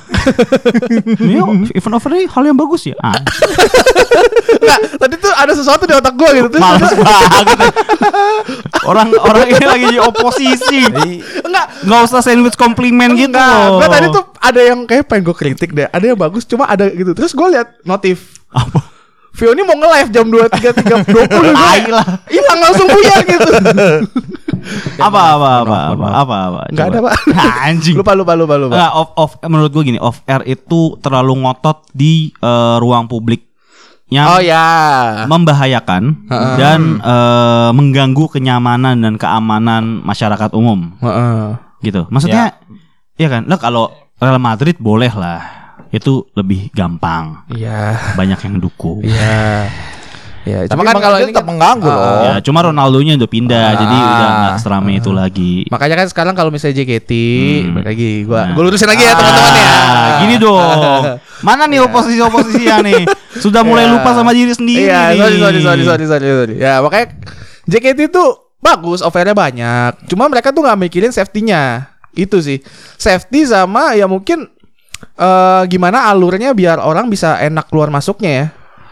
Yo, 1.19 1.47
event 1.71 1.95
over 1.95 2.11
ini 2.11 2.27
hal 2.27 2.43
yang 2.43 2.55
bagus 2.55 2.83
ya. 2.83 2.95
Ah, 2.99 3.15
Enggak, 4.53 4.79
tadi 4.99 5.15
tuh 5.17 5.31
ada 5.31 5.51
sesuatu 5.51 5.83
di 5.83 5.93
otak 5.93 6.13
gua 6.13 6.29
gitu. 6.31 6.47
Terus 6.47 6.63
Males 6.63 6.91
banget. 6.93 7.47
ya. 7.47 7.71
Orang 8.83 9.07
orang 9.15 9.45
ini 9.47 9.65
lagi 9.65 9.85
di 9.89 9.99
oposisi. 9.99 10.83
enggak, 11.39 11.65
Nggak 11.83 11.99
usah 12.07 12.21
sandwich 12.21 12.55
komplimen 12.55 13.15
gitu. 13.15 13.31
enggak. 13.31 13.89
tadi 13.89 14.07
tuh 14.09 14.23
ada 14.37 14.61
yang 14.61 14.79
kayak 14.83 15.07
pengen 15.07 15.23
gue 15.23 15.35
kritik 15.35 15.69
deh. 15.71 15.87
Ada 15.87 16.05
yang 16.13 16.19
bagus, 16.19 16.43
cuma 16.43 16.67
ada 16.67 16.87
gitu. 16.87 17.11
Terus 17.11 17.31
gue 17.31 17.47
lihat 17.51 17.67
notif. 17.83 18.43
apa? 18.51 18.79
Vio 19.33 19.49
ini 19.49 19.65
mau 19.65 19.73
nge-live 19.73 20.09
jam 20.13 20.25
23.30 20.29 21.09
20 21.09 21.57
Tai 21.57 21.81
lah. 21.89 22.05
Hilang 22.29 22.59
langsung 22.61 22.87
buyar 22.87 23.19
gitu. 23.25 23.49
Apa 24.95 25.35
apa 25.35 25.49
apa 25.67 25.77
apa 25.91 26.07
apa 26.23 26.35
apa. 26.47 26.59
Enggak 26.71 26.87
ada. 26.87 26.99
Pak. 27.03 27.15
Anjing. 27.67 27.95
lupa 27.99 28.15
lupa 28.15 28.31
lupa 28.39 28.55
lupa. 28.55 28.73
Nggak, 28.79 28.91
off 28.95 29.09
off 29.19 29.31
menurut 29.43 29.71
gue 29.75 29.83
gini, 29.83 29.99
off 29.99 30.23
air 30.23 30.39
itu 30.47 30.95
terlalu 31.03 31.43
ngotot 31.43 31.83
di 31.91 32.31
eh, 32.31 32.75
ruang 32.79 33.11
publik 33.11 33.43
yang 34.07 34.29
Oh 34.29 34.39
ya. 34.39 34.63
membahayakan 35.27 36.29
Heeh. 36.31 36.55
dan 36.55 36.79
eh, 37.03 37.69
mengganggu 37.75 38.31
kenyamanan 38.31 39.03
dan 39.03 39.19
keamanan 39.19 39.99
masyarakat 39.99 40.55
umum 40.55 40.95
Heeh. 41.03 41.59
gitu. 41.83 42.07
Maksudnya 42.07 42.55
ya 43.19 43.27
kan, 43.27 43.43
lah 43.43 43.59
kalau 43.59 43.91
Real 44.15 44.39
Madrid 44.39 44.79
boleh 44.79 45.11
lah. 45.11 45.62
Itu 45.93 46.25
lebih 46.33 46.73
gampang. 46.73 47.45
Iya. 47.47 48.17
Banyak 48.17 48.39
yang 48.41 48.55
dukung. 48.57 49.05
Iya. 49.05 49.69
Ya, 50.43 50.67
Tapi 50.67 50.75
cuma 50.75 50.83
kan 50.83 50.99
kalau 50.99 51.17
ini 51.23 51.31
tetap 51.31 51.39
kan 51.39 51.55
mengganggu 51.55 51.87
Ah, 51.87 51.95
loh. 51.95 52.19
Ya, 52.19 52.33
cuma 52.43 52.59
Ronaldonya 52.59 53.15
udah 53.15 53.29
pindah 53.31 53.63
Ah. 53.63 53.79
jadi 53.79 53.95
udah 53.95 54.29
nggak 54.35 54.55
seramai 54.59 54.99
itu 54.99 55.11
lagi. 55.15 55.63
makanya 55.71 55.95
kan 55.95 56.07
sekarang 56.11 56.33
kalau 56.35 56.51
misalnya 56.51 56.83
JKT, 56.83 57.11
Hmm. 57.63 57.79
lagi 57.79 58.27
gua 58.27 58.39
Nah. 58.41 58.51
gua 58.51 58.63
lurusin 58.67 58.83
lagi 58.83 59.07
ya 59.07 59.15
teman-teman 59.15 59.53
ya. 59.55 59.63
Ah, 59.63 60.07
gini 60.19 60.35
dong. 60.35 61.01
Mana 61.47 61.63
nih 61.63 61.79
oposisi-oposisi 61.79 62.67
ya 62.67 62.83
nih? 62.83 63.07
Sudah 63.39 63.63
mulai 63.63 63.87
Ya. 63.87 63.95
lupa 63.95 64.11
sama 64.11 64.35
diri 64.35 64.51
sendiri 64.51 64.83
Iya, 64.83 65.15
nih. 65.15 65.19
sorry, 65.21 65.37
sorry, 65.39 65.59
sorry, 65.61 65.83
sorry, 65.85 66.05
sorry, 66.11 66.27
sorry. 66.27 66.55
Ya, 66.59 66.83
makanya 66.83 67.07
JKT 67.63 68.11
itu 68.11 68.23
bagus, 68.59 68.99
offernya 68.99 69.31
banyak. 69.31 70.11
Cuma 70.11 70.27
mereka 70.27 70.51
tuh 70.51 70.59
nggak 70.59 70.75
mikirin 70.77 71.15
safety-nya. 71.15 71.87
Itu 72.11 72.37
sih. 72.37 72.59
Safety 72.93 73.47
sama 73.47 73.95
ya 73.95 74.05
mungkin 74.05 74.51
eh 75.13 75.63
gimana 75.67 76.07
alurnya 76.07 76.51
biar 76.51 76.77
orang 76.77 77.07
bisa 77.07 77.37
enak 77.37 77.67
keluar 77.67 77.87
masuknya 77.87 78.31
ya. 78.31 78.47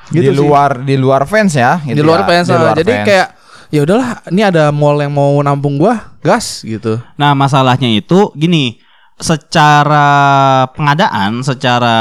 di 0.07 0.19
Gitu 0.19 0.31
sih. 0.33 0.39
luar 0.41 0.71
di 0.77 0.95
luar 0.95 1.23
fans 1.23 1.53
ya. 1.53 1.79
di 1.79 1.93
gitu 1.93 2.03
luar 2.03 2.21
ya. 2.21 2.27
fans. 2.27 2.45
Di 2.45 2.53
luar 2.53 2.75
Jadi 2.75 2.91
fans. 2.91 3.05
kayak 3.05 3.27
ya 3.69 3.79
udahlah, 3.81 4.09
ini 4.27 4.41
ada 4.41 4.63
mall 4.69 4.99
yang 4.99 5.09
mau 5.09 5.39
nampung 5.39 5.75
gua, 5.75 6.11
gas 6.19 6.59
gitu. 6.61 6.99
Nah, 7.15 7.31
masalahnya 7.31 7.87
itu 7.87 8.27
gini, 8.33 8.75
secara 9.15 10.07
pengadaan, 10.69 11.39
secara 11.39 11.95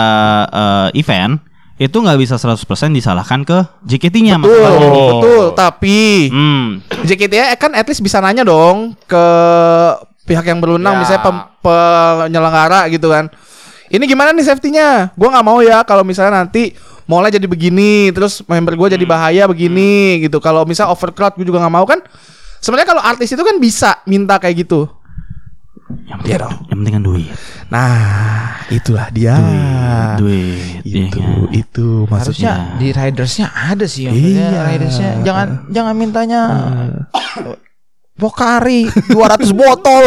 eh, 0.47 0.89
event 0.97 1.39
itu 1.77 1.95
nggak 1.95 2.19
bisa 2.19 2.37
100% 2.37 2.61
disalahkan 2.91 3.41
ke 3.41 3.57
JKT-nya 3.83 4.37
Betul, 4.37 4.53
masalahnya 4.59 5.03
betul. 5.15 5.45
Tapi 5.55 5.99
Hmm. 6.29 6.67
JKT 7.01 7.35
kan 7.57 7.73
at 7.73 7.87
least 7.87 8.03
bisa 8.03 8.19
nanya 8.19 8.43
dong 8.43 8.93
ke 9.07 9.25
pihak 10.27 10.45
yang 10.45 10.59
berwenang 10.59 10.93
Ya. 10.93 11.01
misalnya 11.01 11.23
penyelenggara 11.61 12.85
gitu 12.89 13.09
kan. 13.09 13.33
Ini 13.91 14.05
gimana 14.07 14.31
nih 14.31 14.47
safety-nya? 14.47 15.11
Gua 15.13 15.29
nggak 15.31 15.45
mau 15.45 15.59
ya 15.61 15.83
kalau 15.83 16.01
misalnya 16.01 16.41
nanti 16.41 16.73
mallnya 17.05 17.37
jadi 17.37 17.45
begini, 17.45 18.09
terus 18.11 18.39
member 18.45 18.79
gua 18.79 18.89
jadi 18.89 19.03
bahaya 19.03 19.45
begini 19.45 20.23
gitu. 20.23 20.39
Kalau 20.39 20.63
misalnya 20.63 20.95
overcrowd 20.95 21.35
gue 21.35 21.45
juga 21.45 21.59
nggak 21.59 21.75
mau 21.75 21.83
kan. 21.83 21.99
Sebenarnya 22.61 22.89
kalau 22.89 23.03
artis 23.03 23.29
itu 23.29 23.41
kan 23.41 23.59
bisa 23.59 23.99
minta 24.05 24.37
kayak 24.37 24.63
gitu. 24.63 24.87
Yang 26.07 26.23
penting, 26.23 26.39
yang 26.71 26.79
penting 26.79 26.95
kan 26.95 27.03
duit. 27.03 27.35
Nah, 27.67 27.99
itulah 28.71 29.11
dia. 29.11 29.35
Duit, 30.15 30.87
Itu, 30.87 30.87
iya 30.87 31.07
kan? 31.11 31.51
itu 31.51 31.87
maksudnya. 32.07 32.53
Harusnya 32.55 32.79
di 32.79 32.89
ridersnya 32.93 33.47
ada 33.51 33.87
sih 33.87 34.07
yang 34.07 34.15
Iya. 34.15 34.71
ridersnya 34.71 35.11
jangan 35.23 35.49
jangan 35.67 35.95
mintanya 35.99 36.41
Pokari 38.21 38.85
200 39.09 39.17
botol. 39.51 40.05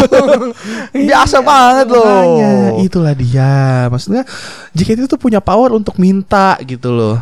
Biasa 1.10 1.42
banget 1.42 1.88
loh. 1.90 2.06
Makanya, 2.06 2.52
itulah 2.80 3.14
dia. 3.14 3.54
Maksudnya 3.90 4.24
JKT 4.72 5.10
itu 5.10 5.18
punya 5.18 5.42
power 5.42 5.74
untuk 5.74 5.98
minta 5.98 6.56
gitu 6.62 6.94
loh. 6.94 7.18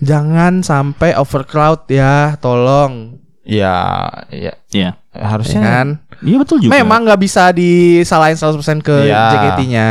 Jangan 0.00 0.60
sampai 0.60 1.14
overcrowd 1.14 1.86
ya, 1.86 2.34
tolong. 2.38 3.20
Ya, 3.44 4.08
ya 4.32 4.56
Iya. 4.72 4.96
Ya 4.96 5.22
harusnya 5.22 5.60
kan? 5.60 5.86
Iya 6.18 6.36
betul 6.40 6.58
juga. 6.58 6.72
Memang 6.74 7.04
nggak 7.04 7.20
bisa 7.20 7.52
disalahin 7.52 8.34
100% 8.34 8.80
ke 8.80 9.06
Iya. 9.06 9.22
JKT-nya. 9.30 9.90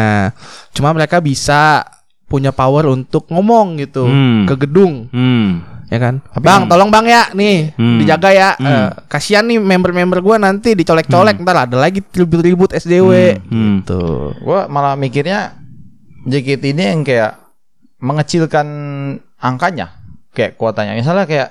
Cuma 0.73 0.89
mereka 0.91 1.21
bisa 1.21 1.85
punya 2.25 2.49
power 2.49 2.89
untuk 2.89 3.29
ngomong 3.29 3.77
gitu 3.77 4.03
Hmm. 4.03 4.49
ke 4.49 4.57
gedung, 4.57 5.05
Hmm. 5.07 5.61
Ya 5.87 5.97
kan? 5.97 6.23
bang, 6.37 6.67
tolong 6.67 6.87
bang 6.87 7.05
ya, 7.05 7.23
nih 7.31 7.73
Hmm. 7.73 7.97
dijaga 7.97 8.29
ya. 8.29 8.49
Hmm. 8.55 8.65
Eh, 8.65 8.89
kasihan 9.07 9.43
nih 9.43 9.57
member-member 9.57 10.19
gua 10.19 10.35
nanti 10.37 10.73
dicolek-colek, 10.73 11.39
ntar 11.39 11.65
ada 11.65 11.75
lagi 11.75 11.99
ribut-ribut 11.99 12.71
SDW. 12.71 13.39
Hmm. 13.43 13.81
Gitu. 13.81 14.03
Gua 14.39 14.67
malah 14.67 14.93
mikirnya 14.93 15.57
JKT 16.23 16.71
ini 16.71 16.83
yang 16.87 17.01
kayak 17.01 17.35
mengecilkan 17.99 18.67
angkanya, 19.37 19.95
kayak 20.31 20.55
kuotanya. 20.55 20.93
Misalnya 20.93 21.23
kayak 21.23 21.49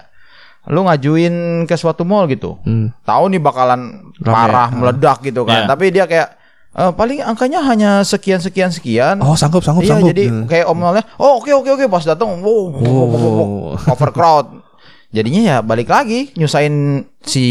lu 0.65 0.87
ngajuin 0.87 1.35
ke 1.67 1.75
suatu 1.75 2.05
mall 2.05 2.25
gitu, 2.27 2.55
Hmm. 2.63 2.95
tahu 3.03 3.27
nih 3.29 3.43
bakalan 3.43 4.13
Rame. 4.17 4.31
parah 4.31 4.69
Ah. 4.69 4.71
meledak 4.71 5.19
gitu 5.21 5.43
kan, 5.43 5.65
Iya. 5.65 5.69
tapi 5.69 5.91
dia 5.91 6.05
kayak 6.07 6.29
eh, 6.73 6.93
paling 6.93 7.21
angkanya 7.21 7.61
hanya 7.63 7.91
sekian 8.03 8.39
sekian 8.39 8.69
sekian. 8.69 9.17
Oh, 9.19 9.35
sanggup, 9.35 9.61
sanggup, 9.61 9.83
Iya 9.83 9.93
sanggup. 9.95 10.11
jadi 10.11 10.25
Hmm. 10.27 10.45
kayak 10.47 10.67
omelnya, 10.67 11.05
oh 11.17 11.37
oke 11.37 11.51
oke 11.51 11.71
oke 11.71 11.85
pas 11.87 12.03
datang, 12.03 12.29
wow, 12.39 12.71
wow, 12.71 12.81
wow, 12.81 13.07
wow, 13.07 13.33
wow, 13.35 13.49
Oh. 13.73 13.93
overcrowd. 13.93 14.65
Jadinya 15.13 15.41
ya 15.45 15.57
balik 15.61 15.87
lagi 15.87 16.33
nyusahin 16.35 17.05
si 17.21 17.45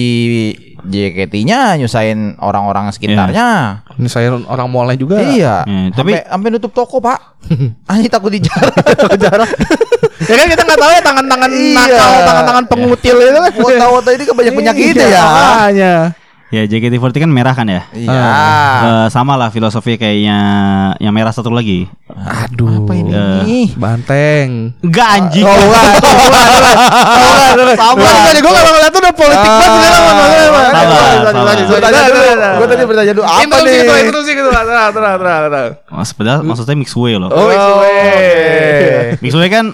JKT-nya, 0.81 1.77
nyusahin 1.77 2.33
orang-orang 2.41 2.89
sekitarnya. 2.89 3.85
Ini 3.95 4.09
saya 4.09 4.33
orang 4.33 4.65
mallnya 4.65 4.97
juga. 4.97 5.21
Iya. 5.21 5.61
Iya, 5.61 5.93
tapi- 5.93 6.17
Sampai 6.17 6.25
sampai 6.25 6.49
nutup 6.49 6.73
toko, 6.73 6.97
Pak. 6.97 7.21
Ani 7.93 8.09
takut 8.13 8.33
dijarah. 8.33 9.45
ya 10.21 10.33
kan 10.33 10.47
kita 10.47 10.61
nggak 10.63 10.79
tahu 10.79 10.89
ya 10.89 11.01
tangan-tangan 11.01 11.51
Iya. 11.51 11.75
nakal, 11.77 12.11
tangan-tangan 12.25 12.65
pengutil 12.65 13.15
itu 13.19 13.39
kan. 13.39 13.51
Wota-wota 13.53 14.09
ini 14.09 14.23
kan 14.25 14.35
banyak 14.35 14.53
penyakitnya 14.55 15.05
Iya, 15.05 15.13
ya. 15.13 15.23
makanya. 15.29 15.93
Ya 16.51 16.67
JKT48 16.67 17.15
kan 17.15 17.31
merah 17.31 17.55
kan 17.55 17.63
ya? 17.63 17.87
Iya. 17.95 18.11
Eh, 18.11 19.07
sama 19.07 19.39
lah 19.39 19.47
filosofi 19.49 19.95
kayaknya 19.95 20.35
yang 20.99 21.15
merah 21.15 21.31
satu 21.31 21.47
lagi. 21.47 21.87
Aduh. 22.11 22.83
Apa 22.83 22.91
ini? 22.91 23.07
Eh. 23.07 23.71
Banteng. 23.79 24.75
Enggak 24.83 25.07
anjing. 25.15 25.47
Oh. 25.47 25.49
Oh. 25.49 25.55
Oh, 25.55 25.63
bukan. 27.55 27.75
Sama. 27.79 28.03
Gue 28.35 28.51
kalau 28.51 28.67
ngeliat 28.67 28.91
tuh 28.91 28.99
udah 28.99 29.15
politik 29.15 29.47
Ah. 29.47 29.63
banget. 29.63 29.95
Gue 32.59 32.67
tadi 32.67 32.83
bertanya 32.83 33.13
dulu 33.15 33.23
apa 33.25 33.55
nih? 33.63 33.71
gitu, 33.71 33.91
interupsi 33.95 34.31
gitu. 34.35 34.49
Tenang, 34.51 34.91
tenang, 34.91 35.15
tenang. 35.47 35.67
Mas, 35.87 36.11
padahal 36.11 36.43
maksudnya 36.43 36.75
mixway 36.75 37.15
loh. 37.15 37.31
Oh, 37.31 37.47
it's 37.47 37.63
oke. 37.63 37.95
Mixway 39.23 39.47
kan 39.47 39.71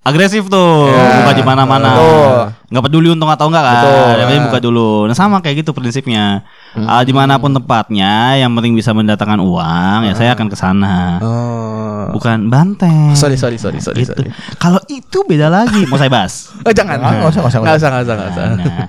agresif 0.00 0.48
tuh, 0.48 0.88
Ya, 0.88 1.20
buka 1.20 1.32
di 1.32 1.44
mana-mana. 1.44 1.90
betul. 1.92 2.38
Nggak 2.70 2.84
peduli 2.84 3.08
untung 3.10 3.28
atau 3.28 3.46
enggak 3.46 3.60
kan. 3.60 3.74
Betul. 3.76 4.08
Yang 4.10 4.26
penting 4.26 4.44
buka 4.48 4.58
dulu. 4.60 4.90
Nah, 5.04 5.14
sama 5.14 5.36
kayak 5.38 5.60
gitu 5.60 5.70
prinsipnya. 5.70 6.46
Ah, 6.72 7.02
di 7.02 7.10
mana 7.10 7.36
pun 7.36 7.50
tempatnya, 7.50 8.12
yang 8.36 8.50
penting 8.50 8.72
bisa 8.72 8.90
mendatangkan 8.90 9.38
uang, 9.38 9.98
ya 10.06 10.14
saya 10.14 10.32
akan 10.32 10.46
ke 10.46 10.56
sana. 10.56 11.20
Oh. 11.20 12.08
Bukan 12.10 12.48
banteng. 12.48 13.12
Sorry, 13.12 13.36
sorry, 13.36 13.54
sorry, 13.54 13.76
sorry, 13.78 14.00
Gitu. 14.00 14.14
sorry. 14.14 14.30
Kalau 14.56 14.80
itu 14.86 15.18
beda 15.22 15.46
lagi. 15.48 15.84
Mau 15.84 15.96
saya 15.96 16.08
bahas? 16.08 16.48
Oh, 16.64 16.72
jangan. 16.72 16.96
Nggak 16.96 17.28
usah, 17.28 17.40
nggak 17.40 17.50
usah, 17.50 17.60
Nggak 17.60 17.76
usah, 17.76 17.88
nggak 17.88 18.02
usah, 18.02 18.14
nggak 18.14 18.30
usah. 18.30 18.44
Nah, 18.46 18.86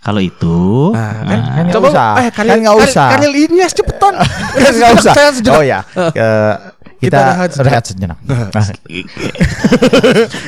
kalau 0.00 0.20
itu, 0.20 0.58
Nah, 0.90 1.12
kan, 1.12 1.24
nah, 1.24 1.40
kan 1.46 1.62
nggak 1.62 1.72
coba 1.72 1.88
usah. 1.88 2.08
eh 2.18 2.28
kalian 2.30 2.50
Kan 2.50 2.60
nggak 2.62 2.76
usah. 2.82 3.08
Kalian 3.14 3.32
ini 3.38 3.56
ya 3.56 3.68
cepetan. 3.70 4.14
Kan 4.60 4.72
nggak 4.72 4.92
usah. 4.96 5.14
Oh 5.50 5.62
ya. 5.62 5.80
Eh, 5.94 6.54
Kita 7.00 7.48
kita 7.48 7.56
rehat 7.56 7.56
sejenak. 7.56 7.64
rehat 7.64 7.84
sejenak. 7.88 8.18
Nah, 8.22 8.52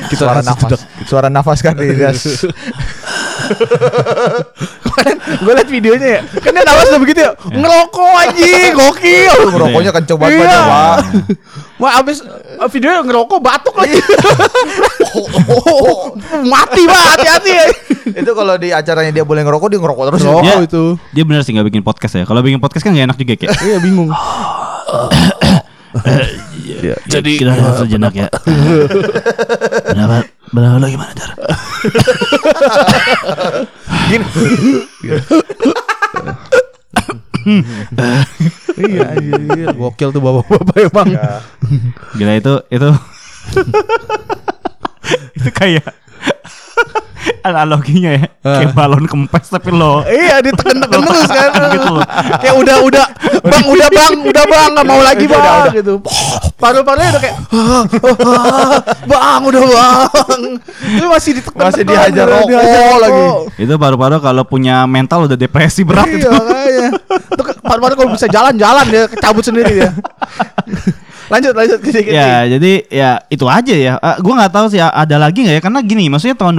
Kita 0.09 0.21
suara 0.21 0.39
nafas. 0.39 0.79
Suara 1.03 1.27
nafas 1.27 1.59
kan 1.59 1.73
Didas. 1.81 2.47
Kemarin 4.79 5.15
gue 5.19 5.51
liat 5.51 5.67
videonya 5.67 6.07
ya 6.07 6.19
Kan 6.39 6.51
dia 6.53 6.63
nawas 6.63 6.87
udah 6.87 6.97
begitu 6.97 7.19
ya 7.19 7.31
Ngerokok 7.43 8.07
anjing 8.15 8.71
Gokil 8.71 9.35
Rokoknya 9.51 9.91
kenceng 9.91 10.15
banget 10.15 10.39
Iya. 10.39 10.59
Pak. 10.63 10.95
Wah 11.75 11.91
abis 11.99 12.23
uh, 12.23 12.67
videonya 12.67 13.03
ngerokok 13.03 13.37
batuk 13.37 13.75
lagi 13.75 13.99
Mati 16.53 16.81
pak 16.85 17.01
hati-hati 17.11 17.49
ya 17.51 17.63
Itu 18.15 18.31
kalau 18.31 18.53
di 18.55 18.71
acaranya 18.71 19.11
dia 19.11 19.23
boleh 19.23 19.41
ngerokok 19.43 19.67
dia 19.67 19.79
ngerokok 19.79 20.03
terus. 20.07 20.19
Ngerokok. 20.21 20.41
dia, 20.41 20.53
Oh, 20.53 20.61
itu. 20.63 20.83
dia 21.11 21.23
benar 21.23 21.41
sih 21.41 21.51
nggak 21.51 21.67
bikin 21.67 21.81
podcast 21.81 22.13
ya. 22.15 22.23
Kalau 22.23 22.39
bikin 22.39 22.59
podcast 22.59 22.81
kan 22.81 22.91
nggak 22.91 23.05
enak 23.09 23.17
juga 23.17 23.33
kayak. 23.35 23.51
Iya 23.59 23.77
bingung 23.79 24.09
Jadi 27.05 27.31
kita 27.37 27.53
rehat 27.53 27.77
sejenak 27.77 28.13
ya. 28.17 28.27
Pendapat 29.85 30.25
pendapat 30.49 30.77
lo 30.81 30.87
gimana 30.89 31.13
Jar? 31.13 31.31
Gini. 34.09 34.25
Iya 38.79 39.01
anjir. 39.13 39.67
Gokil 39.77 40.09
tuh 40.09 40.21
bapak-bapak 40.23 40.77
emang. 40.89 41.09
Gila 42.17 42.33
itu 42.39 42.53
itu. 42.73 42.89
Itu 45.35 45.49
kayak 45.51 45.83
analoginya 47.47 48.11
ya 48.13 48.25
kayak 48.39 48.71
balon 48.71 49.03
kempes 49.03 49.47
tapi 49.47 49.69
lo 49.69 50.03
Iya 50.03 50.39
ditekan-tekan 50.39 50.99
terus 51.07 51.27
kan. 51.27 51.49
gitu 51.71 51.87
loh. 51.89 52.03
Kayak 52.37 52.55
udah 52.57 52.77
udah. 52.83 53.05
Bang 53.41 53.65
udah 53.65 53.87
bang 53.89 54.13
Udah 54.23 54.43
bang. 54.45 54.69
Gak 54.73 54.85
mau 54.85 54.99
lagi 54.99 55.25
bang. 55.25 55.71
gitu. 55.73 55.93
Paru-parunya 56.55 57.09
udah 57.09 57.21
kayak 57.21 57.35
"Ah, 57.51 57.83
ah, 57.83 58.75
Bang 59.03 59.41
udah 59.43 59.61
bang. 59.61 60.41
Itu 60.93 61.07
masih 61.07 61.31
ditekan 61.35 61.63
Masih 61.65 61.83
dihajar 61.83 62.25
rokok. 62.25 62.97
lagi. 62.97 63.25
itu 63.57 63.73
paru-paru 63.75 64.17
kalau 64.19 64.43
punya 64.43 64.83
mental 64.85 65.25
udah 65.25 65.35
depresi 65.35 65.83
berat 65.83 66.07
Iya 66.07 66.19
itu. 66.19 66.29
paru-paru 67.59 67.93
kalau 67.95 68.09
bisa 68.11 68.27
jalan-jalan 68.27 68.85
dia 68.87 69.03
Cabut 69.13 69.41
sendiri 69.41 69.71
dia. 69.73 69.91
Lanjut 71.23 71.55
lanjut 71.55 71.79
JKT 71.81 72.13
ya 72.13 72.45
jadi 72.47 72.71
ya 72.85 73.09
itu 73.25 73.47
aja 73.47 73.73
ya. 73.73 73.93
Eh, 73.95 74.15
gua 74.19 74.33
nggak 74.37 74.53
tahu 74.53 74.65
sih 74.67 74.77
ada 74.77 75.15
lagi 75.17 75.41
nggak 75.41 75.55
ya? 75.57 75.61
Karena 75.63 75.79
gini 75.81 76.05
maksudnya 76.05 76.35
tahun 76.35 76.53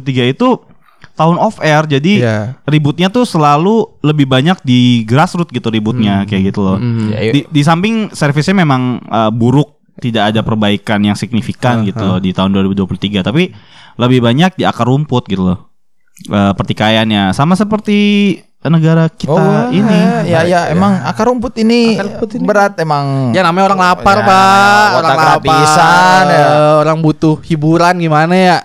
2023 0.00 0.32
itu 0.32 0.48
tahun 1.14 1.36
off 1.38 1.58
air 1.58 1.82
jadi 1.84 2.12
Iya. 2.18 2.38
ributnya 2.64 3.08
tuh 3.08 3.22
selalu 3.22 3.98
lebih 4.02 4.26
banyak 4.26 4.58
di 4.62 5.02
grassroots 5.02 5.50
gitu 5.50 5.66
ributnya 5.68 6.22
kayak 6.24 6.54
gitu 6.54 6.62
loh. 6.62 6.78
Ya, 7.10 7.30
yuk. 7.30 7.32
di, 7.34 7.40
di 7.50 7.62
samping 7.62 8.10
servisnya 8.10 8.54
memang 8.56 9.02
uh, 9.04 9.30
buruk 9.30 9.78
tidak 9.98 10.30
ada 10.30 10.46
perbaikan 10.46 11.02
yang 11.02 11.18
signifikan 11.18 11.82
gitu 11.82 11.98
loh 11.98 12.18
di 12.18 12.30
tahun 12.30 12.54
2023 12.54 13.18
tapi 13.18 13.50
lebih 13.98 14.22
banyak 14.22 14.54
di 14.54 14.62
akar 14.62 14.86
rumput 14.86 15.26
gitu 15.26 15.42
loh 15.42 15.58
uh, 16.30 16.54
pertikaiannya. 16.54 17.34
Sama 17.34 17.58
seperti 17.58 17.98
negara 18.58 19.06
kita 19.06 19.30
Oh, 19.32 19.70
ini. 19.70 20.26
Ya 20.26 20.42
ya 20.42 20.66
emang 20.68 20.98
akar 21.02 21.30
rumput 21.30 21.54
ini, 21.58 21.94
berat 22.42 22.74
emang. 22.76 23.30
Ya 23.30 23.42
namanya 23.42 23.70
orang 23.70 23.80
lapar 23.80 24.16
Ya, 24.18 24.26
pak. 24.26 24.86
Orang 24.98 25.14
gratisan, 25.16 26.22
ya. 26.26 26.46
Orang 26.78 26.98
butuh 27.00 27.38
hiburan 27.42 27.98
gimana 27.98 28.34
ya 28.34 28.56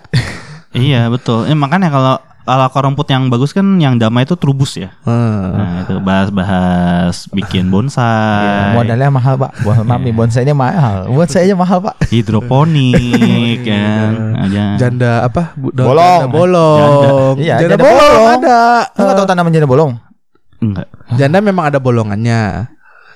iya 0.74 1.07
betul 1.07 1.45
eh, 1.45 1.53
makanya 1.53 1.88
kalau 1.88 2.15
akar 2.43 2.84
rumput 2.84 3.07
yang 3.07 3.32
bagus 3.32 3.55
kan 3.55 3.63
yang 3.80 3.95
damai 3.95 4.28
itu 4.28 4.36
trubus 4.36 4.76
ya 4.76 4.91
nah 5.05 5.82
itu 5.82 5.95
bahas-bahas 5.97 7.32
bikin 7.32 7.71
bonsai 7.71 8.76
Modalnya 8.76 9.07
mahal 9.07 9.38
pak. 9.38 9.53
Wah, 9.63 9.80
mami 9.80 10.11
bonsainya 10.11 10.51
mahal. 10.51 11.07
Bonsainya 11.07 11.55
mahal 11.55 11.80
pak. 11.80 11.95
hidroponik 12.09 13.63
kan 13.69 14.11
aja 14.43 14.76
Janda 14.76 15.24
apa 15.24 15.55
daun 15.55 15.88
Bolong. 15.88 16.19
Janda 16.19 16.28
bolong 16.28 17.36
Iya, 17.39 17.55
Janda, 17.59 17.63
janda 17.63 17.78
bolong, 17.80 18.11
bolong. 18.11 18.28
ada 18.36 18.59
Lu 18.91 19.01
nggak 19.03 19.15
tahu 19.15 19.28
tanaman 19.28 19.51
janda 19.53 19.69
bolong? 19.69 19.91
enggak 20.59 20.88
Janda 21.15 21.38
memang 21.39 21.63
ada 21.67 21.80
bolongannya 21.80 22.41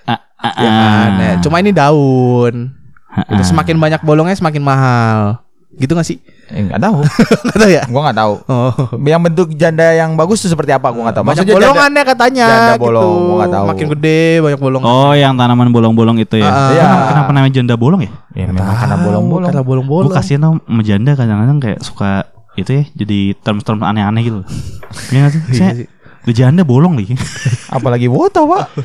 ah, 0.06 0.20
ah, 0.40 0.52
Ya 0.56 0.70
kan 0.70 1.10
ah. 1.12 1.20
ya. 1.20 1.34
Cuma 1.42 1.60
ini 1.60 1.72
daun 1.72 2.72
Ah, 3.10 3.26
Itu 3.28 3.42
ah. 3.42 3.48
Semakin 3.50 3.76
banyak 3.76 4.02
bolongnya 4.04 4.36
semakin 4.36 4.62
mahal 4.62 5.42
Gitu 5.74 5.92
gak 5.92 6.06
sih? 6.06 6.22
Eh, 6.48 6.64
nggak 6.64 6.80
tahu. 6.80 6.96
Gak 7.48 7.60
tahu 7.60 7.70
ya? 7.70 7.84
gua 7.86 8.02
nggak 8.08 8.18
tahu. 8.18 8.34
Oh. 8.48 8.72
Yang 8.98 9.22
bentuk 9.28 9.48
janda 9.54 9.86
yang 9.92 10.16
bagus 10.16 10.40
tuh 10.40 10.50
seperti 10.50 10.72
apa? 10.72 10.88
Gua 10.90 11.08
nggak 11.08 11.16
tahu. 11.16 11.26
Banyak 11.26 11.36
Maksudnya 11.38 11.54
janda- 11.54 11.68
bolongannya 11.68 12.04
katanya 12.08 12.46
janda 12.48 12.72
gitu. 12.72 12.84
bolong, 12.88 13.12
gua 13.12 13.36
nggak 13.36 13.52
tahu. 13.52 13.66
Makin 13.68 13.88
gede 13.94 14.20
banyak 14.40 14.60
bolong. 14.60 14.82
Oh, 14.82 15.12
yang 15.12 15.34
tanaman 15.36 15.68
bolong-bolong 15.70 16.18
itu 16.18 16.36
ya. 16.38 16.48
Ah, 16.48 16.72
iya. 16.72 16.82
Kenapa, 16.82 17.04
kenapa 17.10 17.30
namanya 17.32 17.54
janda 17.54 17.76
bolong 17.76 18.02
ya? 18.02 18.12
Ya 18.34 18.46
memang 18.48 18.64
karena 18.70 18.96
bolong-bolong. 18.98 19.48
Karena 19.50 19.64
bolong-bolong. 19.64 20.08
Gue 20.08 20.16
kasihan 20.16 20.42
sama 20.56 20.82
janda 20.82 21.12
kadang-kadang 21.14 21.58
kayak 21.60 21.80
suka 21.84 22.10
itu 22.56 22.72
ya 22.74 22.84
jadi 22.96 23.20
term-term 23.38 23.84
aneh-aneh 23.84 24.22
gitu. 24.24 24.40
Iya 25.12 25.28
gak 25.28 25.32
sih? 25.36 25.42
Saya, 25.54 25.72
Udah 26.28 26.36
janda 26.36 26.68
bolong 26.68 27.00
lagi. 27.00 27.16
Apalagi 27.80 28.12
wota, 28.12 28.44
Pak. 28.44 28.76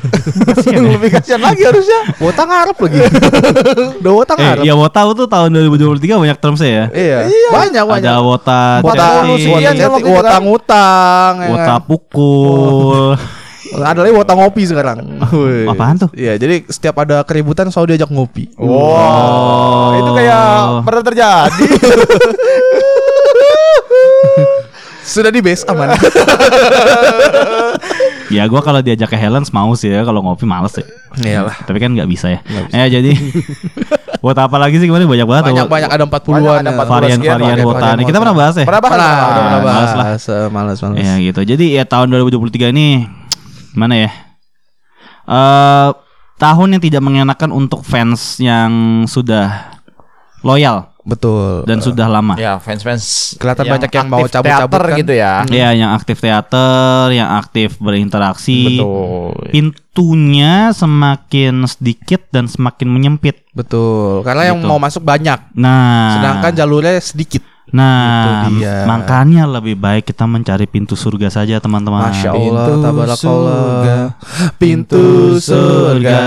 ya. 0.63 0.79
Lebih 0.79 1.11
kasihan 1.11 1.43
lagi 1.43 1.59
harusnya. 1.67 2.15
Wota 2.23 2.47
ngarep 2.47 2.77
lagi. 2.79 2.97
Udah 3.99 4.13
wota 4.15 4.33
eh, 4.39 4.43
ngarep. 4.47 4.63
ya 4.63 4.73
Wota 4.79 4.99
tuh 5.11 5.27
tahun 5.27 5.51
2023 5.75 6.23
banyak 6.23 6.37
term 6.39 6.55
saya 6.55 6.87
ya. 6.95 7.19
Iya. 7.27 7.51
Banyak 7.51 7.83
banyak. 7.83 8.07
Ada 8.07 8.23
Wota 8.23 8.61
Wota 8.79 8.87
Wota 8.87 9.03
chatting, 9.03 9.43
sekian 9.43 9.75
Wota 9.75 9.75
kan 9.75 9.99
itu 9.99 10.07
wota 10.15 10.37
ngutang. 10.39 11.33
ya 11.35 11.49
Wota 11.51 11.75
kan? 11.75 11.83
pukul. 11.83 13.03
Ada 13.73 13.99
lagi 14.05 14.13
wota 14.13 14.33
ngopi 14.37 14.63
sekarang. 14.69 14.97
Wih. 15.33 15.65
Apaan 15.65 15.97
tuh? 15.97 16.11
Iya, 16.13 16.37
jadi 16.37 16.61
setiap 16.69 16.93
ada 17.01 17.25
keributan 17.25 17.73
selalu 17.73 17.97
diajak 17.97 18.13
ngopi. 18.13 18.53
Wow. 18.55 18.69
Oh. 18.69 19.89
Itu 19.97 20.11
kayak 20.13 20.47
pernah 20.85 21.01
terjadi. 21.01 21.65
Sudah 25.03 25.29
di 25.29 25.39
base 25.39 25.67
aman. 25.67 25.91
ya 28.31 28.47
gue 28.47 28.61
kalau 28.61 28.79
diajak 28.79 29.07
ke 29.07 29.17
Helens 29.17 29.51
mau 29.51 29.69
sih 29.73 29.89
ya, 29.89 30.01
kalau 30.01 30.23
ngopi 30.23 30.43
males 30.43 30.71
sih. 30.71 30.85
Iyalah. 31.19 31.53
Tapi 31.63 31.77
kan 31.77 31.91
nggak 31.91 32.07
bisa 32.07 32.31
ya. 32.31 32.39
Ya 32.71 32.87
jadi 32.89 33.11
buat 34.23 34.35
apa 34.35 34.55
lagi 34.55 34.79
sih 34.79 34.87
kemarin 34.87 35.05
banyak 35.05 35.27
banget. 35.27 35.43
Banyak 35.45 35.67
banyak 35.67 35.89
ada 35.91 36.03
40-an. 36.03 36.31
Banyak, 36.31 36.55
ada 36.55 36.63
ya. 36.63 36.77
40. 36.79 36.87
varian-varian 36.87 37.39
Varian- 37.43 37.67
wota 37.67 37.79
varian 37.79 37.97
nih. 37.99 38.05
Kita 38.07 38.17
pernah 38.17 38.35
bahas 38.35 38.55
ya? 38.55 38.65
Pernah 38.65 38.81
bahas. 38.81 38.93
Pernah, 38.95 39.11
Pernah, 39.13 39.35
pernah 39.35 39.59
males 39.61 39.91
lah. 39.91 40.05
bahas. 40.07 40.23
eh, 40.25 40.47
Males, 40.47 40.77
males. 40.79 40.97
Ya 40.99 41.13
gitu. 41.19 41.41
Jadi 41.43 41.65
ya 41.75 41.83
tahun 41.83 42.07
2023 42.09 42.71
ini 42.71 42.87
mana 43.75 43.95
ya? 43.99 44.11
Eh 45.23 45.89
tahun 46.39 46.75
yang 46.75 46.83
tidak 46.83 47.01
mengenakan 47.01 47.51
untuk 47.51 47.83
fans 47.83 48.39
yang 48.39 48.71
sudah 49.05 49.75
loyal 50.41 50.91
Betul. 51.03 51.63
dan 51.63 51.79
sudah 51.79 52.07
lama. 52.07 52.33
Ya, 52.35 52.55
fans-fans 52.57 53.35
Kelihatan 53.35 53.67
banyak 53.67 53.91
yang 53.91 54.07
mau 54.07 54.23
aktif 54.23 54.33
cabut-cabut 54.33 54.71
teater 54.71 54.83
kan. 54.85 54.97
gitu 54.97 55.13
ya. 55.13 55.33
Ya, 55.47 55.69
yang 55.71 55.91
aktif 55.91 56.17
teater, 56.17 57.11
yang 57.11 57.29
aktif 57.35 57.75
berinteraksi. 57.77 58.79
Betul. 58.79 59.51
Pintunya 59.51 60.71
semakin 60.71 61.67
sedikit 61.67 62.25
dan 62.29 62.47
semakin 62.47 62.87
menyempit. 62.87 63.43
Betul. 63.51 64.23
Karena 64.23 64.49
yang 64.49 64.59
Gitu. 64.59 64.65
mau 64.65 64.79
masuk 64.79 65.03
banyak. 65.03 65.53
Nah, 65.53 66.17
Sedangkan 66.17 66.51
jalurnya 66.55 66.97
sedikit. 66.97 67.43
Nah 67.71 68.51
makanya 68.83 69.47
lebih 69.47 69.79
baik 69.79 70.11
kita 70.11 70.27
mencari 70.27 70.67
pintu 70.67 70.99
surga 70.99 71.31
saja, 71.31 71.63
teman-teman. 71.63 72.11
Masya 72.11 72.35
Allah, 72.35 72.65
Pintu 72.67 72.73
tabarakallah. 72.83 73.61
surga. 73.63 73.95
Pintu 74.59 75.05
surga 75.39 76.19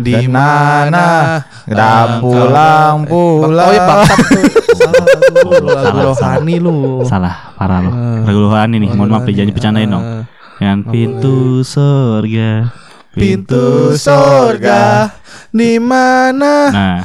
di 0.00 0.24
mana? 0.24 1.40
Dah 1.68 2.18
pulang, 2.24 3.04
pulang. 3.04 3.68
Oh 3.68 3.74
ya 3.76 3.82
tuh. 3.84 4.50
Salah 4.80 5.04
lu, 5.04 5.68
lagu 5.68 5.76
Salah, 5.76 6.04
rohani 6.08 6.56
lu. 6.56 6.76
Salah, 7.04 7.34
parah 7.60 7.78
loh. 7.84 7.92
Ah. 7.92 8.18
Lagu 8.24 8.38
rohani 8.48 8.76
nih, 8.80 8.90
mohon 8.96 9.10
maaf 9.12 9.28
jangan 9.28 9.52
bercandain 9.52 9.90
dong. 9.90 10.04
Ah. 10.04 10.22
Yang 10.60 10.80
pintu 10.88 11.36
surga. 11.60 12.72
Pintu 13.10 13.92
surga 13.98 15.10
di 15.50 15.82
mana 15.82 16.54
Nah, 16.70 16.98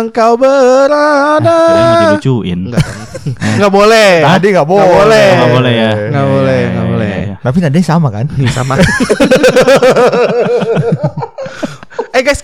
engkau 0.00 0.38
berada? 0.38 1.58
kalian 1.70 1.84
mau 1.84 2.00
dilucuin. 2.14 2.60
Enggak, 2.70 2.86
enggak 3.58 3.72
boleh. 3.72 4.10
Tadi 4.22 4.46
nggak 4.54 4.68
boleh. 4.68 4.86
Nggak 4.86 4.98
boleh. 5.02 5.26
Nggak 5.30 5.50
boleh 5.50 5.72
ya. 5.72 5.90
Nggak 6.10 6.26
boleh, 6.26 6.58
iya, 6.58 6.68
nggak 6.70 6.84
iya, 6.84 6.92
boleh. 6.92 7.14
iya. 7.26 7.34
Tapi 7.40 7.56
nadanya 7.60 7.86
sama 7.86 8.08
kan? 8.12 8.26
sama. 8.52 8.74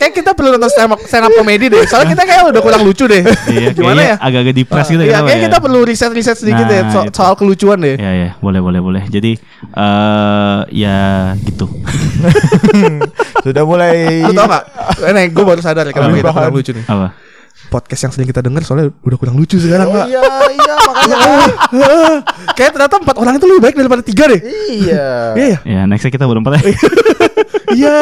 kayak 0.07 0.15
kita 0.17 0.31
perlu 0.33 0.55
nonton 0.55 0.71
stand 0.71 0.87
up, 0.89 1.01
stand 1.03 1.27
up 1.27 1.33
comedy 1.33 1.67
deh. 1.67 1.83
Soalnya 1.85 2.15
kita 2.15 2.23
kayak 2.25 2.43
udah 2.47 2.63
kurang 2.63 2.83
lucu 2.83 3.05
deh. 3.05 3.27
Iya, 3.47 3.75
Gimana 3.75 4.01
ya? 4.01 4.15
Agak-agak 4.17 4.55
depres 4.55 4.87
gitu 4.87 5.03
Iya, 5.03 5.11
kenapa 5.11 5.27
kayak 5.27 5.37
ya? 5.37 5.45
kita 5.45 5.59
perlu 5.59 5.79
riset-riset 5.83 6.37
sedikit 6.37 6.63
Nah, 6.63 6.71
deh 6.71 6.81
so- 6.89 7.05
itu. 7.05 7.13
soal 7.13 7.35
kelucuan 7.35 7.79
deh. 7.79 7.97
Ya 7.97 8.13
ya, 8.15 8.31
boleh 8.39 8.61
boleh 8.61 8.79
boleh. 8.79 9.03
Jadi 9.05 9.35
eh 9.73 10.59
ya 10.73 10.99
gitu. 11.43 11.67
Sudah 13.43 13.63
mulai. 13.63 14.23
Lu 14.23 14.33
tau 14.33 14.47
gak? 14.47 14.65
Eh, 15.01 15.13
nih, 15.13 15.27
gue 15.29 15.45
baru 15.45 15.61
sadar 15.61 15.87
kenapa 15.89 16.13
kita 16.13 16.25
Bahan. 16.25 16.37
kurang 16.37 16.55
lucu 16.55 16.71
nih. 16.73 16.85
Apa? 16.87 17.07
Podcast 17.67 18.05
yang 18.05 18.13
sering 18.13 18.29
kita 18.29 18.41
denger 18.41 18.63
soalnya 18.63 18.93
udah 19.01 19.17
kurang 19.17 19.35
lucu 19.35 19.57
sekarang, 19.57 19.89
Pak. 19.89 20.07
Iya, 20.07 20.23
iya 20.53 20.75
makanya. 20.79 21.19
Kayak 22.57 22.71
ternyata 22.73 22.95
empat 23.01 23.17
orang 23.17 23.35
itu 23.37 23.47
lebih 23.49 23.63
baik 23.65 23.75
daripada 23.75 24.03
tiga 24.05 24.25
deh. 24.29 24.41
iya. 24.71 25.07
Iya, 25.37 25.47
ya. 25.57 25.59
Ya 25.65 25.81
nextnya 25.85 26.13
kita 26.13 26.29
berempat 26.29 26.61
ya. 26.61 26.63
iya. 27.81 27.97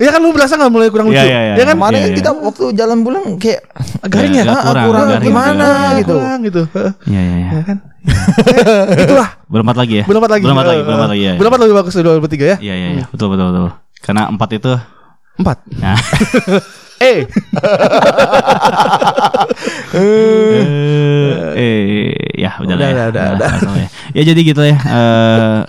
Iya 0.00 0.10
kan 0.10 0.20
lu 0.22 0.32
berasa 0.32 0.56
gak 0.56 0.72
mulai 0.72 0.88
kurang 0.88 1.10
lucu? 1.10 1.18
Iya, 1.18 1.26
iya, 1.26 1.40
iya. 1.42 1.54
Ya 1.58 1.64
kan? 1.68 1.76
Kemarin 1.76 1.92
Iya, 1.92 2.00
kan 2.00 2.10
iya. 2.10 2.18
kita 2.22 2.30
waktu 2.32 2.64
jalan 2.72 2.98
pulang 3.04 3.24
kayak 3.36 3.60
Garing 4.08 4.32
ya? 4.32 4.44
Ah, 4.46 4.62
kurang, 4.64 4.84
kurang 4.88 5.06
garing, 5.10 5.26
gimana 5.26 5.66
garing. 5.68 5.98
gitu. 6.00 6.14
Kurang 6.16 6.40
gitu. 6.46 6.62
Iya 7.04 7.20
iya 7.20 7.34
iya. 7.36 7.48
Ya 7.50 7.62
kan? 7.66 7.76
Itulah. 8.96 9.28
Berempat 9.50 9.76
lagi 9.76 9.94
ya. 10.00 10.04
Berempat 10.08 10.30
lagi. 10.32 10.42
Berempat 10.48 10.66
lagi, 10.66 10.80
berempat 10.86 11.08
lagi 11.12 11.22
ya. 11.28 11.34
Berempat 11.36 11.58
lebih 11.60 11.74
bagus 11.76 11.92
dari 11.92 12.04
dua 12.08 12.14
bertiga 12.16 12.46
ya? 12.46 12.56
Iya 12.62 12.74
iya 12.74 12.88
iya, 12.96 13.04
betul 13.12 13.28
betul 13.28 13.46
betul. 13.52 13.70
Karena 14.00 14.22
empat 14.32 14.48
itu 14.56 14.72
Empat. 15.40 15.58
Nah, 15.80 15.96
Eh. 17.00 17.24
eh, 19.96 21.40
eh, 21.56 22.12
ya 22.36 22.60
udah 22.60 22.74
lah 22.76 22.88
ya. 22.88 22.94
Udah, 23.08 23.24
udah, 23.34 23.50
udah. 23.56 23.74
ya. 23.76 23.88
Ya 24.12 24.22
jadi 24.32 24.40
gitu 24.44 24.62
ya. 24.62 24.76
Eh 24.76 25.60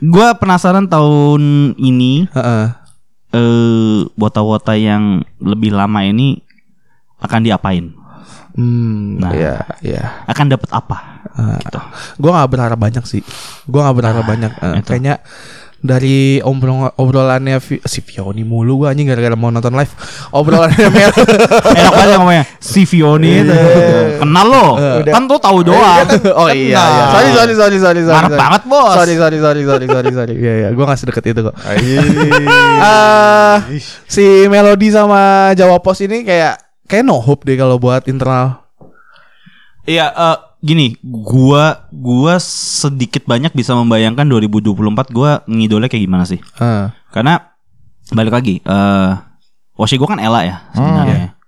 gua 0.00 0.32
penasaran 0.40 0.88
tahun 0.88 1.74
ini 1.76 2.32
Heeh. 2.32 2.66
eh 3.36 3.98
wota-wota 4.16 4.72
yang 4.72 5.20
lebih 5.36 5.76
lama 5.76 6.00
ini 6.00 6.40
akan 7.20 7.40
diapain? 7.44 7.92
Hmm, 8.58 9.22
Nah. 9.22 9.30
iya, 9.36 9.54
iya. 9.84 10.02
Akan 10.26 10.50
dapat 10.50 10.66
apa? 10.74 11.22
Uh, 11.38 11.54
gue 12.18 12.26
gak 12.26 12.50
berharap 12.50 12.74
banyak 12.74 13.04
sih. 13.06 13.22
Gue 13.70 13.78
gak 13.78 13.94
berharap 13.94 14.26
banyak. 14.26 14.50
Eh, 14.50 14.82
itu. 14.82 14.86
kayaknya 14.90 15.22
dari 15.78 16.42
obrol 16.42 16.90
obrolannya 16.98 17.62
si 17.62 18.02
Fioni 18.02 18.42
mulu 18.42 18.82
gue 18.82 18.88
anjing 18.90 19.06
gara-gara 19.06 19.38
mau 19.38 19.54
nonton 19.54 19.70
live. 19.78 19.94
Obrolannya 20.34 20.90
Mel. 20.96 21.12
Enak 21.70 21.94
aja 21.94 22.14
ngomongnya 22.18 22.44
si 22.58 22.82
Vioni 22.82 23.46
itu. 23.46 23.54
Kenal 24.18 24.46
lo. 24.50 24.66
Kan 25.06 25.30
tuh 25.30 25.38
tahu 25.38 25.62
doang. 25.62 26.06
oh 26.34 26.50
iya, 26.50 26.82
iya. 26.82 27.04
Sorry, 27.14 27.30
sorry, 27.30 27.54
sorry, 27.54 27.76
sorry, 27.78 28.00
sorry. 28.02 28.26
Sorry. 28.26 28.38
banget, 28.38 28.62
Bos. 28.66 28.94
Sorry, 28.98 29.14
sorry, 29.14 29.38
sorry, 29.38 29.62
sorry, 29.62 29.86
sorry, 29.86 30.10
sorry. 30.10 30.34
Iya, 30.34 30.52
iya. 30.66 30.68
Gue 30.74 30.82
gak 30.82 30.98
sedekat 30.98 31.24
itu 31.30 31.40
kok. 31.46 31.54
Iya. 31.78 32.00
Eh, 32.78 33.56
si 34.10 34.50
Melody 34.50 34.90
sama 34.90 35.54
Jawa 35.54 35.78
Pos 35.78 36.02
ini 36.02 36.26
kayak 36.26 36.58
kayak 36.90 37.06
no 37.06 37.22
hope 37.22 37.46
deh 37.46 37.54
kalau 37.54 37.78
buat 37.78 38.10
internal. 38.10 38.66
Iya, 39.86 40.10
eh, 40.10 40.36
gini, 40.58 40.98
gua 41.00 41.86
gua 41.88 42.36
sedikit 42.38 43.22
banyak 43.24 43.52
bisa 43.52 43.72
membayangkan 43.72 44.24
2024 44.24 44.74
gua 45.08 45.42
ngidolnya 45.44 45.86
kayak 45.86 46.02
gimana 46.02 46.24
sih? 46.24 46.42
Ah. 46.56 46.90
Karena 47.08 47.54
balik 48.08 48.32
lagi, 48.32 48.54
eh 48.58 49.10
Washi 49.74 49.94
gua 49.94 50.10
kan 50.10 50.18
Ella 50.18 50.42
ya 50.42 50.56
sebenarnya. 50.72 51.38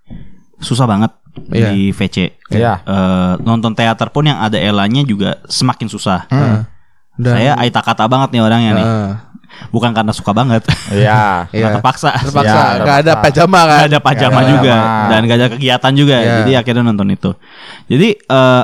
Susah 0.58 0.86
banget 0.86 1.10
Iya. 1.48 1.70
di 1.70 1.90
VC. 1.90 2.36
Iya. 2.48 2.82
Eh, 2.82 3.32
nonton 3.40 3.72
teater 3.72 4.10
pun 4.10 4.22
yang 4.22 4.38
ada 4.38 4.54
Ellanya 4.54 5.02
juga 5.02 5.42
semakin 5.46 5.86
susah. 5.86 6.26
Ah. 6.26 6.66
Dan- 7.16 7.34
Saya 7.34 7.52
aita 7.56 7.80
kata 7.80 8.06
banget 8.06 8.30
nih 8.30 8.40
orangnya 8.40 8.72
nih. 8.72 8.86
Ah. 8.86 9.12
Bukan 9.68 9.90
karena 9.90 10.10
suka 10.10 10.30
banget, 10.30 10.62
Iya. 10.88 11.44
Iya. 11.50 11.74
terpaksa. 11.74 12.14
Terpaksa, 12.14 12.54
Ya, 12.54 12.78
nggak 12.78 12.96
ada 12.98 13.12
terpaksa. 13.12 13.24
pajama 13.26 13.60
kan? 13.60 13.66
Gak 13.76 13.88
ada 13.88 13.98
pajama 14.00 14.38
ada 14.38 14.48
juga 14.48 14.74
pajama. 14.74 15.08
dan 15.08 15.20
gak 15.22 15.38
ada 15.38 15.48
kegiatan 15.50 15.92
juga. 15.92 16.16
Iya. 16.16 16.32
Jadi 16.38 16.52
akhirnya 16.54 16.82
nonton 16.84 17.08
itu. 17.10 17.30
Jadi 17.88 18.08
eh 18.14 18.62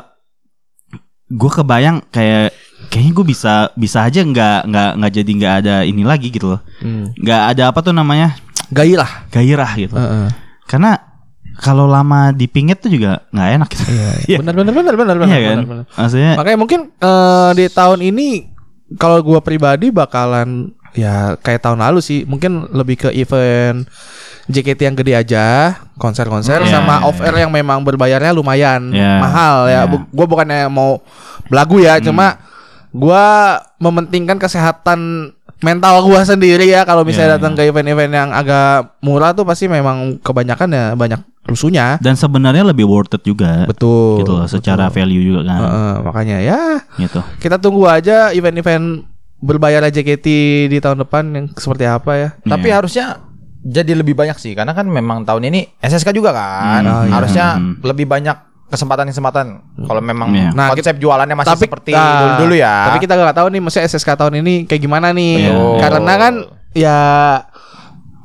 gue 1.27 1.51
kebayang 1.51 2.07
kayak 2.15 2.55
kayaknya 2.87 3.13
gue 3.19 3.27
bisa 3.27 3.55
bisa 3.75 4.07
aja 4.07 4.23
nggak 4.23 4.71
nggak 4.71 4.91
nggak 5.03 5.13
jadi 5.13 5.31
nggak 5.43 5.55
ada 5.65 5.75
ini 5.83 6.03
lagi 6.07 6.31
gitu 6.31 6.55
loh. 6.55 6.61
Hmm. 6.79 7.11
Nggak 7.19 7.43
ada 7.57 7.63
apa 7.75 7.79
tuh 7.83 7.95
namanya 7.95 8.39
Gairah. 8.71 9.31
gairah 9.31 9.71
gitu. 9.79 9.95
Heeh. 9.95 10.27
Karena 10.67 10.99
kalau 11.57 11.89
lama 11.89 12.31
dipingit 12.37 12.83
tuh 12.83 12.91
juga 12.93 13.27
nggak 13.33 13.49
enak 13.59 13.69
gitu. 13.75 13.85
Iya. 14.31 14.39
Benar 14.43 14.55
benar 14.55 14.73
benar 14.75 14.95
benar 14.95 15.17
benar. 15.19 15.35
Iya 15.35 15.39
kan? 15.43 15.57
benar, 15.59 15.67
benar. 15.67 15.85
Maksudnya 15.95 16.33
Makanya 16.39 16.59
mungkin 16.59 16.81
eh, 16.95 17.51
di 17.59 17.65
tahun 17.71 18.01
ini 18.03 18.29
kalau 18.99 19.19
gua 19.23 19.43
pribadi 19.43 19.91
bakalan 19.91 20.71
ya 20.95 21.35
kayak 21.43 21.61
tahun 21.61 21.83
lalu 21.83 21.99
sih, 22.01 22.23
mungkin 22.25 22.71
lebih 22.73 22.97
ke 23.07 23.09
event 23.13 23.85
JKT 24.47 24.81
yang 24.81 24.95
gede 24.95 25.13
aja, 25.13 25.45
konser-konser 25.97 26.63
Iya, 26.63 26.71
sama 26.73 27.01
iya, 27.01 27.05
off 27.05 27.19
air 27.19 27.35
yang 27.37 27.51
memang 27.51 27.83
berbayarnya 27.83 28.31
lumayan 28.31 28.91
Iya, 28.91 29.19
mahal 29.19 29.57
ya. 29.65 29.73
iya. 29.73 29.81
Bu- 29.85 30.07
Gua 30.09 30.27
bukannya 30.29 30.67
mau 30.67 31.03
belagu 31.47 31.79
ya, 31.79 31.99
cuma 31.99 32.39
gua 32.91 33.25
mementingkan 33.77 34.39
kesehatan 34.39 35.31
mental 35.59 36.05
gua 36.05 36.23
sendiri 36.23 36.65
ya 36.65 36.85
kalau 36.85 37.03
misalnya 37.03 37.35
Iya, 37.35 37.37
datang 37.41 37.53
ke 37.55 37.65
event-event 37.65 38.13
yang 38.13 38.31
agak 38.31 38.95
murah 39.01 39.33
tuh 39.33 39.43
pasti 39.43 39.67
memang 39.67 40.21
kebanyakan 40.21 40.69
ya 40.69 40.85
banyak 40.93 41.21
rusuhnya. 41.43 41.99
Dan 41.99 42.15
sebenarnya 42.15 42.63
lebih 42.63 42.85
worth 42.85 43.13
it 43.13 43.23
juga. 43.23 43.65
Betul. 43.65 44.21
Gitu 44.21 44.33
loh, 44.33 44.47
secara 44.47 44.87
betul. 44.87 44.97
value 45.01 45.23
juga 45.25 45.41
kan. 45.45 45.61
Heeh, 45.61 45.93
makanya 46.03 46.37
ya 46.39 46.61
Gitu. 46.97 47.21
kita 47.41 47.57
tunggu 47.57 47.87
aja 47.87 48.31
event-event 48.31 49.07
berbayar 49.37 49.85
JKT 49.87 50.27
di 50.67 50.79
tahun 50.79 51.03
depan 51.03 51.23
yang 51.29 51.47
seperti 51.53 51.85
apa 51.85 52.13
ya. 52.15 52.29
Tapi 52.41 52.67
Iya. 52.67 52.75
harusnya 52.75 53.07
jadi 53.67 53.93
lebih 53.99 54.15
banyak 54.15 54.39
sih 54.39 54.55
karena 54.55 54.71
kan 54.71 54.87
memang 54.87 55.27
tahun 55.27 55.51
ini 55.51 55.83
SSK 55.83 56.15
juga 56.15 56.31
kan. 56.31 56.83
Hmm, 56.87 56.93
oh, 56.93 57.03
iya. 57.03 57.13
Harusnya 57.19 57.47
Hmm. 57.59 57.83
lebih 57.83 58.07
banyak 58.07 58.37
kesempatan-kesempatan 58.67 59.47
kalau 59.87 60.03
memang 60.03 60.31
Iya. 60.35 60.51
Nah, 60.51 60.75
konsep 60.75 60.99
jualannya 60.99 61.35
masih 61.35 61.59
seperti 61.59 61.95
nah, 61.95 62.39
dulu-dulu 62.39 62.55
ya. 62.59 62.91
Tapi 62.91 62.99
kita 62.99 63.15
nggak 63.15 63.37
tahu 63.39 63.47
nih 63.51 63.61
maksudnya 63.63 63.87
SSK 63.87 64.11
tahun 64.15 64.35
ini 64.43 64.55
kayak 64.67 64.83
gimana 64.83 65.11
nih. 65.11 65.51
Betul. 65.51 65.79
Karena 65.83 66.13
kan 66.19 66.35
ya 66.75 66.99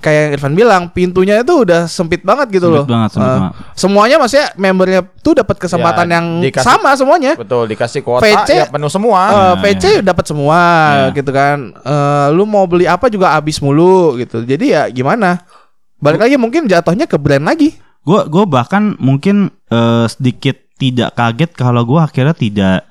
kayak 0.02 0.20
yang 0.20 0.32
Irfan 0.34 0.54
bilang 0.54 0.82
pintunya 0.90 1.40
itu 1.40 1.62
udah 1.62 1.86
sempit 1.86 2.20
banget 2.20 2.50
gitu 2.52 2.68
Sempit 2.68 2.76
loh. 2.76 2.86
banget, 2.86 3.10
sempit 3.12 3.28
Eh, 3.28 3.38
banget. 3.38 3.52
semuanya 3.74 4.16
maksudnya 4.18 4.48
membernya 4.56 5.02
tuh 5.18 5.34
dapat 5.34 5.56
kesempatan 5.56 6.06
Ya, 6.06 6.14
yang 6.18 6.26
dikasih- 6.42 6.68
sama 6.68 6.90
semuanya. 6.94 7.32
betul 7.36 7.64
dikasih 7.66 8.02
kuota 8.02 8.26
VC 8.26 8.50
ya 8.52 8.66
penuh 8.66 8.90
semua. 8.90 9.22
Eh, 9.24 9.38
Nah, 9.38 9.56
PC 9.58 9.84
dapat 10.02 10.26
semua 10.26 10.60
Iya. 10.60 11.06
gitu 11.14 11.32
kan. 11.32 11.58
Eh, 11.78 12.28
lu 12.32 12.44
mau 12.44 12.66
beli 12.66 12.84
apa 12.84 13.08
juga 13.08 13.32
habis 13.32 13.58
mulu 13.58 14.18
gitu. 14.18 14.42
Jadi 14.42 14.66
ya 14.70 14.90
gimana? 14.90 15.46
Balik 15.98 16.18
lagi 16.20 16.36
mungkin 16.36 16.66
jatuhnya 16.66 17.06
ke 17.06 17.16
brand 17.16 17.46
lagi. 17.46 17.78
Gue 18.02 18.26
gue 18.26 18.44
bahkan 18.44 18.98
mungkin 18.98 19.54
eh, 19.68 20.06
sedikit 20.08 20.58
tidak 20.76 21.14
kaget 21.14 21.54
kalau 21.54 21.86
gue 21.86 21.98
akhirnya 21.98 22.34
tidak 22.34 22.90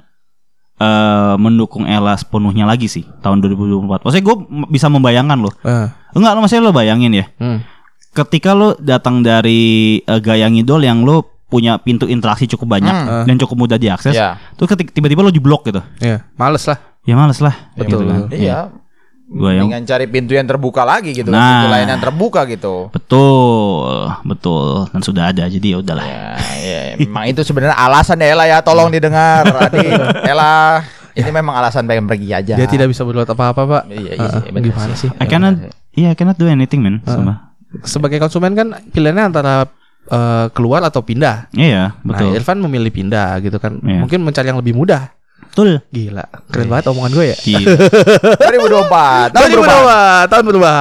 eh, 0.77 1.35
mendukung 1.37 1.85
Ella 1.85 2.17
sepenuhnya 2.17 2.65
lagi 2.65 2.87
sih 2.87 3.05
tahun 3.21 3.43
2024. 3.43 4.01
Maksudnya 4.01 4.25
gue 4.25 4.37
bisa 4.71 4.89
membayangkan 4.89 5.37
loh. 5.37 5.53
Eh, 5.61 5.93
Enggak 6.13 6.33
lo 6.33 6.39
maksudnya 6.41 6.65
lo 6.65 6.73
bayangin 6.73 7.13
ya. 7.15 7.27
hmm. 7.37 7.59
Ketika 8.11 8.51
lo 8.53 8.75
datang 8.77 9.23
dari 9.23 9.61
eh, 9.99 10.21
gaya 10.21 10.47
ngidol 10.47 10.83
yang 10.83 11.03
lo 11.03 11.23
punya 11.47 11.79
pintu 11.79 12.07
interaksi 12.07 12.47
cukup 12.47 12.79
banyak 12.79 12.91
Hmm. 12.91 13.25
dan 13.27 13.35
cukup 13.37 13.57
mudah 13.61 13.75
diakses. 13.75 14.15
Ya. 14.15 14.39
Terus 14.55 14.71
ketika 14.71 14.91
tiba-tiba 14.93 15.21
lo 15.21 15.31
diblok 15.31 15.67
gitu. 15.67 15.83
Iya, 15.99 16.23
males 16.35 16.63
lah. 16.65 16.79
Ya 17.03 17.15
males 17.15 17.39
lah. 17.39 17.55
Betul. 17.75 18.03
Gitu 18.03 18.05
kan. 18.07 18.21
Iya. 18.31 18.59
Gua 19.31 19.55
yang 19.55 19.71
Dengan 19.71 19.87
cari 19.87 20.11
pintu 20.11 20.35
yang 20.35 20.43
terbuka 20.43 20.83
lagi 20.83 21.15
gitu, 21.15 21.31
Nah. 21.31 21.63
pintu 21.63 21.67
lain 21.71 21.87
yang 21.87 22.03
terbuka 22.03 22.43
gitu. 22.51 22.91
betul, 22.91 24.11
betul 24.27 24.91
dan 24.91 25.01
sudah 25.01 25.31
ada 25.31 25.47
jadi 25.47 25.67
ya 25.71 25.79
udahlah. 25.79 26.03
Ya, 26.03 26.27
ya, 26.59 26.81
memang 26.99 27.31
itu 27.31 27.47
sebenarnya 27.47 27.79
alasan 27.79 28.19
ya 28.19 28.35
Ella 28.35 28.51
ya, 28.51 28.59
tolong 28.59 28.91
didengar. 28.91 29.47
Adi, 29.71 29.87
Ella, 30.27 30.83
ini 31.15 31.31
memang 31.31 31.55
alasan 31.55 31.87
pengen 31.87 32.11
pergi 32.11 32.27
aja. 32.35 32.59
Dia 32.59 32.67
tidak 32.67 32.91
bisa 32.91 33.07
berbuat 33.07 33.31
apa-apa, 33.31 33.63
Pak. 33.71 33.83
Iya, 33.87 34.13
iya 34.19 34.51
benar 34.51 34.67
gimana 34.67 34.95
sih. 34.95 35.07
sih? 35.07 35.71
Iya 35.93 36.09
I 36.09 36.17
cannot 36.17 36.37
do 36.37 36.47
anything 36.47 36.81
man. 36.81 37.03
Sumpah. 37.03 37.55
Sebagai 37.83 38.19
konsumen 38.19 38.53
kan 38.53 38.67
pilihannya 38.89 39.25
antara 39.27 39.67
eh, 40.07 40.47
keluar 40.51 40.83
atau 40.83 41.01
pindah. 41.01 41.51
Iya, 41.51 41.95
Nah, 41.95 42.05
betul. 42.05 42.35
Irfan 42.35 42.59
memilih 42.59 42.91
pindah 42.91 43.39
gitu 43.41 43.57
kan. 43.57 43.79
Iya. 43.79 44.01
Mungkin 44.01 44.21
mencari 44.21 44.47
yang 44.47 44.59
lebih 44.59 44.73
mudah. 44.73 45.11
Betul. 45.41 45.83
Gila, 45.91 46.23
keren 46.47 46.71
banget 46.71 46.87
omongan 46.89 47.11
gue 47.11 47.27
ya. 47.27 47.37
Gila. 47.43 47.75
2024. 48.39 48.47
Tahun 48.47 49.35
Tahun 49.35 49.51
berubah. 49.51 50.21
tahun 50.31 50.45
berubah. 50.47 50.77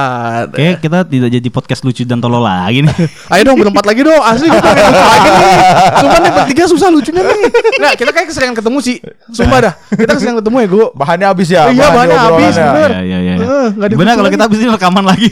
Oke, 0.46 0.68
kita 0.78 0.98
tidak 1.04 1.30
jadi 1.32 1.48
podcast 1.48 1.82
lucu 1.82 2.02
dan 2.04 2.18
tolol 2.18 2.38
lagi 2.38 2.86
nih. 2.86 2.94
Ayo 3.34 3.42
dong 3.44 3.58
berempat 3.58 3.82
lagi 3.82 4.00
dong 4.00 4.20
Asli 4.20 4.46
gue 4.46 4.56
pengen 4.56 4.86
lucu 4.86 5.02
lagi 5.02 5.28
nih 5.32 5.54
Sumpah 5.96 6.18
nih 6.20 6.30
bertiga 6.32 6.64
susah 6.66 6.88
lucunya 6.88 7.22
nih 7.24 7.38
Nggak 7.76 7.94
kita 7.96 8.10
kayak 8.12 8.26
keseringan 8.30 8.54
ketemu 8.54 8.78
sih 8.78 8.96
Sumpah 9.28 9.58
dah 9.60 9.74
Kita 9.90 10.12
keseringan 10.12 10.38
ketemu 10.38 10.56
ya 10.56 10.68
gue 10.68 10.86
Bahannya 10.92 11.26
habis 11.26 11.48
ya. 11.48 11.62
Iya, 11.66 11.86
bahannya 11.88 12.18
habis, 12.20 12.54
bener. 12.54 12.90
Iya, 12.92 13.00
iya, 13.02 13.18
iya. 13.20 13.39
Eh, 13.50 13.68
ada 13.74 13.94
Benar 13.98 14.14
kalau 14.14 14.30
kita 14.30 14.46
habis 14.46 14.62
ini 14.62 14.70
rekaman 14.70 15.02
lagi. 15.02 15.26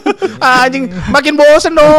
Anjing 0.38 0.88
Makin 1.10 1.34
bosen 1.34 1.74
dong 1.74 1.90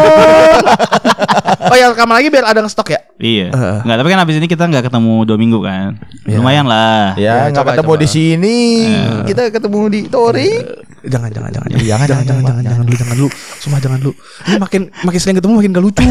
Oh 1.60 1.76
ya 1.76 1.92
rekaman 1.92 2.18
lagi 2.18 2.32
biar 2.32 2.48
ada 2.48 2.64
stok 2.66 2.90
ya 2.90 3.00
iya. 3.20 3.52
Eh. 3.52 3.78
Enggak, 3.84 3.98
tapi 4.00 4.08
kan 4.10 4.20
habis 4.24 4.36
ini 4.40 4.48
kita 4.48 4.64
nggak 4.64 4.88
ketemu 4.88 5.28
dua 5.28 5.38
minggu 5.38 5.60
kan. 5.60 6.00
Iya. 6.24 6.40
Lumayan 6.40 6.66
lah. 6.66 7.14
Ya, 7.14 7.22
Ya, 7.22 7.34
nggak 7.52 7.60
coba, 7.60 7.72
ketemu 7.76 7.92
coba. 7.92 8.02
di 8.02 8.08
sini. 8.08 8.58
Kita 9.28 9.42
ketemu 9.52 9.80
di 9.92 10.00
Tori. 10.08 10.52
Jangan 11.00 11.30
jangan 11.32 11.52
jangan 11.52 11.68
Jangan 11.80 12.08
jangan 12.08 12.26
jangan 12.26 12.44
jangan 12.44 12.64
jangan 12.66 12.84
dulu 12.84 12.96
jangan 12.98 13.16
dulu 13.16 13.30
Sumpah 13.56 13.80
jangan 13.80 14.00
dulu 14.04 14.14
Ini 14.44 14.58
makin 14.60 14.82
makin 15.00 15.20
sering 15.20 15.38
ketemu 15.40 15.54
makin 15.56 15.72
gak 15.72 15.86
lucu 15.88 16.04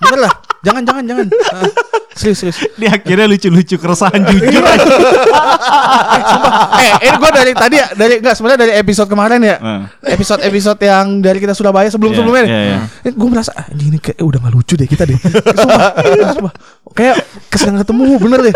Bener 0.00 0.18
lah 0.24 0.32
Jangan 0.64 0.82
jangan 0.88 1.02
jangan 1.04 1.26
Ah, 1.52 1.68
Serius 2.16 2.38
serius 2.40 2.58
Di 2.80 2.86
akhirnya 2.86 3.26
lucu-lucu 3.26 3.76
keresahan 3.76 4.24
jujur. 4.24 4.64
eh 6.76 6.92
ini 7.02 7.16
gue 7.16 7.30
dari 7.30 7.52
tadi 7.52 7.76
ya 7.76 7.86
dari 7.92 8.14
nggak 8.18 8.34
sebenarnya 8.34 8.60
dari 8.60 8.72
episode 8.74 9.06
kemarin 9.06 9.40
ya 9.40 9.56
Eh. 9.58 9.80
episode 10.10 10.40
episode 10.40 10.78
yang 10.78 11.20
dari 11.20 11.38
kita 11.38 11.52
Surabaya 11.52 11.88
sebelum 11.88 12.12
sebelumnya 12.12 12.44
Iya, 12.44 12.60
iya, 12.62 12.76
iya. 13.02 13.10
gue 13.10 13.28
merasa 13.28 13.52
ah, 13.52 13.66
ini, 13.70 13.98
kayak 13.98 14.18
udah 14.18 14.38
nggak 14.38 14.54
lucu 14.54 14.74
deh 14.74 14.84
kita 14.84 15.04
deh 15.04 15.18
sumpah, 15.56 15.90
sumpah. 16.32 16.52
kayak 16.92 17.16
keseringan 17.48 17.82
ketemu 17.82 18.16
bener 18.18 18.40
deh 18.42 18.54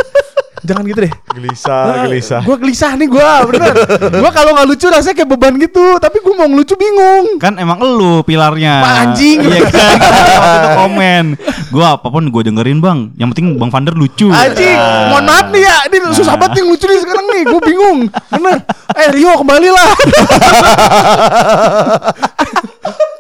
jangan 0.61 0.84
gitu 0.84 1.00
deh 1.00 1.12
Gelisah, 1.32 2.42
gue 2.42 2.56
gelisah 2.58 2.92
nih 2.92 3.08
gue 3.08 3.30
bener 3.48 3.72
gue 4.12 4.30
kalau 4.30 4.50
nggak 4.52 4.66
lucu 4.66 4.86
rasanya 4.86 5.16
kayak 5.16 5.30
beban 5.30 5.54
gitu 5.56 5.96
tapi 5.96 6.20
gue 6.20 6.34
mau 6.34 6.44
ngelucu 6.44 6.74
bingung 6.74 7.40
Kan 7.40 7.56
emang 7.56 7.80
elu 7.80 8.20
pilarnya. 8.20 8.84
Pak 8.84 8.94
anjing. 9.02 9.40
Iya 9.40 9.64
kan. 9.66 9.96
Waktu 10.36 10.56
itu 10.58 10.68
komen. 10.76 11.24
Gua 11.70 11.86
apa 11.96 12.06
pun 12.06 12.28
gue 12.28 12.42
dengerin, 12.44 12.78
Bang. 12.78 13.16
Yang 13.16 13.28
penting 13.32 13.46
Bang 13.57 13.70
Vander 13.72 13.94
lucu. 13.96 14.28
Anjing, 14.28 14.76
mohon 15.11 15.24
maaf 15.24 15.46
nih 15.51 15.62
ya, 15.64 15.76
ini 15.88 15.96
susah 16.14 16.36
banget 16.36 16.62
yang 16.62 16.68
lucu 16.70 16.84
nih 16.86 16.98
sekarang 17.01 17.24
nih, 17.30 17.42
gue 17.48 17.61
bingung, 17.64 17.98
bener. 18.30 18.59
Eh 18.94 19.09
Rio 19.14 19.32
kembali 19.40 19.68
lah, 19.72 19.90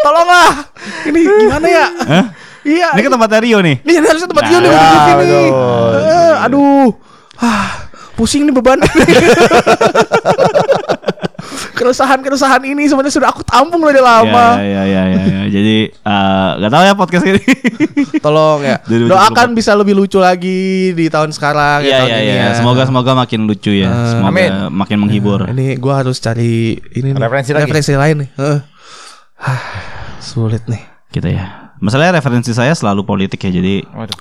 tolonglah, 0.04 0.50
ini 1.08 1.20
gimana 1.24 1.68
ya? 1.68 1.86
Hah? 2.06 2.24
Iya, 2.60 2.92
Ini 2.92 3.00
kan 3.08 3.12
tempat 3.16 3.40
Rio 3.40 3.58
nih. 3.64 3.80
Ini 3.80 4.04
harusnya 4.04 4.28
tempat 4.28 4.44
Rio 4.52 4.58
nih 4.60 4.68
Nah, 4.68 4.84
buat 4.84 5.16
ini. 5.16 5.42
Eh, 5.96 6.34
aduh. 6.44 6.92
Ah, 7.40 7.88
pusing 8.20 8.44
nih 8.44 8.52
beban. 8.52 8.84
Keresahan-keresahan 11.80 12.60
ini 12.62 12.84
sebenarnya 12.84 13.14
sudah 13.16 13.28
aku 13.32 13.40
tampung 13.40 13.80
dari 13.80 14.04
lama. 14.04 14.60
Ya, 14.60 14.62
ya, 14.62 14.82
ya, 14.84 15.02
ya, 15.08 15.22
ya. 15.24 15.42
Jadi 15.48 15.76
eh, 15.88 16.50
nggak 16.60 16.70
tahu 16.70 16.82
ya 16.84 16.92
podcast 16.92 17.24
ini. 17.24 17.40
Tolong 18.24 18.60
ya. 18.60 18.76
2024. 18.84 19.08
Doakan 19.08 19.48
bisa 19.56 19.72
lebih 19.72 19.96
lucu 19.96 20.20
lagi 20.20 20.92
di 20.92 21.08
tahun 21.08 21.32
sekarang 21.32 21.80
Iya, 21.80 21.88
ya 21.88 21.96
tahun 21.98 22.10
iya, 22.12 22.18
ini 22.20 22.28
iya. 22.28 22.44
ya. 22.44 22.48
Semoga 22.60 22.82
semoga 22.84 23.12
makin 23.16 23.48
lucu 23.48 23.72
ya. 23.72 23.88
Semoga 24.12 24.28
Amin. 24.28 24.52
makin 24.70 24.96
menghibur. 25.00 25.48
Ini 25.48 25.80
gua 25.80 26.04
harus 26.04 26.20
cari 26.20 26.76
ini 26.92 27.16
nih, 27.16 27.18
Referensi 27.18 27.50
lagi. 27.56 27.64
referensi 27.64 27.92
lain 27.96 28.16
nih. 28.22 28.30
Heeh. 28.36 28.58
Hah, 29.40 29.60
Sulit 30.20 30.68
nih. 30.68 30.84
Gitu 31.10 31.32
ya. 31.32 31.59
Masalahnya 31.80 32.20
referensi 32.20 32.52
saya 32.52 32.70
selalu 32.70 33.02
politik 33.02 33.40
ya. 33.40 33.50
Jadi 33.50 33.82
Waduh. 33.88 34.12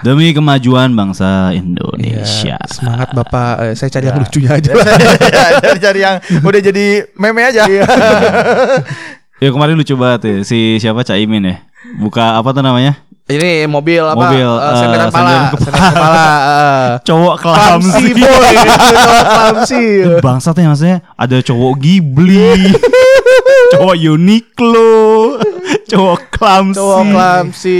demi 0.00 0.30
kemajuan 0.30 0.92
bangsa 0.92 1.50
Indonesia. 1.50 2.54
Ya, 2.54 2.60
semangat 2.68 3.10
Bapak. 3.10 3.52
Eh, 3.62 3.72
saya 3.72 3.88
cari 3.90 4.04
yang 4.06 4.20
lucunya 4.20 4.50
aja. 4.52 4.70
Cari 5.64 5.78
cari 5.80 6.00
yang 6.00 6.16
udah 6.40 6.60
jadi 6.62 6.84
meme 7.16 7.42
aja. 7.42 7.64
Ya 9.36 9.52
kemarin 9.52 9.76
lucu 9.76 9.92
banget 9.92 10.20
ya 10.24 10.36
si 10.42 10.80
siapa 10.80 11.04
Caimin 11.04 11.44
ya. 11.44 11.56
Buka 12.00 12.40
apa 12.40 12.56
tuh 12.56 12.64
namanya? 12.64 12.96
Ini 13.26 13.68
mobil 13.68 14.00
apa? 14.00 14.16
Mobil, 14.16 14.48
Eh, 14.48 14.64
eh, 14.64 14.76
senderan 14.80 15.08
kepala. 15.10 15.28
senderan 15.28 15.44
kepala. 15.44 15.60
Senderan 15.60 15.92
kepala. 15.92 16.24
eh. 16.24 16.88
Cowok 17.04 17.34
Klamsi 17.36 18.04
boy. 18.14 18.54
Cowok 18.96 19.24
Klamsi. 19.28 19.82
Bangsat 20.24 20.56
ya 20.56 20.66
maksudnya 20.66 20.98
ada 21.12 21.36
cowok 21.42 21.72
Ghibli, 21.76 22.48
cowok 23.74 23.96
Uniqlo, 23.96 25.38
cowok 25.90 26.20
klamsi. 26.32 26.76
Cowok 26.76 27.02
Klamsi. 27.08 27.78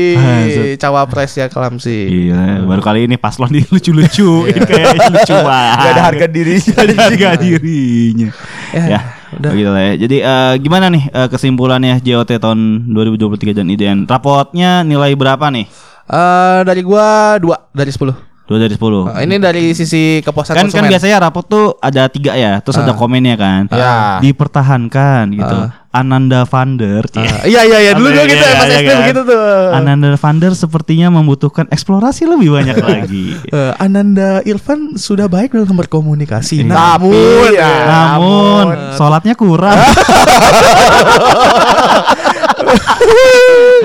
Cawapres 0.76 1.32
ya 1.34 1.46
Klamsi. 1.46 1.98
Iya, 2.28 2.62
baru 2.62 2.80
kali 2.80 3.06
ini 3.06 3.16
paslon 3.16 3.50
ini 3.50 3.66
lucu-lucu, 3.66 4.46
kayak 4.68 5.12
lucu 5.12 5.34
banget. 5.34 5.76
Gak 5.78 5.92
ada 5.92 6.02
harga 6.02 6.26
diri. 6.26 6.54
Gak 6.60 6.82
ada 6.82 6.94
harga 6.96 7.28
dirinya. 7.36 8.28
Ya, 8.72 8.84
Ya, 8.86 9.00
udah. 9.34 9.50
begitu 9.50 9.70
lah 9.70 9.82
ya. 9.82 9.94
Jadi 9.96 10.16
eh, 10.20 10.54
gimana 10.60 10.86
nih 10.88 11.04
eh, 11.08 11.28
kesimpulannya 11.28 11.94
JOT 12.00 12.30
tahun 12.36 12.60
2023 12.92 13.56
dan 13.56 13.66
IDN? 13.68 13.98
Rapotnya 14.04 14.82
nilai 14.82 15.12
berapa 15.14 15.46
nih? 15.50 15.66
Eh, 16.06 16.60
dari 16.62 16.82
gua 16.86 17.34
dua 17.36 17.56
dari 17.74 17.90
sepuluh. 17.90 18.14
Dua 18.46 18.58
dari 18.58 18.72
sepuluh. 18.72 19.10
Eh, 19.10 19.26
ini 19.26 19.36
dari 19.36 19.74
sisi 19.74 20.22
kepuasan 20.22 20.54
kan 20.54 20.58
kan 20.60 20.70
konsumen. 20.70 20.86
biasanya 20.86 21.18
rapot 21.18 21.42
tuh 21.44 21.74
ada 21.78 22.06
tiga 22.06 22.30
ya, 22.32 22.62
terus 22.62 22.78
ada 22.78 22.90
Ah. 22.90 22.96
komennya 22.96 23.34
kan. 23.34 23.66
Ya. 23.68 24.22
Dipertahankan 24.22 25.34
gitu. 25.34 25.58
Ananda 25.90 26.44
Vander. 26.44 27.08
Eh, 27.10 27.48
iya 27.48 27.64
iya 27.64 27.78
iya 27.80 27.92
dulu 27.92 28.06
dulu 28.06 28.14
Iya, 28.14 28.28
gitu 28.28 28.36
iya, 28.36 28.46
ya 28.46 28.54
iya 28.54 28.62
SD 28.68 28.84
kan? 28.86 28.98
begitu 29.02 29.20
tuh. 29.24 29.40
Ananda 29.72 30.08
Vander 30.14 30.52
sepertinya 30.52 31.08
membutuhkan 31.10 31.66
eksplorasi 31.66 32.28
lebih 32.28 32.52
banyak 32.52 32.76
lagi. 32.78 33.34
Eh, 33.48 33.72
Ananda 33.76 34.44
Irfan 34.44 34.94
sudah 34.94 35.26
baik 35.26 35.50
dalam 35.50 35.72
berkomunikasi. 35.72 36.62
Iya. 36.62 36.70
Namun, 36.70 37.50
ya, 37.50 37.72
Namun 37.88 38.64
sholatnya 38.94 39.34
kurang. 39.34 39.74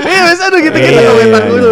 Iya, 0.01 0.20
biasa 0.24 0.43
ada 0.49 0.57
gitu-gitu 0.59 0.91
Iya, 0.93 1.07
komentar 1.07 1.41
iya, 1.41 1.49
dulu. 1.49 1.72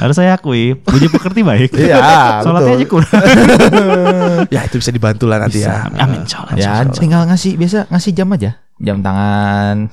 Harus 0.00 0.16
saya 0.16 0.32
akui, 0.32 0.72
Budi 0.74 1.06
pekerti 1.06 1.44
baik. 1.44 1.76
Iya, 1.76 2.00
Sholatnya 2.44 2.72
aja 2.74 2.86
kurang. 2.88 3.12
Ya 4.54 4.64
itu 4.64 4.80
bisa 4.80 4.88
dibantu 4.88 5.28
lah 5.28 5.36
nanti 5.38 5.60
Bisa. 5.60 5.86
ya. 5.86 6.00
Amin, 6.00 6.24
insya 6.24 6.40
Allah. 6.40 6.56
Ya 6.56 6.72
tinggal 6.88 7.28
ngasih 7.28 7.54
biasa 7.54 7.86
ngasih 7.86 8.10
jam 8.10 8.28
aja. 8.32 8.56
Jam 8.80 8.98
tangan. 8.98 9.92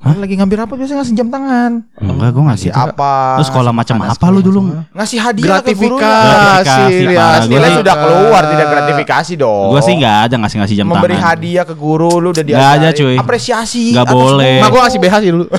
Kalau 0.00 0.20
lagi 0.20 0.36
ngambil 0.36 0.68
apa 0.68 0.76
biasanya 0.76 1.00
ngasih 1.00 1.14
jam 1.14 1.28
tangan. 1.28 1.70
Enggak, 1.96 2.30
gue 2.30 2.44
ngasih 2.44 2.68
Ngasih 2.68 2.92
apa? 2.92 3.12
Lu 3.36 3.44
sekolah 3.44 3.72
macam 3.72 3.96
apa 4.00 4.26
lu 4.28 4.40
dulu? 4.40 4.60
Ngasih 4.92 5.16
hadiah 5.16 5.60
ke 5.60 5.72
gurunya. 5.72 6.04
gratifikasi 6.04 6.64
Gratifikasi, 6.64 7.40
ya. 7.40 7.48
Nilai 7.48 7.68
Gua- 7.68 7.78
sudah 7.80 7.94
keluar 7.96 8.42
tidak 8.48 8.66
gratifikasi 8.68 9.32
dong. 9.34 9.68
Gue 9.72 9.80
sih 9.80 9.94
nggak 9.96 10.16
ada 10.28 10.34
ngasih-ngasih 10.40 10.76
jam 10.76 10.86
memberi 10.88 11.16
tangan. 11.16 11.28
hadiah 11.32 11.64
ke 11.64 11.72
guru 11.72 12.20
lu 12.20 12.32
udah 12.32 12.44
ada, 12.44 12.48
diajarin. 12.80 12.92
cuy. 12.92 13.16
Apresiasi. 13.16 13.92
Nggak 13.92 14.04
atas 14.04 14.16
boleh. 14.16 14.56
Mak 14.60 14.68
gua 14.68 14.80
ngasih 14.84 15.00
BH 15.00 15.14
sih 15.20 15.30
dulu. 15.32 15.46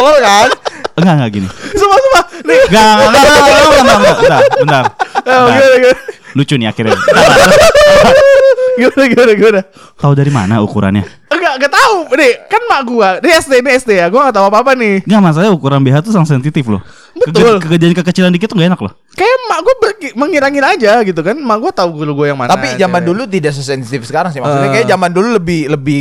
tolol 0.00 0.16
kan? 0.18 0.48
Enggak, 0.96 1.14
enggak 1.16 1.30
gini. 1.30 1.48
Sumpah 1.70 1.98
sumpah. 1.98 2.24
Nih. 2.40 2.60
Enggak, 2.66 2.84
enggak, 2.84 3.06
enggak, 3.06 3.20
enggak, 3.20 3.36
enggak, 3.36 3.60
enggak, 3.60 3.84
enggak, 3.84 3.98
enggak, 4.00 4.16
bentar, 4.16 4.42
bentar. 4.56 4.84
Oh, 5.20 5.46
gimana 5.46 5.76
gimana. 5.76 5.98
Lucu 6.30 6.54
nih 6.56 6.68
akhirnya. 6.68 6.96
Gimana 8.78 9.04
gimana 9.06 9.32
gimana. 9.34 9.60
Tahu 9.94 10.12
dari 10.14 10.30
mana 10.30 10.54
ukurannya? 10.62 11.04
Enggak, 11.28 11.52
enggak 11.58 11.72
tahu. 11.72 11.96
Nih, 12.16 12.32
kan 12.46 12.62
mak 12.64 12.80
gua, 12.82 13.08
ini 13.18 13.30
SD, 13.34 13.52
ini 13.60 13.70
SD 13.76 13.90
ya. 13.94 14.06
Gua 14.08 14.24
enggak 14.24 14.36
tahu 14.38 14.46
apa-apa 14.48 14.72
nih. 14.72 15.04
Enggak, 15.04 15.20
masalahnya 15.20 15.52
ukuran 15.52 15.80
BH 15.80 15.96
tuh 16.00 16.12
sangat 16.12 16.32
sensitif 16.32 16.64
loh. 16.64 16.80
Betul. 17.12 17.58
Kege- 17.58 17.68
Kejadian 17.68 17.92
kekecilan 17.94 18.30
dikit 18.30 18.48
tuh 18.48 18.56
gak 18.56 18.70
enak 18.70 18.80
loh. 18.80 18.92
Kayak 19.12 19.36
mak 19.46 19.58
gua 19.60 19.74
ber- 19.78 20.14
mengira-ngira 20.14 20.66
aja 20.72 20.92
gitu 21.02 21.20
kan. 21.20 21.36
Mak 21.36 21.58
gua 21.58 21.70
tahu 21.70 21.90
guru 21.94 22.12
gua 22.14 22.26
yang 22.32 22.38
mana. 22.40 22.48
Tapi 22.48 22.78
zaman 22.78 23.02
dulu 23.02 23.26
tidak 23.26 23.52
sesensitif 23.52 24.06
sekarang 24.06 24.30
sih. 24.30 24.40
Maksudnya 24.40 24.70
Eh. 24.70 24.74
kayak 24.80 24.88
zaman 24.88 25.10
dulu 25.10 25.28
lebih 25.34 25.68
lebih 25.68 26.00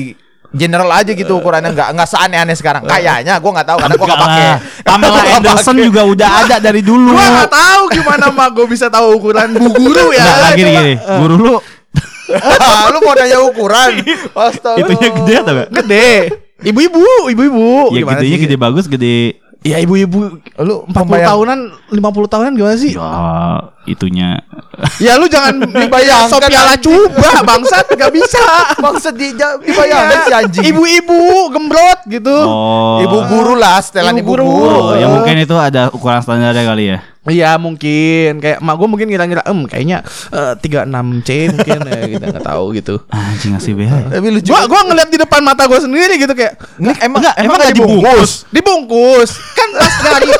general 0.49 0.89
aja 0.89 1.11
gitu 1.13 1.37
ukurannya 1.37 1.71
nggak 1.73 1.89
nggak 1.93 2.09
seaneh-aneh 2.09 2.55
sekarang. 2.57 2.83
Kayaknya 2.85 3.37
gua 3.37 3.51
nggak 3.59 3.67
tahu 3.67 3.77
karena 3.77 3.95
gua 3.95 4.07
nggak 4.07 4.19
Enggak 4.19 4.33
pakai. 4.33 4.45
Pamela 4.85 5.19
nggak 5.19 5.37
Anderson 5.41 5.77
juga 5.77 6.01
udah 6.05 6.29
ada 6.45 6.55
dari 6.57 6.81
dulu. 6.81 7.13
Gua 7.13 7.25
enggak 7.25 7.51
tahu 7.53 7.83
gimana 7.93 8.25
mak 8.33 8.49
gua 8.53 8.65
bisa 8.65 8.87
tahu 8.89 9.05
ukuran 9.17 9.47
bu 9.55 9.67
guru 9.69 10.05
ya. 10.13 10.25
Enggak, 10.25 10.51
gini 10.57 10.69
gini. 10.73 10.93
Guru 10.97 11.35
lu 11.37 11.53
lu 12.93 12.97
mau 13.01 13.13
nanya 13.17 13.39
ukuran? 13.41 13.91
Astaga. 14.37 14.77
itunya 14.85 15.09
gede 15.17 15.33
atau 15.41 15.53
enggak? 15.57 15.69
Gede. 15.81 16.09
Ibu-ibu, 16.59 17.31
ibu-ibu. 17.31 17.95
Ya 17.95 18.03
Gimana 18.03 18.19
gedenya 18.19 18.37
sih? 18.37 18.43
gede 18.45 18.55
bagus, 18.59 18.85
gede 18.85 19.39
Ya 19.59 19.75
ibu-ibu 19.75 20.39
Lu 20.57 20.87
40 20.87 20.95
pembayang- 20.95 21.29
tahunan, 21.29 21.59
50 21.91 21.99
tahunan 22.27 22.51
gimana 22.53 22.75
sih? 22.75 22.95
Ya 22.95 23.11
itunya 23.85 24.39
Ya 25.03 25.19
lu 25.19 25.25
jangan 25.25 25.59
Dibayangkan, 25.65 26.31
sop 26.31 26.39
piala 26.41 26.73
anjing. 26.73 26.87
coba 26.87 27.43
bangsat 27.43 27.85
gak 27.91 28.07
bisa. 28.09 28.39
Maksud 28.77 29.13
di 29.13 29.35
dibayangkan 29.35 30.17
si 30.21 30.31
anjing. 30.31 30.63
Ibu-ibu 30.65 31.19
gembrot 31.49 31.99
gitu. 32.07 32.31
Oh 32.39 33.01
Ibu 33.01 33.17
guru 33.27 33.53
lah, 33.53 33.79
setelan 33.79 34.15
Ibu 34.15 34.21
ibu, 34.21 34.31
guru. 34.31 34.43
guru. 34.47 34.79
Oh, 34.81 34.93
ya 34.93 35.07
mungkin 35.07 35.35
itu 35.37 35.53
ada 35.53 35.91
ukuran 35.91 36.19
standarnya 36.19 36.63
kali 36.63 36.83
ya. 36.89 36.99
Iya 37.29 37.55
mungkin 37.55 38.41
kayak 38.41 38.59
mak 38.59 38.75
gue 38.75 38.87
mungkin 38.89 39.07
ngira-ngira 39.07 39.45
em 39.45 39.59
kayaknya 39.63 40.01
eh, 40.29 40.53
36C 40.57 41.29
mungkin 41.53 41.79
ya 41.85 42.01
kita 42.09 42.25
nggak 42.33 42.45
tahu 42.45 42.65
gitu. 42.73 42.95
Anjing 43.07 43.53
ngasih 43.53 43.73
BH 43.73 43.93
ya. 43.93 44.07
Tapi 44.17 44.27
lucu. 44.33 44.49
Gua 44.49 44.61
gua 44.65 44.81
ngeliat 44.85 45.09
di 45.09 45.17
depan 45.17 45.41
mata 45.41 45.63
gue 45.63 45.79
sendiri 45.79 46.17
gitu 46.17 46.33
kayak 46.33 46.57
Nggak, 46.75 46.97
emang 46.99 47.19
Enggak, 47.21 47.35
emang 47.35 47.45
emang 47.45 47.57
nggak 47.57 47.69
nggak 47.69 47.77
dibungkus? 47.77 48.31
dibungkus 48.49 49.29
kan 49.53 49.69
pas 49.75 49.93
dari 50.01 50.27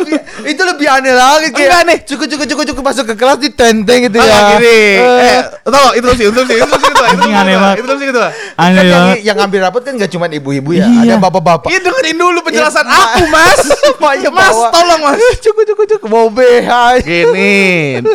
lebih 0.00 0.16
itu 0.46 0.62
lebih 0.62 0.86
aneh 0.86 1.12
lagi 1.12 1.48
kayak 1.48 1.60
Enggak 1.62 1.82
nih. 1.82 1.98
cukup 2.04 2.26
cukup 2.26 2.46
cukup 2.46 2.64
cukup 2.66 2.82
masuk 2.84 3.04
ke 3.04 3.14
kelas 3.14 3.38
ditenteng 3.38 4.00
gitu 4.04 4.16
Ah, 4.16 4.24
ya. 4.24 4.38
gini. 4.50 4.80
Eh, 4.96 5.30
Eh, 5.30 5.40
tau 5.62 5.88
itu 5.92 6.08
sih, 6.14 6.26
itu 6.26 6.40
sih, 6.42 6.56
itu 6.56 6.74
sih 6.74 6.88
itu. 6.88 7.02
Anjing 7.02 7.32
aneh 7.32 7.54
banget. 7.54 7.76
Itu 7.78 7.92
sih 7.94 8.06
itu. 8.08 8.20
Aneh 8.20 8.32
kan 8.72 8.82
yang, 8.82 8.90
banget. 8.92 9.16
yang 9.22 9.36
ngambil 9.38 9.58
rapat 9.62 9.80
kan 9.82 9.92
gak 9.96 10.10
cuma 10.10 10.26
ibu-ibu 10.26 10.70
ya, 10.72 10.84
Iya. 10.84 11.14
ada 11.14 11.22
bapak-bapak. 11.22 11.68
Iya 11.68 11.78
dengerin 11.80 12.16
dulu 12.16 12.38
penjelasan 12.42 12.84
Iya, 12.84 12.96
aku 12.96 13.22
mas. 13.34 13.58
Mas 14.00 14.26
bawa. 14.50 14.68
tolong 14.70 15.00
mas. 15.02 15.18
Cukup 15.44 15.62
cukup 15.66 15.84
cukup 15.88 16.08
mau 16.08 16.26
BH. 16.28 16.70
Gini, 17.02 17.54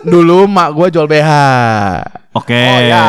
dulu 0.04 0.46
mak 0.46 0.70
gue 0.72 0.88
jual 0.90 1.06
BH. 1.06 1.30
Oke. 2.36 2.52
Oh 2.54 2.80
ya. 2.82 3.08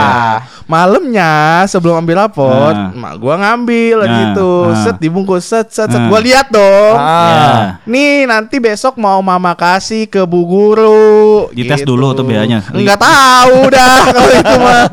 Malamnya 0.64 1.31
sebelum 1.64 1.99
ambil 1.99 2.22
rapot, 2.22 2.70
Nah. 2.70 2.91
mak 2.93 3.14
gua 3.16 3.35
ngambil 3.37 3.99
Nah, 4.01 4.11
gitu, 4.12 4.53
nah. 4.68 4.79
set 4.81 4.97
dibungkus, 4.97 5.43
set 5.43 5.66
set 5.68 5.89
set. 5.89 5.99
Nah. 5.99 6.07
Gua 6.07 6.18
lihat 6.18 6.47
dong. 6.49 6.95
Ah. 6.95 7.27
Ya. 7.27 7.51
Nih 7.85 8.22
nanti 8.24 8.57
besok 8.57 8.95
mau 8.95 9.18
mama 9.20 9.53
kasih 9.53 10.07
ke 10.07 10.22
bu 10.22 10.43
guru. 10.43 11.51
Dites 11.51 11.83
dulu 11.83 12.12
tuh 12.12 12.22
BH-nya. 12.22 12.70
Enggak 12.70 12.99
tahu 12.99 13.66
dah 13.68 13.99
kalau 14.07 14.31
itu 14.33 14.55
mah. 14.57 14.85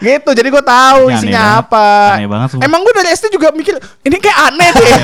Gitu, 0.00 0.30
jadi 0.32 0.48
gue 0.48 0.64
tahu 0.64 1.02
Ini 1.02 1.12
aneh 1.12 1.20
isinya 1.20 1.42
banget. 1.42 1.60
apa. 1.60 1.88
Aneh 2.10 2.24
banget. 2.26 2.48
Emang 2.58 2.80
gue 2.80 2.94
dari 2.94 3.08
SD 3.10 3.28
juga 3.30 3.52
mikir 3.52 3.76
ini 4.00 4.16
kayak 4.16 4.38
aneh 4.46 4.68
deh. 4.72 4.92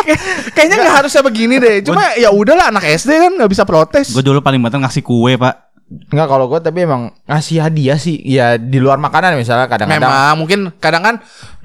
Kayak- 0.00 0.22
Kayaknya 0.54 0.76
nggak 0.78 0.96
harusnya 0.96 1.22
begini 1.22 1.54
deh. 1.58 1.76
Cuma 1.82 2.14
ya 2.14 2.30
udahlah 2.30 2.70
anak 2.70 2.86
SD 2.86 3.10
kan 3.12 3.32
nggak 3.34 3.50
bisa 3.50 3.62
protes. 3.64 4.10
Gue 4.10 4.22
dulu 4.22 4.38
paling 4.38 4.58
banter 4.58 4.78
ngasih 4.78 5.02
kue 5.02 5.34
pak. 5.34 5.69
Enggak 5.90 6.28
kalau 6.30 6.46
gue 6.46 6.62
tapi 6.62 6.86
emang 6.86 7.10
ngasih 7.26 7.66
hadiah 7.66 7.98
sih 7.98 8.14
ya 8.22 8.54
di 8.54 8.78
luar 8.78 9.02
makanan 9.02 9.34
misalnya 9.34 9.66
kadang-kadang. 9.66 10.06
Memang 10.06 10.34
mungkin 10.38 10.58
kadang 10.78 11.02
kan 11.02 11.14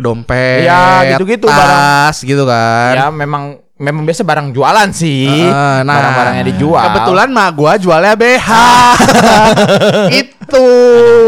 dompet, 0.01 0.65
Ya, 0.65 1.13
gitu-gitu, 1.13 1.45
tas 1.45 2.17
gitu 2.25 2.41
kan. 2.41 2.97
Ya 2.97 3.05
memang 3.13 3.61
memang 3.77 4.01
biasa 4.01 4.25
barang 4.25 4.49
jualan 4.49 4.89
sih. 4.89 5.29
Eh, 5.45 5.79
nah, 5.85 5.93
Barang-barangnya 5.93 6.45
dijual. 6.47 6.83
Kebetulan 6.89 7.29
mah 7.29 7.53
gua 7.53 7.77
jualnya 7.77 8.17
BH. 8.17 8.49
itu. 10.25 10.67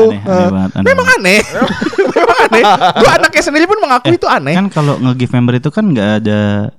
Aneh, 0.10 0.22
aneh 0.26 0.41
Eh, 0.41 0.50
banget, 0.50 0.72
aneh 0.74 0.86
Memang 0.89 1.08
aneh. 1.22 1.39
Memang 2.18 2.38
aneh. 2.50 2.64
Gua 2.98 3.12
anaknya 3.14 3.43
sendiri 3.45 3.66
pun 3.70 3.78
mengaku 3.78 4.10
itu 4.18 4.26
aneh. 4.26 4.58
Kan 4.58 4.74
kalau 4.74 4.98
nge-give 4.98 5.38
member 5.38 5.54
itu 5.54 5.70
kan 5.70 5.86
nggak 5.86 6.10
ada 6.26 6.72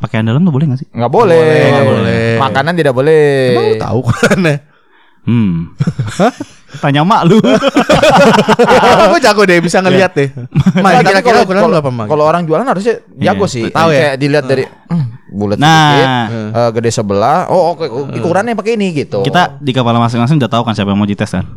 pakaian 0.00 0.24
dalam 0.24 0.40
tuh 0.40 0.52
boleh 0.56 0.72
gak 0.72 0.80
sih? 0.80 0.88
Nggak 0.88 1.12
boleh. 1.12 1.36
Boleh, 1.36 1.68
nggak 1.68 1.88
boleh. 1.88 2.24
Makanan 2.40 2.72
tidak 2.80 2.94
boleh. 2.96 3.24
Emang 3.52 3.66
lu 3.68 3.76
tahu 3.76 4.00
kan 4.08 4.40
aneh? 4.40 4.58
Hmm. 5.26 5.74
Tanya 6.76 7.02
mak 7.02 7.24
lu. 7.24 7.40
Ya, 7.40 9.06
gua 9.08 9.18
jago 9.18 9.42
deh 9.42 9.58
bisa 9.58 9.80
ngeliat 9.80 10.12
deh. 10.12 10.28
Nggak, 10.28 10.82
Mak 10.82 10.92
kira-kira 11.02 11.38
ukuran 11.42 11.60
kalau- 11.62 11.72
lu 11.72 11.78
apa 11.78 11.90
Mak? 11.90 12.06
Kalau 12.06 12.22
orang 12.22 12.42
jualan 12.44 12.62
harusnya 12.62 12.94
jago 13.12 13.44
Iya, 13.44 13.50
sih. 13.50 13.62
tahu 13.70 13.88
ya? 13.90 13.96
Kayak 13.96 14.14
dilihat 14.20 14.44
dari 14.44 14.64
hmm, 14.66 15.04
bulat 15.30 15.56
Nah. 15.56 15.72
sedikit, 15.72 16.08
eh, 16.52 16.70
gede 16.76 16.90
sebelah. 16.92 17.38
Oh, 17.48 17.72
oke 17.72 17.86
ukurannya 18.12 18.52
pakai 18.52 18.76
ini 18.76 18.92
gitu. 18.94 19.22
Kita 19.22 19.56
di 19.56 19.72
kepala 19.72 19.98
masing-masing 19.98 20.36
udah 20.36 20.50
tahu 20.52 20.62
kan 20.62 20.74
siapa 20.74 20.90
yang 20.92 21.00
mau 21.00 21.08
dites 21.08 21.28
kan. 21.28 21.44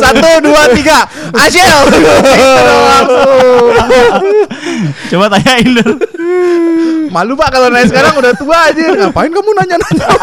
Satu, 0.00 0.30
dua, 0.44 0.62
tiga. 0.72 0.98
Langsung. 1.32 1.86
Coba 5.10 5.26
tanyain 5.32 5.70
dulu. 5.70 5.94
Malu 7.10 7.32
pak 7.38 7.48
kalau 7.54 7.68
nanya 7.70 7.86
sekarang 7.88 8.12
udah 8.18 8.32
tua 8.36 8.58
aja. 8.68 8.84
Ngapain 8.92 9.30
kamu 9.30 9.50
nanya-nanya? 9.56 10.06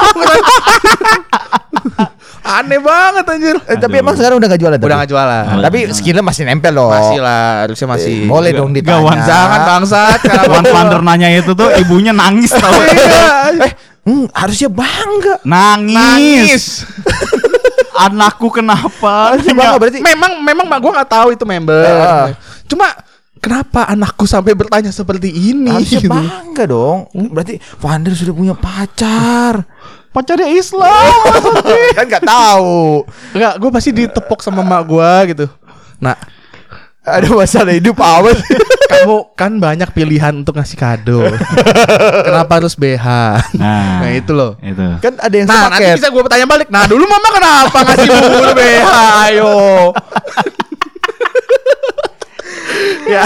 Aneh 2.43 2.75
banget 2.83 3.23
anjir. 3.23 3.55
Eh, 3.71 3.79
tapi 3.79 4.03
emang 4.03 4.19
sekarang 4.19 4.35
udah 4.35 4.51
gak 4.51 4.59
jualan 4.59 4.75
Udah 4.75 4.97
gak 5.07 5.09
jualan. 5.15 5.43
Oh, 5.47 5.63
Tapi 5.63 5.79
skillnya 5.95 6.19
masih 6.19 6.43
nempel 6.43 6.75
loh. 6.75 6.91
Masih 6.91 7.23
lah, 7.23 7.63
harusnya 7.63 7.87
masih. 7.87 8.27
Eh, 8.27 8.29
Boleh 8.29 8.51
dong 8.51 8.75
ditanya. 8.75 8.99
Gawan 8.99 9.17
Jangan 9.23 9.59
bangsat. 9.63 10.19
kenapa 10.27 10.59
Wan 10.67 11.03
nanya 11.07 11.31
itu 11.31 11.55
tuh 11.55 11.71
ibunya 11.79 12.11
nangis 12.11 12.51
tau. 12.51 12.75
Iya. 12.83 13.63
Eh, 13.63 13.73
hmm, 14.03 14.25
harusnya 14.35 14.67
bangga. 14.67 15.39
Nangis. 15.47 15.95
Nangis. 15.95 16.63
Anakku 17.93 18.49
kenapa? 18.49 19.33
Harusnya 19.33 19.53
bangga 19.53 19.77
berarti. 19.77 19.99
Memang 20.01 20.31
memang 20.41 20.65
mak 20.65 20.79
gua 20.81 20.91
nggak 21.01 21.11
tahu 21.11 21.27
itu 21.33 21.45
member. 21.45 21.85
Ah. 21.85 22.27
Cuma 22.65 22.89
kenapa 23.37 23.85
anakku 23.89 24.25
sampai 24.25 24.57
bertanya 24.57 24.89
seperti 24.89 25.29
ini? 25.29 25.69
Harusnya 25.69 26.01
gitu. 26.01 26.11
bangga 26.11 26.63
dong. 26.65 27.07
Berarti 27.13 27.61
Vander 27.77 28.13
sudah 28.17 28.33
punya 28.33 28.55
pacar. 28.57 29.61
Pacarnya 30.13 30.49
Islam. 30.53 31.13
kan 31.97 32.05
nggak 32.05 32.25
tahu. 32.25 33.05
Enggak, 33.33 33.53
gua 33.57 33.69
pasti 33.73 33.89
ditepok 33.89 34.39
sama 34.45 34.61
mak 34.61 34.83
gua 34.85 35.25
gitu. 35.25 35.45
Nah, 35.97 36.13
Ada 37.03 37.27
masalah 37.29 37.73
hidup 37.73 37.99
apa 37.99 38.31
sih? 38.39 38.55
kamu 38.83 39.35
kan 39.35 39.51
banyak 39.57 39.89
pilihan 39.91 40.31
untuk 40.33 40.55
ngasih 40.55 40.77
kado. 40.77 41.27
Kenapa 42.27 42.51
harus 42.55 42.73
BH? 42.73 43.05
Nah, 43.53 43.99
Nah, 43.99 44.11
itu 44.13 44.31
loh. 44.31 44.55
Itu. 44.57 44.85
kan 45.01 45.13
ada 45.17 45.33
yang 45.33 45.43
Nah, 45.43 45.67
nanti 45.67 45.83
bisa 45.93 46.07
gue 46.07 46.21
tanya 46.25 46.45
balik. 46.45 46.67
Nah, 46.69 46.87
dulu 46.87 47.03
mama 47.03 47.27
kenapa 47.29 47.77
ngasih 47.83 48.07
bubur 48.07 48.53
BH? 48.53 48.87
Ayo. 49.27 49.51
ya. 53.11 53.23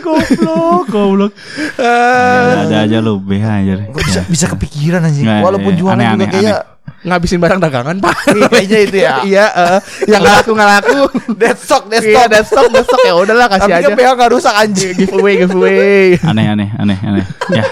goblok, 0.00 0.84
goblok. 0.86 1.32
Eh, 1.76 2.66
Ada 2.66 2.84
aja 2.84 2.98
lu 2.98 3.16
BH 3.18 3.46
aja. 3.58 3.74
Bisa 3.90 4.20
bisa 4.26 4.44
kepikiran 4.48 5.00
anjing. 5.02 5.24
Nggak, 5.24 5.40
Walaupun 5.40 5.72
iya. 5.72 5.78
jualan 5.78 5.96
juga 5.98 6.12
aneh, 6.14 6.28
kayak 6.28 6.58
ngabisin 7.00 7.38
barang 7.38 7.58
dagangan, 7.58 7.96
Pak. 7.98 8.14
Iya, 8.36 8.46
kayaknya 8.46 8.78
itu 8.80 8.96
ya. 8.98 9.14
iya, 9.22 9.46
eh, 9.50 9.78
yang 10.06 10.20
nggak 10.20 10.34
laku 10.42 10.50
nggak 10.52 10.70
laku. 10.70 10.98
dead 11.40 11.56
stock, 11.56 11.82
dead 11.86 12.02
Iya, 12.02 12.12
stock. 12.14 12.28
dead 12.28 12.44
stock, 12.44 12.66
dead 12.68 12.84
stock 12.84 13.00
ya 13.00 13.14
udahlah 13.14 13.46
Tapi 13.46 13.56
kasih 13.58 13.72
aja. 13.72 13.86
kan 13.86 13.96
PH 13.96 14.10
nggak 14.14 14.30
rusak 14.30 14.54
anjing. 14.54 14.94
Giveaway, 14.96 15.34
giveaway. 15.38 16.06
Aneh, 16.20 16.46
aneh, 16.46 16.68
aneh, 16.74 16.98
aneh. 17.00 17.24
Ya. 17.50 17.64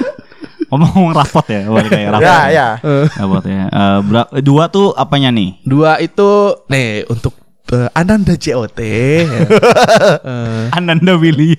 Ngomong-ngomong 0.68 1.12
rapot 1.12 1.46
ya, 1.46 1.64
balik 1.64 1.88
kayak 1.88 2.08
rapot. 2.10 2.28
Ya, 2.28 2.38
ya. 2.48 2.68
Rapot 3.10 3.44
ya. 3.44 3.64
Eh, 3.66 3.98
bera- 4.04 4.30
dua 4.38 4.64
tuh 4.68 4.92
apanya 4.92 5.28
nih? 5.28 5.56
Dua 5.60 5.96
itu 5.96 6.28
nih 6.66 7.08
untuk 7.08 7.32
Ananda 7.92 8.34
JOT. 8.34 8.80
ya. 8.80 9.24
Eh, 10.28 10.64
Ananda 10.72 11.14
William. 11.16 11.58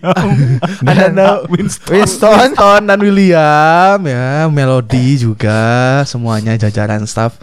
Ananda 0.90 1.46
Winston. 1.48 1.94
Winston. 1.96 2.82
Dan 2.86 3.00
William 3.00 4.00
ya, 4.02 4.50
Melody 4.50 5.22
juga 5.22 5.60
semuanya 6.06 6.58
jajaran 6.58 7.06
staff. 7.06 7.38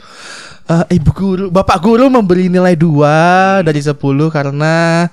eh, 0.66 0.98
ibu 0.98 1.10
guru, 1.14 1.44
bapak 1.46 1.78
guru 1.78 2.10
memberi 2.10 2.50
nilai 2.50 2.74
2 2.74 3.62
dari 3.62 3.78
10 3.78 3.94
karena 4.34 5.06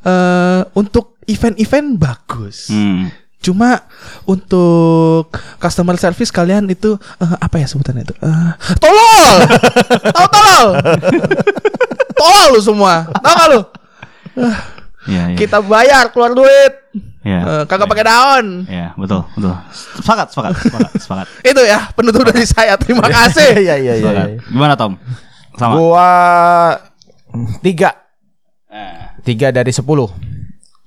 eh 0.00 0.60
untuk 0.76 1.16
event-event 1.24 1.88
bagus. 1.96 2.68
Hmm. 2.68 3.08
Cuma 3.40 3.88
untuk 4.28 5.32
customer 5.56 5.96
service 5.96 6.28
kalian 6.28 6.68
itu 6.68 7.00
eh, 7.20 7.36
apa 7.40 7.56
ya 7.56 7.66
sebutannya 7.66 8.04
itu? 8.04 8.14
Eh, 8.20 8.52
tolol. 8.76 9.28
Tahu 10.16 10.26
tolol. 10.28 10.68
tolol 12.12 12.46
lu 12.52 12.60
semua. 12.60 13.08
Tahu 13.08 13.34
gak 13.34 13.48
lu? 13.48 13.60
Iya, 15.08 15.32
iya. 15.32 15.36
Kita 15.40 15.64
bayar 15.64 16.12
keluar 16.12 16.36
duit. 16.36 16.72
Iya. 17.24 17.40
Eh, 17.40 17.62
kagak 17.64 17.88
pakai 17.88 18.04
daun. 18.04 18.68
Iya, 18.68 18.92
betul, 19.00 19.24
betul. 19.32 19.56
Sepakat, 19.72 20.28
sepakat, 20.32 20.52
sepakat, 20.60 20.92
sepakat. 21.00 21.26
Itu 21.56 21.62
ya 21.64 21.88
penutup 21.96 22.28
dari 22.28 22.44
saya. 22.44 22.76
Terima 22.76 23.08
kasih. 23.08 23.56
Iya 23.64 23.74
iya 23.80 23.92
iya. 23.96 24.04
sepakat. 24.04 24.28
Gimana 24.52 24.74
Tom? 24.76 24.92
Sama. 25.56 25.72
Gua 25.80 26.10
tiga. 27.64 27.96
Tiga 29.20 29.52
dari 29.52 29.72
sepuluh. 29.72 30.08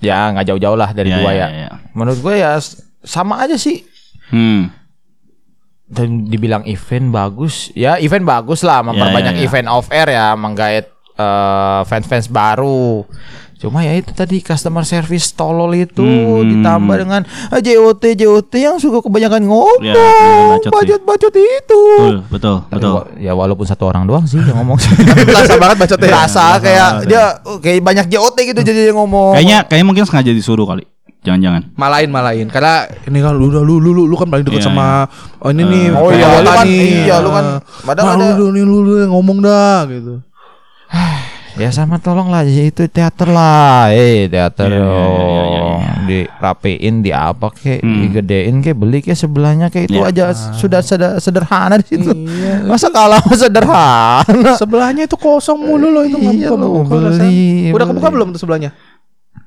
Ya 0.03 0.35
nggak 0.35 0.45
jauh-jauh 0.51 0.75
lah 0.75 0.91
dari 0.91 1.09
Iya, 1.09 1.17
dua 1.23 1.31
iya, 1.31 1.39
ya. 1.39 1.47
iya. 1.49 1.69
Menurut 1.95 2.19
gue 2.19 2.35
ya 2.35 2.59
sama 3.03 3.39
aja 3.39 3.55
sih. 3.55 3.87
Hmm. 4.29 4.67
Dan 5.87 6.25
dibilang 6.27 6.65
event 6.65 7.13
bagus, 7.13 7.69
ya 7.77 8.01
event 8.01 8.25
bagus 8.25 8.65
lah, 8.65 8.81
memperbanyak 8.81 9.37
iya, 9.37 9.41
iya. 9.45 9.47
event 9.47 9.67
off 9.69 9.87
air 9.93 10.09
ya, 10.09 10.33
menggait 10.33 10.89
eh, 11.15 11.81
fans-fans 11.85 12.27
baru. 12.27 13.05
Cuma 13.63 13.79
ya 13.79 13.95
itu 13.95 14.11
tadi 14.11 14.37
customer 14.39 14.83
service 14.83 15.31
tolol 15.31 15.71
itu 15.73 16.03
Hmm. 16.03 16.43
ditambah 16.45 16.95
dengan 16.97 17.21
ah, 17.47 17.57
JOT 17.57 18.03
JOT 18.13 18.51
yang 18.53 18.75
suka 18.75 18.99
kebanyakan 18.99 19.39
ngomong, 19.41 19.79
Iya, 19.79 19.95
kebanyakan 19.95 20.43
bacot 20.51 20.59
sih. 20.59 20.71
bacot-bacot 20.75 21.33
itu. 21.33 21.81
Betul, 21.95 22.17
betul, 22.27 22.55
Tapi 22.61 22.75
betul. 22.75 22.91
Ya 23.17 23.31
walaupun 23.31 23.63
satu 23.63 23.83
orang 23.85 24.03
doang 24.03 24.23
sih 24.23 24.35
yang 24.35 24.59
ngomong. 24.59 24.75
Berasa 25.31 25.55
banget 25.55 25.77
bacotnya. 25.79 26.03
Berasa 26.05 26.43
kayak 26.59 26.89
dia 27.05 27.23
oh, 27.41 27.57
kayak 27.57 27.79
banyak 27.79 28.05
JOT 28.09 28.35
gitu 28.43 28.59
jadi 28.61 28.79
dia 28.83 28.93
ngomong. 28.93 29.31
Kayaknya 29.33 29.57
kayaknya 29.63 29.87
mungkin 29.87 30.03
sengaja 30.03 30.29
disuruh 30.29 30.65
kali. 30.65 30.83
Jangan-jangan. 31.23 31.71
Malain 31.73 32.11
malain 32.11 32.43
karena 32.45 32.83
ini 33.05 33.23
kan 33.23 33.31
lu 33.31 33.47
lu 33.47 33.63
lu 33.63 33.95
lu, 33.95 34.03
lu 34.03 34.15
kan 34.15 34.27
paling 34.27 34.43
deket 34.43 34.59
Iya, 34.59 34.67
sama 34.67 35.07
oh 35.39 35.49
ini 35.49 35.63
nih 35.63 35.85
Oh 35.95 36.11
iya, 36.11 36.27
lu 36.35 36.51
kan- 36.51 36.67
nih. 36.67 37.07
iya, 37.07 37.15
lu 37.17 37.31
kan- 37.31 37.63
Eh, 37.63 37.85
padahal 37.87 38.07
nah, 38.11 38.15
ada- 38.19 38.35
lu, 38.35 38.51
lu, 38.51 38.59
lu, 38.59 38.77
lu, 38.83 38.91
lu 38.91 39.07
ngomong 39.07 39.39
dah 39.39 39.87
gitu. 39.87 40.19
Ya 41.53 41.69
sama 41.69 41.97
tolong 41.97 42.27
lah 42.27 42.41
ya 42.41 42.65
itu 42.65 42.81
teater 42.87 43.29
lah. 43.29 43.89
Eh 43.89 44.25
teater 44.25 44.67
Iya, 44.67 44.73
iya, 44.73 44.81
iya, 44.81 44.89
iya, 44.89 45.45
iya, 45.45 45.61
oh, 45.61 45.77
dirapiin, 46.03 46.93
di 46.99 47.09
apa 47.09 47.47
kek, 47.47 47.79
Hmm. 47.79 48.01
digedein 48.01 48.59
kek, 48.59 48.73
beli 48.73 48.99
kek 48.99 49.13
sebelahnya 49.13 49.69
kek 49.69 49.85
itu 49.85 49.95
Iya. 49.95 50.09
aja 50.09 50.23
sudah 50.33 50.81
seder- 50.81 51.17
sederhana 51.17 51.77
di 51.77 51.85
situ. 51.85 52.09
Iya. 52.09 52.65
Masa 52.65 52.89
kalah 52.89 53.21
sederhana? 53.31 54.57
Sebelahnya 54.57 55.05
itu 55.05 55.13
kosong 55.13 55.61
mulu 55.61 55.87
loh 55.89 56.01
itu 56.01 56.15
nggak 56.15 56.33
Iya, 56.33 56.49
buka 56.49 56.65
buka 56.65 56.93
beli. 57.05 57.69
Udah 57.69 57.85
kebuka 57.85 58.09
belum 58.09 58.27
tuh 58.33 58.41
sebelahnya? 58.41 58.73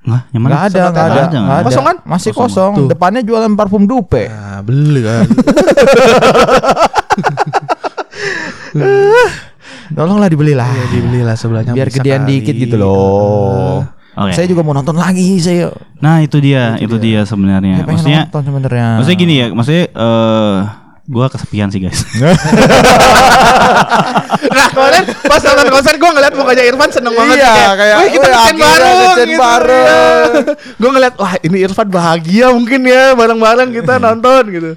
Yang 0.06 0.38
mana? 0.38 0.46
Nggak 0.46 0.64
ada, 0.64 0.80
nggak 0.86 1.04
ada, 1.04 1.20
nggak 1.26 1.58
ada. 1.58 1.66
Kosong 1.66 1.84
kan? 1.84 1.96
Masih 2.06 2.30
Kosong. 2.30 2.46
kosong. 2.46 2.72
Tuh. 2.78 2.86
Depannya 2.88 3.20
jualan 3.20 3.52
parfum 3.52 3.82
dupe. 3.82 4.30
Nah, 4.30 4.62
beli 4.62 5.00
kan. 5.02 5.26
Tolonglah 9.92 10.26
dibelilah. 10.26 10.66
Iya, 10.66 10.84
dibelilah 10.90 11.34
sebelahnya. 11.34 11.72
Biar 11.72 11.88
gedean 11.88 12.22
kali. 12.22 12.42
dikit 12.42 12.54
gitu 12.56 12.76
loh. 12.76 13.84
Oke. 14.16 14.32
Saya 14.32 14.48
juga 14.48 14.64
mau 14.64 14.72
nonton 14.72 14.96
lagi 14.96 15.36
saya. 15.36 15.68
Nah, 16.00 16.18
itu 16.18 16.40
dia, 16.40 16.74
itu 16.78 16.96
dia 16.96 17.22
sebenarnya. 17.22 17.76
Saya 17.76 17.84
pengen 17.84 17.94
Maksudnya 17.94 18.20
nonton 18.26 18.42
sebenarnya. 18.42 18.86
maksudnya 18.96 19.18
gini 19.18 19.34
ya, 19.36 19.46
maksudnya 19.52 19.84
eh 19.86 20.56
gua 21.06 21.26
kesepian 21.28 21.68
sih, 21.68 21.78
guys. 21.78 22.00
Nah 24.46 24.66
kemarin 24.68 25.02
pas 25.22 25.40
nonton 25.42 25.68
konser 25.70 25.94
gue 25.96 26.10
ngeliat 26.10 26.34
mukanya 26.34 26.64
Irfan 26.64 26.90
seneng 26.90 27.12
banget 27.12 27.36
Iya, 27.36 27.50
kayak, 27.50 27.74
kayak, 27.76 27.96
Wih 27.96 28.10
kita 28.10 28.20
"Wih, 28.20 28.30
ngecan 28.30 28.36
akhirnya 28.36 28.60
bareng 28.62 28.96
ngecan 28.96 29.30
bareng." 29.36 30.30
Gue 30.76 30.90
ngeliat 30.92 31.14
wah 31.16 31.32
ini 31.40 31.56
Irfan 31.58 31.88
bahagia 31.88 32.46
mungkin 32.52 32.80
ya 32.84 33.04
Bareng-bareng 33.12 33.68
kita 33.72 33.94
nonton 34.06 34.42
gitu 34.50 34.70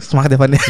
Semangat 0.00 0.34
ya 0.34 0.38
Van 0.40 0.50
ya 0.50 0.62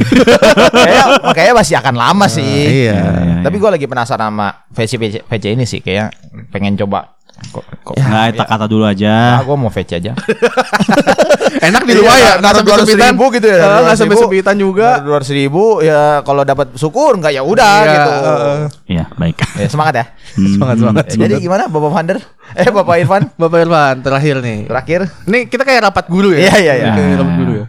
Kayak 0.74 1.04
makanya 1.24 1.52
masih 1.56 1.74
akan 1.78 1.94
lama 1.96 2.26
sih. 2.28 2.84
Iya 2.84 3.00
Tapi 3.41 3.57
gue 3.57 3.70
lagi 3.70 3.86
penasaran 3.86 4.28
sama 4.28 4.49
VC 4.68 4.93
VC, 4.95 5.14
VC 5.22 5.45
ini 5.51 5.64
sih 5.64 5.78
kayak 5.78 6.09
pengen 6.49 6.76
coba. 6.76 7.16
Kok, 7.41 7.64
kok 7.82 7.95
Nggak, 7.97 8.36
tak 8.36 8.47
kata 8.47 8.66
dulu 8.66 8.84
aja. 8.84 9.41
gue 9.41 9.57
mau 9.57 9.68
VC 9.68 9.97
aja. 9.97 10.12
Enak 11.62 11.82
di 11.82 11.95
luar 11.95 12.12
Iya, 12.12 12.20
ya 12.20 12.32
Nggak 12.36 12.41
naruh 12.43 12.59
sampai 12.61 12.70
200 12.70 12.84
sempitan 12.84 13.11
ribu 13.11 13.24
gitu 13.30 13.47
ya, 13.47 13.57
Eh, 13.57 13.61
Nggak 13.61 13.80
200 13.80 13.97
sampai 13.97 14.12
ribu. 14.12 14.22
sempitan 14.22 14.57
juga 14.57 14.88
Dua 15.01 15.16
ratus 15.16 15.32
ribu 15.32 15.64
ya 15.80 16.01
kalau 16.20 16.43
dapat 16.43 16.66
syukur 16.74 17.12
nggak 17.16 17.32
ya 17.32 17.43
udah 17.43 17.74
Iya, 17.80 17.91
gitu. 17.91 18.11
eh, 18.11 18.20
eh. 18.20 18.66
Iya, 18.88 19.05
baik. 19.14 19.36
Ya, 19.57 19.68
semangat 19.68 19.95
ya. 19.95 20.05
Hmm. 20.30 20.53
Semangat 20.53 20.76
semangat 20.78 21.05
Ya, 21.07 21.16
Jadi 21.18 21.34
gimana 21.41 21.64
Bapak 21.66 21.91
Vander? 21.91 22.18
Eh 22.53 22.68
Bapak 22.68 22.95
Irfan 22.99 23.22
Bapak 23.34 23.59
Irfan 23.59 23.95
terakhir 24.01 24.34
nih 24.38 24.59
terakhir. 24.66 25.01
Ini 25.24 25.38
kita 25.47 25.62
kayak 25.64 25.80
rapat 25.86 26.05
guru 26.07 26.30
ya 26.30 26.38
Iya, 26.45 26.55
iya, 26.61 26.74
iya. 26.76 26.93
Rapat 27.16 27.34
guru 27.36 27.53
ya 27.57 27.66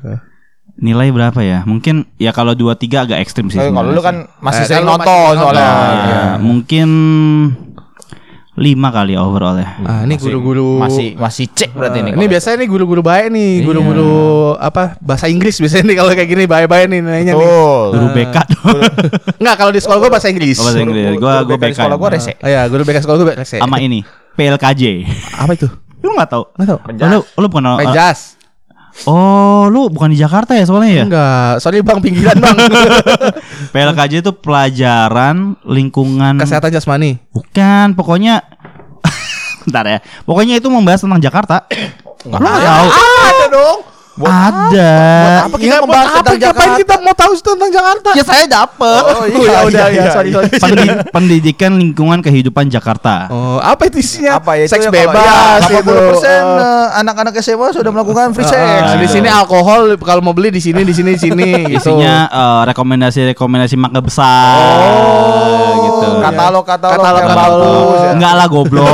Nilai 0.74 1.09
berapa 1.09 1.39
ya? 1.39 1.61
Mungkin 1.63 2.07
ya 2.15 2.32
kalau 2.32 2.53
2 2.53 2.74
3 2.74 3.03
agak 3.03 3.19
ekstrim 3.19 3.47
sih. 3.47 3.57
Eh, 3.57 3.69
kalau 3.69 3.89
lu 3.89 3.99
kan 3.99 4.30
masih 4.39 4.63
Eh, 4.63 4.67
sering 4.67 4.86
nonton 4.86 5.34
soalnya. 5.34 5.38
nonton. 5.38 5.55
Ya, 5.57 6.01
Iya. 6.01 6.24
mungkin 6.38 6.89
5 8.53 8.67
kali 8.89 9.15
overall 9.15 9.55
ya. 9.55 9.80
Ah, 9.82 10.03
ini 10.03 10.15
guru-guru 10.15 10.78
masih 10.78 11.15
masih 11.15 11.47
cek 11.47 11.72
berarti 11.72 12.03
nih. 12.03 12.11
Ini 12.11 12.19
kalau- 12.19 12.30
biasanya 12.30 12.57
nih 12.59 12.69
guru-guru 12.69 13.01
baik 13.01 13.28
nih, 13.30 13.51
guru-guru 13.63 14.11
apa 14.53 14.99
bahasa 14.99 15.26
Inggris 15.26 15.55
biasanya 15.55 15.86
nih 15.86 15.97
kalau 15.97 16.11
kayak 16.11 16.30
gini 16.30 16.43
baik-baik 16.45 16.86
nih 16.88 16.99
nilainya 16.99 17.34
nih. 17.34 17.47
Guru 17.89 18.07
BK 18.11 18.36
dong. 18.51 18.65
Enggak, 19.39 19.55
kalau 19.55 19.72
di 19.72 19.80
sekolah 19.80 19.99
gue 19.99 20.09
bahasa 20.09 20.28
Inggris. 20.28 20.57
Oh, 20.57 20.67
bahasa 20.67 20.80
Inggris. 20.80 21.15
Gua 21.15 21.34
Guru 21.41 21.47
gua 21.47 21.57
BK 21.57 21.63
di 21.63 21.63
BK. 21.63 21.78
sekolah 21.80 21.95
gua 21.95 22.09
rese. 22.11 22.34
Oh 22.38 22.49
iya, 22.49 22.61
guru 22.67 22.82
BK 22.84 22.97
sekolah 22.99 23.17
gue 23.17 23.28
rese. 23.36 23.57
Sama 23.57 23.78
ini, 23.78 23.99
PLKJ. 24.34 24.84
Apa 25.38 25.51
itu? 25.53 25.67
Lu 26.01 26.11
enggak 26.11 26.30
tahu? 26.30 26.43
Enggak 26.53 26.67
tahu. 26.67 26.80
Lu 27.07 27.19
lu 27.38 27.45
bukan 27.47 27.63
uh, 27.65 27.78
Penjas. 27.78 28.36
Oh, 29.07 29.71
lu 29.71 29.87
bukan 29.89 30.11
di 30.11 30.17
Jakarta 30.19 30.53
ya 30.53 30.67
soalnya 30.67 30.91
ya? 30.91 31.03
Enggak, 31.07 31.51
sorry 31.63 31.79
Bang 31.81 32.03
pinggiran 32.03 32.37
Bang. 32.37 32.57
PLKJ 33.73 34.21
itu 34.21 34.31
pelajaran 34.35 35.55
lingkungan 35.65 36.37
Kesehatan 36.37 36.69
jasmani. 36.75 37.17
Bukan, 37.31 37.95
pokoknya 37.95 38.43
Bentar 39.65 39.85
ya. 39.85 39.99
Pokoknya 40.25 40.57
itu 40.57 40.67
membahas 40.69 41.01
tentang 41.01 41.21
Jakarta. 41.21 41.65
Lu 42.25 42.37
nggak 42.37 42.61
tahu? 42.65 42.87
Ada 43.25 43.45
dong. 43.49 43.79
Ada. 44.14 44.93
Apa 45.41 45.55
kita 45.55 45.66
Iya, 45.66 45.78
membahas 45.80 46.03
buat 46.05 46.16
tentang 46.18 46.36
apa- 46.36 46.43
Ngapain 46.43 46.43
Jakarta? 46.68 46.78
kita 46.78 46.95
mau 46.99 47.14
tahu 47.14 47.32
tentang 47.34 47.72
Jakarta? 47.72 48.09
Ya 48.12 48.24
saya 48.24 48.45
dapet. 48.45 49.01
Oh, 49.01 49.24
Oh, 49.24 49.26
ya 49.41 49.59
udah 49.64 49.88
iya, 49.88 50.03
ya, 50.03 50.12
sorry 50.12 50.30
iya. 50.30 50.41
sorry. 50.51 50.59
Pendi- 50.59 50.99
pendidikan 51.09 51.72
lingkungan 51.74 52.20
kehidupan 52.20 52.68
Jakarta. 52.68 53.28
Oh, 53.28 53.57
apa 53.57 53.88
itu 53.88 53.97
isinya? 53.99 54.38
Apa 54.38 54.51
ya 54.55 54.64
itu 54.64 54.74
Seks 54.74 54.84
ya 54.84 54.91
bebas 54.93 55.24
ya, 55.64 55.80
itu. 55.80 55.88
80% 55.88 56.28
Eh, 56.28 56.41
eh, 56.59 56.88
anak-anak 56.93 57.34
SMA 57.39 57.68
sudah 57.72 57.89
melakukan 57.89 58.26
free 58.32 58.43
sex. 58.43 58.59
eh, 58.59 58.80
di 58.93 59.07
gitu. 59.07 59.14
sini 59.16 59.30
alkohol 59.30 59.80
kalau 59.97 60.22
mau 60.22 60.32
beli 60.32 60.49
di 60.49 60.59
sini 60.59 60.82
di 60.82 60.91
sini 60.91 61.16
di 61.16 61.22
sini 61.22 61.45
gitu. 61.72 61.95
Isinya 61.95 62.16
eh, 62.28 62.62
rekomendasi-rekomendasi 62.68 63.76
mangga 63.76 64.01
besar 64.01 64.59
Oh, 64.91 65.72
gitu. 65.80 66.07
iya. 66.12 66.22
Katalog-katalog 66.26 66.93
Katalog- 66.93 67.18
yang 67.18 67.30
katalog. 67.32 67.59
bagus. 67.62 67.97
ya. 67.97 68.12
Enggak 68.14 68.34
lah 68.34 68.47
goblok, 68.47 68.91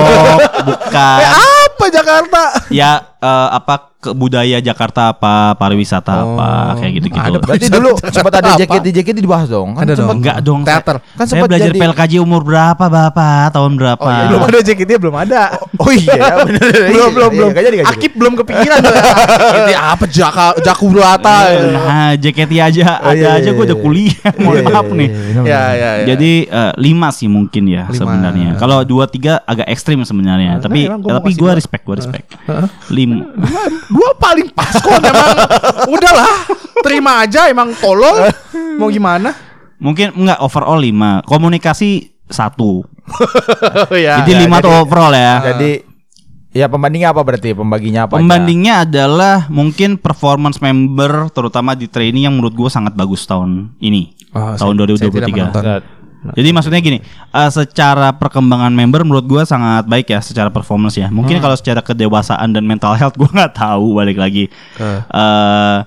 bukan. 0.68 1.18
Eh, 1.20 1.32
apa 1.68 1.86
Jakarta? 1.90 2.42
Ya 2.70 2.92
eh, 3.20 3.50
apa 3.52 3.76
ke 3.98 4.14
budaya 4.14 4.62
Jakarta 4.62 5.10
apa, 5.10 5.58
pariwisata 5.58 6.14
apa, 6.14 6.50
Oh, 6.70 6.78
kayak 6.78 6.92
gitu-gitu. 6.96 7.18
ada 7.20 7.42
Berarti 7.42 7.66
dulu 7.66 7.98
sempat 7.98 8.30
ada 8.36 8.54
Apa? 8.54 8.60
JKT 8.62 8.86
JKT 8.94 9.18
dibahas 9.18 9.50
dong. 9.50 9.74
Kan 9.74 9.84
Ada 9.84 9.90
dong. 9.90 10.00
sempat 10.00 10.16
Enggak 10.16 10.38
dong. 10.40 10.62
Teater. 10.62 10.96
Saya, 10.96 11.10
Kan 11.10 11.18
saya 11.18 11.30
sempat 11.34 11.48
belajar 11.50 11.68
jadi- 11.68 11.80
PLKJ 11.82 12.14
umur 12.20 12.42
berapa, 12.46 12.86
Bapak? 12.88 13.46
Tahun 13.52 13.72
berapa? 13.74 13.98
Oh, 14.00 14.08
iya, 14.08 14.30
Belum 14.30 14.42
ada 14.44 14.60
JKT 14.62 14.92
belum 14.96 15.16
ada. 15.18 15.42
Oh 15.76 15.90
iya 15.90 16.14
ya 16.22 16.34
bener. 16.46 16.62
belum 16.88 17.10
belum 17.12 17.32
belum. 17.34 17.50
Jadi 17.50 17.58
gak 17.58 17.66
jadi. 17.66 17.78
Akip 17.90 18.12
belum 18.14 18.34
kepikiran. 18.38 18.80
Ini 19.58 19.74
apa 19.74 20.06
Jaka 20.06 20.48
Jakurata. 20.62 21.38
Nah, 21.74 22.12
JKT 22.16 22.52
aja 22.56 22.86
Oh, 22.98 23.10
ada 23.10 23.18
iya, 23.18 23.30
aja 23.36 23.44
iya, 23.44 23.52
gue 23.52 23.66
udah 23.66 23.74
iya. 23.74 23.84
kuliah. 23.84 24.30
Mohon 24.36 24.46
Iya, 24.48 24.62
iya, 24.62 24.70
maaf 24.70 24.86
iya, 24.86 24.94
nih. 24.94 25.10
iya, 25.10 25.42
Ya 25.44 25.62
ya. 25.74 25.92
Jadi 26.08 26.32
eh, 26.46 26.72
lima 26.78 27.10
sih 27.10 27.26
mungkin 27.28 27.64
ya 27.66 27.90
sebenarnya. 27.90 28.54
Kalau 28.56 28.78
dua 28.84 29.10
tiga 29.10 29.42
agak 29.42 29.66
ekstrim 29.68 29.98
sebenarnya. 30.04 30.52
Nah, 30.54 30.62
tapi 30.62 30.86
tapi 30.86 31.30
gue 31.34 31.42
dua. 31.44 31.58
respect, 31.58 31.82
gue 31.82 31.96
respect. 31.98 32.28
Lima. 32.88 33.07
Dua 33.88 34.10
paling 34.18 34.48
pas 34.52 34.74
kok 34.74 35.00
emang. 35.00 35.30
Udahlah, 35.88 36.32
terima 36.82 37.12
aja 37.22 37.48
emang 37.48 37.72
tolol. 37.76 38.28
Mau 38.78 38.88
gimana? 38.88 39.32
Mungkin 39.78 40.14
enggak 40.14 40.40
overall 40.40 40.78
lima. 40.78 41.22
Komunikasi 41.24 42.12
satu. 42.28 42.84
Oh 42.84 43.98
ya. 44.08 44.20
jadi 44.22 44.44
lima 44.44 44.60
tuh 44.60 44.74
overall 44.74 45.14
ya. 45.14 45.54
Jadi 45.54 45.86
ya 46.52 46.66
pembandingnya 46.66 47.14
apa 47.14 47.22
berarti? 47.22 47.54
Pembaginya 47.54 48.06
apa? 48.06 48.18
aja? 48.18 48.22
Pembandingnya 48.22 48.74
adalah 48.84 49.46
mungkin 49.48 49.96
performance 49.96 50.58
member 50.58 51.30
terutama 51.32 51.72
di 51.72 51.86
training 51.86 52.28
yang 52.28 52.36
menurut 52.36 52.54
gue 52.54 52.70
sangat 52.70 52.94
bagus 52.94 53.24
tahun 53.24 53.78
ini. 53.78 54.18
Oh, 54.36 54.58
tahun 54.58 54.76
saya- 54.76 54.98
saya 54.98 55.10
tidak 55.10 55.30
2023. 55.30 55.34
menonton. 55.34 55.64
Jadi 56.34 56.50
maksudnya 56.52 56.82
gini, 56.82 57.00
eh, 57.32 57.50
secara 57.54 58.12
perkembangan 58.16 58.74
member 58.74 59.06
menurut 59.06 59.26
gua 59.30 59.44
sangat 59.46 59.86
baik 59.86 60.12
ya 60.12 60.20
secara 60.20 60.50
performance 60.50 60.98
ya. 60.98 61.08
Mungkin 61.08 61.38
kalau 61.40 61.56
secara 61.56 61.80
kedewasaan 61.86 62.52
dan 62.52 62.66
mental 62.66 62.98
health 62.98 63.16
gua 63.16 63.30
nggak 63.30 63.54
tahu 63.56 63.96
balik 63.96 64.18
lagi. 64.18 64.50
Eh. 64.82 65.00
Eh, 65.00 65.78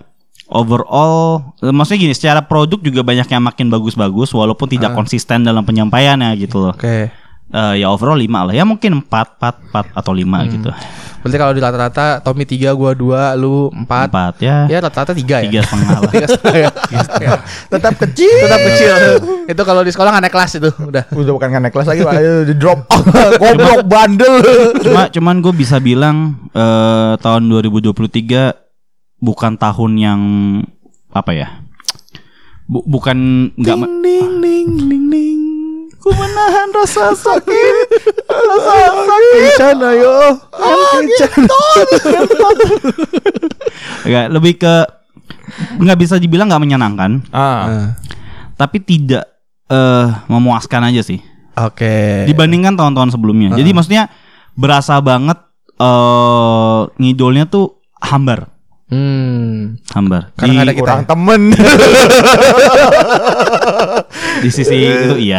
overall 0.50 1.54
maksudnya 1.62 2.10
gini 2.10 2.14
secara 2.14 2.42
produk 2.42 2.82
juga 2.82 3.06
banyak 3.06 3.28
yang 3.30 3.42
makin 3.42 3.70
bagus-bagus 3.70 4.34
walaupun 4.34 4.66
tidak 4.66 4.90
konsisten 4.98 5.46
dalam 5.46 5.62
penyampaiannya 5.62 6.34
gitu 6.42 6.58
loh. 6.58 6.74
Oke. 6.74 7.10
Eh, 7.50 7.82
ya 7.82 7.90
overall 7.90 8.14
5 8.14 8.30
lah 8.46 8.54
ya 8.54 8.62
mungkin 8.62 9.02
4 9.02 9.10
4 9.10 9.74
4 9.74 9.90
atau 9.92 10.12
5 10.14 10.22
Hmm. 10.22 10.50
gitu. 10.50 10.70
Berarti 11.20 11.36
kalau 11.36 11.52
di 11.52 11.60
rata-rata 11.60 12.06
Tommy 12.22 12.46
3, 12.46 12.72
gua 12.72 12.94
2, 12.94 13.36
lu 13.36 13.68
4. 13.74 14.08
4 14.08 14.40
ya. 14.40 14.56
Ya 14.66 14.78
rata-rata 14.78 15.12
3 15.12 15.42
ya. 15.42 15.44
Tiga 15.44 15.60
setengah 15.60 15.98
lah. 15.98 16.10
Tiga 16.14 16.26
setengah 16.30 16.56
ya. 16.56 16.70
Tiga 16.88 17.02
setengah. 17.02 17.38
Tetap 17.68 17.94
kecil. 17.98 18.36
Tetap 18.40 18.60
kecil. 18.64 18.94
itu 19.44 19.62
kalau 19.62 19.82
di 19.82 19.90
sekolah 19.90 20.10
nggak 20.10 20.24
naik 20.24 20.32
kelas 20.32 20.52
itu 20.56 20.70
udah. 20.80 21.04
Udah 21.12 21.32
bukan 21.34 21.48
naik 21.52 21.74
kelas 21.74 21.88
lagi, 21.90 22.00
Pak. 22.00 22.14
di 22.46 22.54
drop. 22.54 22.86
Goblok 23.42 23.82
bandel. 23.84 24.34
Cuma 24.80 25.10
cuman 25.10 25.34
gue 25.42 25.52
bisa 25.52 25.76
bilang 25.76 26.38
eh, 26.50 27.12
tahun 27.18 27.42
2023 27.50 28.54
bukan 29.18 29.52
tahun 29.58 29.92
yang 29.98 30.20
apa 31.10 31.34
ya? 31.34 31.48
Bu- 32.64 32.86
bukan 32.86 33.18
nggak 33.58 33.76
ma- 33.76 33.90
Ding 34.00 34.38
ding 34.38 34.68
ding 34.86 35.04
ding. 35.10 35.40
Ku 36.10 36.18
menahan 36.18 36.68
rasa 36.74 37.14
sakit. 37.30 37.74
Rasa 38.26 38.74
sakit. 39.00 39.32
Kencan 39.54 39.78
ayo. 39.86 40.14
Kencan. 40.50 41.40
Nggak, 44.02 44.26
lebih 44.28 44.54
ke 44.58 44.74
nggak 45.78 45.98
bisa 45.98 46.18
dibilang 46.18 46.50
nggak 46.50 46.62
menyenangkan, 46.62 47.22
Ah. 47.30 47.66
Nah, 47.66 47.88
tapi 48.56 48.80
tidak 48.80 49.26
eh 49.66 50.06
memuaskan 50.26 50.90
aja 50.90 50.98
sih 51.00 51.22
Oke. 51.54 52.26
dibandingkan 52.26 52.74
tahun-tahun 52.74 53.14
sebelumnya. 53.14 53.54
Jadi 53.54 53.70
maksudnya 53.70 54.10
berasa 54.52 54.98
banget 54.98 55.38
eh 55.76 56.80
ngidolnya 56.98 57.46
tuh 57.46 57.78
hambar, 58.00 58.50
Hmm. 58.90 59.78
hambar. 59.94 60.34
Karena 60.34 60.52
Di, 60.52 60.58
ada 60.66 60.72
kita. 60.74 60.82
Kurang 60.82 61.02
temen. 61.06 61.40
di 64.42 64.50
sisi 64.50 64.74
itu 64.74 65.14
iya. 65.14 65.38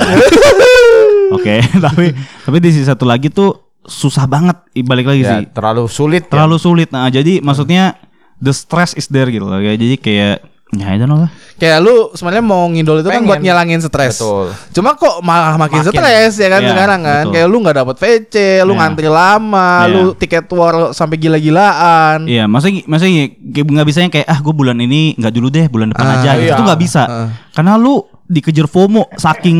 Oke, 1.36 1.60
tapi 1.86 2.16
tapi 2.16 2.58
di 2.64 2.70
sisi 2.72 2.88
satu 2.88 3.04
lagi 3.04 3.28
tuh 3.28 3.76
susah 3.84 4.24
banget 4.24 4.56
balik 4.88 5.12
lagi 5.12 5.28
ya, 5.28 5.44
sih. 5.44 5.52
terlalu 5.52 5.92
sulit. 5.92 6.24
ya. 6.28 6.32
Terlalu 6.32 6.56
sulit. 6.64 6.88
Nah, 6.96 7.12
jadi 7.12 7.44
maksudnya 7.44 8.00
the 8.40 8.56
stress 8.56 8.96
is 8.96 9.12
there 9.12 9.28
gitu 9.28 9.44
loh. 9.44 9.60
Kayak 9.60 9.78
jadi 9.84 9.96
kayak 10.00 10.36
ya 10.80 10.86
I 10.88 10.96
don't 10.96 11.12
know 11.12 11.28
lah. 11.28 11.32
Kayak 11.62 11.78
lu 11.80 12.10
sebenarnya 12.12 12.42
mau 12.42 12.66
ngidol 12.66 12.98
itu 12.98 13.06
kan 13.06 13.22
Pengen. 13.22 13.30
buat 13.30 13.38
ngilangin 13.38 13.80
stres. 13.80 14.18
Betul. 14.18 14.50
Cuma 14.74 14.98
kok 14.98 15.22
malah 15.22 15.54
makin, 15.56 15.78
Makin. 15.80 15.94
stres 15.94 16.34
ya 16.36 16.50
kan 16.50 16.58
Iya, 16.60 16.70
sekarang 16.74 17.00
kan. 17.00 17.22
betul. 17.22 17.34
Kayak 17.38 17.48
lu 17.48 17.58
nggak 17.62 17.76
dapet 17.78 17.96
VC, 17.96 18.36
lu 18.60 18.74
Iya. 18.74 18.80
ngantri 18.82 19.08
lama, 19.08 19.70
Iya. 19.80 19.94
lu 19.94 20.04
tiket 20.12 20.50
war 20.50 20.76
sampai 20.92 21.16
gila-gilaan. 21.16 22.26
Iya, 22.26 22.44
maksudnya 22.46 22.82
maksudnya 22.84 23.14
kayak 23.32 23.66
nggak 23.68 23.86
bisanya 23.86 24.10
kayak 24.10 24.28
ah 24.28 24.40
gue 24.40 24.52
bulan 24.52 24.74
ini 24.76 25.14
nggak 25.16 25.32
dulu 25.32 25.48
deh, 25.48 25.66
bulan 25.68 25.88
depan 25.90 26.02
Ah, 26.04 26.14
aja. 26.18 26.32
gitu. 26.34 26.44
iya. 26.44 26.52
Itu 26.52 26.62
nggak 26.64 26.82
bisa. 26.82 27.04
Ah. 27.04 27.28
Karena 27.52 27.78
lu 27.78 27.94
dikejar 28.26 28.66
FOMO 28.66 29.12
saking 29.14 29.58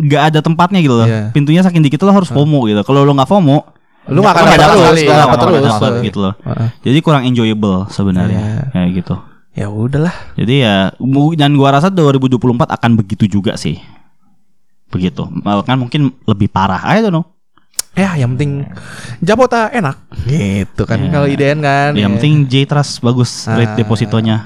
nggak 0.00 0.22
ada 0.26 0.40
tempatnya 0.40 0.80
gitu 0.80 0.96
loh. 0.96 1.04
Iya. 1.04 1.28
Pintunya 1.28 1.60
saking 1.60 1.82
dikit 1.82 2.00
lo 2.02 2.10
harus 2.10 2.30
FOMO 2.30 2.64
gitu. 2.64 2.80
Kalau 2.82 3.02
lu 3.02 3.12
nggak 3.12 3.28
FOMO, 3.28 3.76
Lu 4.08 4.24
nggak 4.24 4.32
akan 4.32 4.40
dapat 4.42 4.56
dapat 4.56 4.64
terus, 4.64 4.80
sekali, 4.80 5.02
nggak 5.04 5.20
dapat 5.20 5.38
terus. 5.38 5.60
dapat 5.62 5.92
gitu 6.00 6.18
loh. 6.18 6.34
Jadi 6.80 6.98
kurang 6.98 7.22
enjoyable 7.22 7.84
sebenarnya 7.90 8.40
Iya. 8.40 8.62
kayak 8.72 8.90
gitu. 8.96 9.14
Ya 9.58 9.66
udahlah. 9.66 10.14
Jadi 10.38 10.62
ya 10.62 10.94
dan 11.34 11.50
gua 11.58 11.74
rasa 11.74 11.90
2024 11.90 12.38
akan 12.78 12.90
begitu 12.94 13.26
juga 13.26 13.58
sih. 13.58 13.82
Begitu. 14.88 15.26
Kan 15.66 15.76
mungkin 15.82 16.14
lebih 16.22 16.46
parah. 16.46 16.78
I 16.86 17.02
don't 17.02 17.10
know. 17.10 17.26
Ya, 17.98 18.14
yang 18.14 18.38
penting 18.38 18.62
Japota 19.18 19.66
enak. 19.74 19.98
Gitu 20.22 20.86
kan 20.86 21.02
Iya. 21.02 21.10
kalau 21.10 21.26
IDN 21.26 21.58
kan. 21.58 21.90
Yang 21.98 22.10
penting 22.22 22.34
J 22.46 22.54
Trust 22.70 23.02
bagus 23.02 23.50
rate 23.50 23.74
Ah. 23.74 23.76
depositonya. 23.76 24.36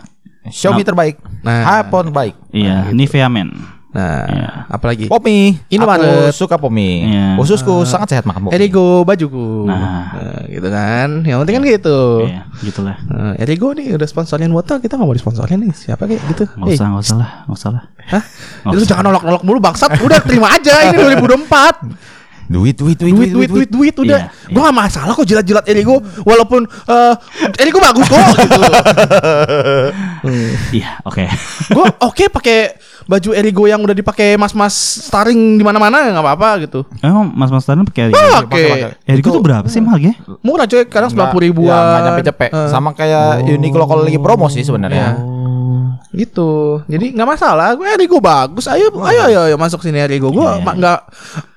Xiaomi 0.49 0.83
terbaik. 0.83 1.21
Nah. 1.45 1.85
iPhone 1.85 2.11
baik. 2.11 2.35
Iya, 2.51 2.89
Nivea 2.91 3.29
Men. 3.29 3.53
Nah, 3.93 4.25
Iya. 4.25 4.49
apalagi 4.73 5.05
Pomi. 5.05 5.53
Indomaret. 5.69 6.33
Aku 6.33 6.33
suka 6.33 6.57
Pomi. 6.57 7.05
Iya. 7.05 7.37
Ususku 7.37 7.85
sangat 7.85 8.09
sehat 8.09 8.25
makan 8.25 8.49
Pomi. 8.49 8.53
Erigo 8.57 9.05
bajuku. 9.05 9.69
Nah. 9.69 10.09
Nah, 10.09 10.41
gitu 10.49 10.65
kan. 10.67 11.09
Yang 11.23 11.39
penting 11.45 11.55
kan 11.55 11.65
gitu. 11.69 11.99
Iya, 12.25 12.41
gitulah. 12.65 12.97
Nah, 13.05 13.37
Erigo 13.37 13.77
nih 13.77 13.93
udah 13.93 14.09
sponsorin 14.09 14.49
Wota, 14.49 14.81
kita 14.81 14.97
nggak 14.97 15.05
mau 15.05 15.13
disponsorin 15.13 15.61
nih. 15.61 15.77
Siapa 15.77 16.09
kayak 16.09 16.25
gitu? 16.25 16.45
Nggak 16.57 16.73
usah, 16.73 16.87
nggak 16.89 17.05
usah 17.05 17.17
lah, 17.21 17.31
nggak 17.45 17.59
usah 17.61 17.71
lah. 17.71 17.83
Hah? 18.03 18.23
Lu 18.65 18.77
usah. 18.77 18.89
jangan 18.89 19.05
nolak-nolak 19.07 19.43
mulu 19.45 19.61
bangsat. 19.61 19.91
Udah 20.01 20.19
terima 20.25 20.49
aja 20.51 20.73
ini 20.89 20.97
2024. 21.21 22.13
Duit, 22.53 22.77
duit, 22.77 22.99
duit, 23.01 23.13
Duit 23.17 23.31
duit 23.33 23.49
duit 23.49 23.71
duit 23.71 23.95
udah. 23.97 24.29
Iya, 24.29 24.53
Gua 24.53 24.69
gak 24.69 24.77
masalah 24.77 25.13
kok 25.13 25.25
jilat-jilat 25.25 25.65
Erigo 25.69 26.01
walaupun 26.21 26.65
eh 26.65 27.15
Erigo 27.57 27.81
bagus 27.81 28.09
kok 28.09 28.19
gitu. 28.41 28.61
Iya, 30.73 31.01
oke. 31.03 31.25
Gua 31.71 31.87
oke 32.03 32.25
pakai 32.31 32.77
baju 33.07 33.31
Erigo 33.33 33.65
yang 33.67 33.81
udah 33.83 33.97
dipakai 33.97 34.35
mas-mas 34.37 34.75
starring 35.09 35.59
di 35.59 35.65
mana-mana 35.65 36.11
nggak 36.11 36.25
apa-apa 36.25 36.49
gitu. 36.67 36.81
Emang 37.03 37.31
Mas 37.33 37.51
Mas 37.51 37.65
Tani 37.67 37.83
pakai 37.87 38.11
Erigo? 38.11 38.19
Oke. 38.19 38.47
pakai. 38.47 38.71
Erigo 39.09 39.29
tuh 39.33 39.43
berapa 39.43 39.67
sih 39.67 39.81
harganya? 39.83 40.17
Murah 40.43 40.67
coy, 40.69 40.85
kadang 40.87 41.11
sembilan 41.11 41.29
puluh 41.31 41.45
ribuan. 41.49 41.73
Ya, 41.73 41.83
nggak 41.83 42.03
nyampe 42.07 42.23
cepet. 42.29 42.51
Eh, 42.53 42.69
Sama 42.71 42.91
kayak 42.93 43.47
Uniqlo 43.47 43.85
kalau 43.87 44.03
lagi 44.05 44.19
promo 44.19 44.47
sih 44.49 44.63
sebenarnya. 44.63 45.32
Gitu. 46.13 46.85
Jadi 46.87 47.17
nggak 47.17 47.29
masalah. 47.29 47.73
Gue 47.73 47.89
Erigo 47.89 48.21
bagus. 48.21 48.69
Ayo, 48.69 48.93
ayo, 49.09 49.21
ayo, 49.33 49.41
ayo 49.49 49.57
masuk 49.57 49.81
sini 49.81 49.99
Erigo. 49.99 50.29
Gue 50.29 50.45
iya. 50.45 50.61
nggak. 50.61 51.01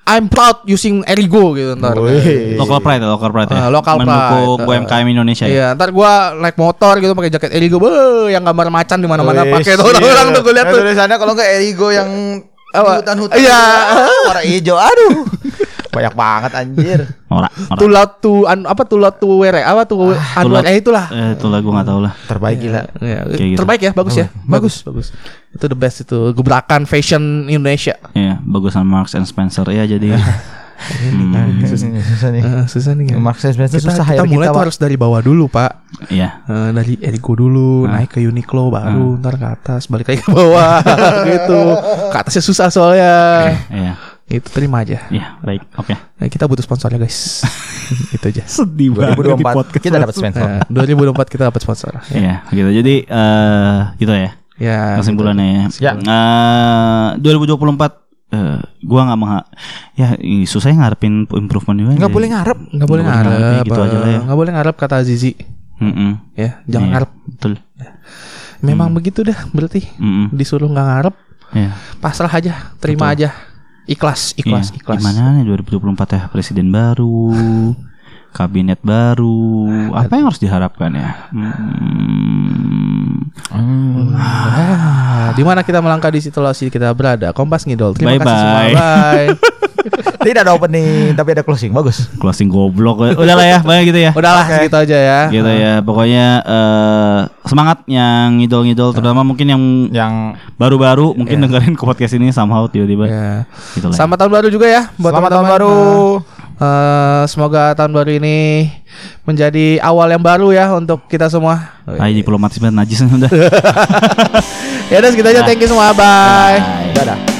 I'm 0.06 0.30
proud 0.30 0.64
using 0.64 1.04
Erigo 1.04 1.52
gitu 1.52 1.76
ntar. 1.76 1.98
Wih. 1.98 2.56
Local 2.56 2.80
pride, 2.80 3.02
local 3.04 3.30
pride 3.34 3.50
ya. 3.52 3.66
Ah, 3.66 3.70
local 3.70 4.00
Mendukung 4.00 4.64
pride. 4.64 4.86
UMKM 4.86 5.06
Indonesia 5.12 5.44
ya. 5.44 5.52
Iya, 5.52 5.66
ntar 5.74 5.90
gua 5.90 6.30
naik 6.38 6.56
motor 6.56 7.02
gitu 7.02 7.12
pakai 7.12 7.30
jaket 7.34 7.50
Erigo, 7.52 7.82
beuh, 7.82 8.30
yang 8.30 8.46
gambar 8.46 8.70
macan 8.70 9.02
di 9.02 9.08
mana-mana 9.10 9.42
Wih, 9.42 9.52
pakai 9.58 9.74
tuh 9.74 9.90
iya. 9.90 10.14
orang 10.14 10.26
tuh 10.30 10.42
gue 10.46 10.54
lihat 10.54 10.66
tuh. 10.70 10.78
Tulisannya 10.78 11.16
kalau 11.18 11.32
nggak 11.34 11.50
Erigo 11.58 11.88
yang 11.90 12.08
hutan-hutan. 12.70 13.36
Iya. 13.38 13.60
Warna 14.30 14.42
hijau. 14.46 14.76
Aduh. 14.78 15.16
Banyak 15.96 16.14
banget 16.14 16.52
anjir. 16.52 17.00
Ora, 17.26 17.48
ora. 17.48 17.78
Too 17.80 17.88
loud 17.88 18.10
to 18.20 18.44
an, 18.44 18.68
apa 18.68 18.82
too 18.84 18.96
loud 18.96 19.16
to 19.16 19.26
wear 19.34 19.56
apa 19.58 19.82
tuh 19.82 20.12
Anwar 20.12 20.60
loud. 20.60 20.68
eh 20.68 20.76
itulah. 20.76 21.08
Eh, 21.08 21.30
itu 21.34 21.46
lah 21.48 21.58
gue 21.58 21.72
nggak 21.72 21.88
tahu 21.88 22.00
lah. 22.04 22.12
Terbaik 22.28 22.58
gila. 22.60 22.80
Ya, 23.00 23.20
gitu. 23.26 23.56
terbaik 23.56 23.80
ya, 23.80 23.90
bagus 23.90 24.14
ya. 24.14 24.26
Bagus, 24.44 24.84
bagus. 24.84 25.06
Itu 25.50 25.64
the 25.66 25.74
best 25.74 26.04
itu 26.04 26.18
gebrakan 26.30 26.84
fashion 26.84 27.48
Indonesia. 27.48 27.96
Iya, 28.12 28.36
bagusan 28.44 28.84
Marks 28.84 29.16
and 29.16 29.24
Spencer 29.24 29.64
ya 29.66 29.88
jadi. 29.88 30.12
Hmm, 30.76 31.64
Susah 31.64 31.88
nih, 31.88 32.04
susah 32.04 32.28
nih. 32.28 32.42
Eh, 32.44 32.64
susah 32.68 32.92
nih. 32.92 33.06
Marks 33.16 33.48
and 33.48 33.56
Spencer 33.56 33.80
kita, 33.80 33.96
susah 33.96 34.04
kita 34.04 34.20
ya 34.20 34.28
mulai 34.28 34.44
kita, 34.44 34.52
tuh 34.52 34.58
Pak. 34.60 34.64
harus 34.68 34.76
dari 34.76 34.96
bawah 35.00 35.20
dulu, 35.24 35.48
Pak. 35.48 35.72
Iya. 36.12 36.44
Eh, 36.44 36.70
dari 36.76 36.94
Erigo 37.00 37.32
dulu, 37.32 37.88
naik 37.88 38.12
ke 38.12 38.20
Uniqlo 38.20 38.68
baru, 38.68 39.16
ntar 39.16 39.40
ke 39.40 39.46
atas, 39.48 39.88
balik 39.88 40.04
lagi 40.04 40.20
ke 40.20 40.28
bawah 40.28 40.84
gitu. 41.32 41.60
Ke 42.12 42.16
atasnya 42.20 42.44
susah 42.44 42.68
soalnya. 42.68 43.14
Iya. 43.72 43.92
Itu 44.26 44.50
terima 44.50 44.82
aja. 44.82 45.06
Iya, 45.06 45.38
baik. 45.38 45.62
Oke. 45.78 45.94
Nah, 45.94 46.26
kita 46.26 46.50
butuh 46.50 46.60
sponsornya 46.60 46.98
guys. 46.98 47.46
itu 48.16 48.24
aja. 48.26 48.42
Sedih 48.42 48.90
2024 48.90 49.78
kita 49.78 50.02
dapat 50.02 50.14
sponsor. 50.14 50.42
Nah, 50.42 50.66
2024 50.66 51.30
kita 51.30 51.42
dapat 51.46 51.60
sponsor. 51.62 51.92
Ya. 52.10 52.18
Iya, 52.18 52.34
gitu. 52.50 52.70
Jadi 52.82 52.94
eh 53.06 53.78
gitu 53.96 54.10
ya. 54.10 54.30
ya 54.58 54.78
Kesimpulannya 54.98 55.70
Ya. 55.78 55.94
Eh, 55.94 57.08
2024 57.22 58.02
eh 58.26 58.58
gua 58.82 59.06
nggak 59.06 59.18
mengha 59.22 59.46
ya 59.94 60.18
susah 60.42 60.74
ya 60.74 60.76
ngarepin 60.82 61.30
improvement 61.30 61.78
juga. 61.78 61.94
Nggak 61.94 62.10
boleh 62.10 62.28
ngarep. 62.34 62.58
Nggak 62.74 62.88
boleh 62.90 63.02
boleh 63.06 63.14
ngarep. 63.14 63.30
ngarep, 63.30 63.66
gitu 63.70 63.78
aja 63.78 63.96
lah 63.96 64.08
ya. 64.08 64.10
eh, 64.10 64.22
Nggak 64.26 64.38
boleh 64.42 64.52
ngarep 64.58 64.74
kata 64.74 64.96
Zizi. 65.06 65.32
Mm-mm. 65.76 66.10
Ya, 66.34 66.50
jangan 66.66 66.82
Iya, 66.82 66.92
ngarep. 66.98 67.10
Betul. 67.30 67.52
Memang 68.58 68.88
begitu 68.90 69.22
dah 69.22 69.38
berarti. 69.54 69.86
Mm-mm. 70.02 70.34
Disuruh 70.34 70.66
nggak 70.66 70.86
ngarep, 70.90 71.14
Iya. 71.54 71.70
pasrah 72.02 72.32
aja, 72.32 72.74
terima 72.82 73.14
aja. 73.14 73.30
Ikhlas, 73.86 74.34
ikhlas, 74.34 74.74
Iya. 74.74 74.82
ikhlas. 74.82 74.98
Gimana 74.98 75.38
nih 75.38 75.46
2024 75.46 76.18
ya 76.18 76.26
presiden 76.26 76.74
baru, 76.74 77.30
kabinet 78.34 78.82
baru, 78.82 79.70
apa 79.94 80.12
yang 80.18 80.26
harus 80.28 80.42
diharapkan 80.42 80.90
ya? 80.92 81.30
Hmm. 81.30 82.85
Ah, 83.46 85.30
di 85.32 85.42
mana 85.44 85.62
kita 85.62 85.78
melangkah 85.78 86.10
di 86.10 86.20
situasi 86.20 86.68
kita 86.68 86.90
berada. 86.92 87.30
Kompas 87.30 87.64
ngidol. 87.64 87.94
Terima 87.94 88.16
kasih 88.18 88.26
semua. 88.26 88.60
Bye-bye. 88.66 88.74
Bye. 88.74 89.30
Tidak 90.26 90.42
ada 90.42 90.58
opening 90.58 91.14
tapi 91.14 91.38
ada 91.38 91.46
closing. 91.46 91.70
Bagus. 91.70 92.10
Closing 92.18 92.50
goblok. 92.50 92.98
Udah 93.14 93.34
lah 93.38 93.46
ya, 93.46 93.58
banyak 93.62 93.94
gitu 93.94 94.00
ya. 94.02 94.10
Udahlah 94.10 94.42
segitu 94.50 94.74
aja 94.74 94.96
ya. 94.98 95.20
Gitu 95.30 95.46
ya. 95.46 95.78
Pokoknya 95.78 96.42
eh, 96.42 97.18
semangat 97.46 97.86
yang 97.86 98.34
ngidol-ngidol 98.42 98.90
terutama 98.90 99.22
mungkin 99.22 99.46
yang 99.46 99.62
Yang 99.94 100.12
baru-baru 100.58 101.14
mungkin 101.14 101.38
dengerin 101.46 101.78
ke 101.78 101.82
podcast 101.86 102.18
ini 102.18 102.34
somehow 102.34 102.66
tiba-tiba. 102.66 103.06
Ya. 103.06 103.32
Gitu 103.78 103.86
lah. 103.86 103.94
ya. 103.94 103.98
Selamat 104.02 104.16
tahun 104.26 104.32
baru 104.34 104.48
juga 104.50 104.66
ya 104.66 104.82
buat 104.98 105.14
Selamat 105.14 105.30
tahun 105.30 105.44
teman-teman. 105.46 105.54
baru. 105.54 106.35
Eh, 106.56 107.22
semoga 107.28 107.76
tahun 107.76 107.92
baru 107.92 108.16
ini 108.16 108.72
menjadi 109.28 109.76
awal 109.84 110.08
yang 110.08 110.24
baru 110.24 110.56
ya 110.56 110.72
untuk 110.72 111.04
kita 111.04 111.28
semua. 111.28 111.76
Tai 111.84 112.12
diplomatis 112.16 112.56
banget 112.56 112.76
najis 112.80 113.04
udah. 113.04 113.30
Ya 114.86 115.02
udah 115.02 115.10
segitu 115.10 115.26
aja. 115.26 115.42
Thank 115.42 115.66
you 115.66 115.68
semua. 115.68 115.90
Bye. 115.90 116.62
Dadah. 116.94 117.35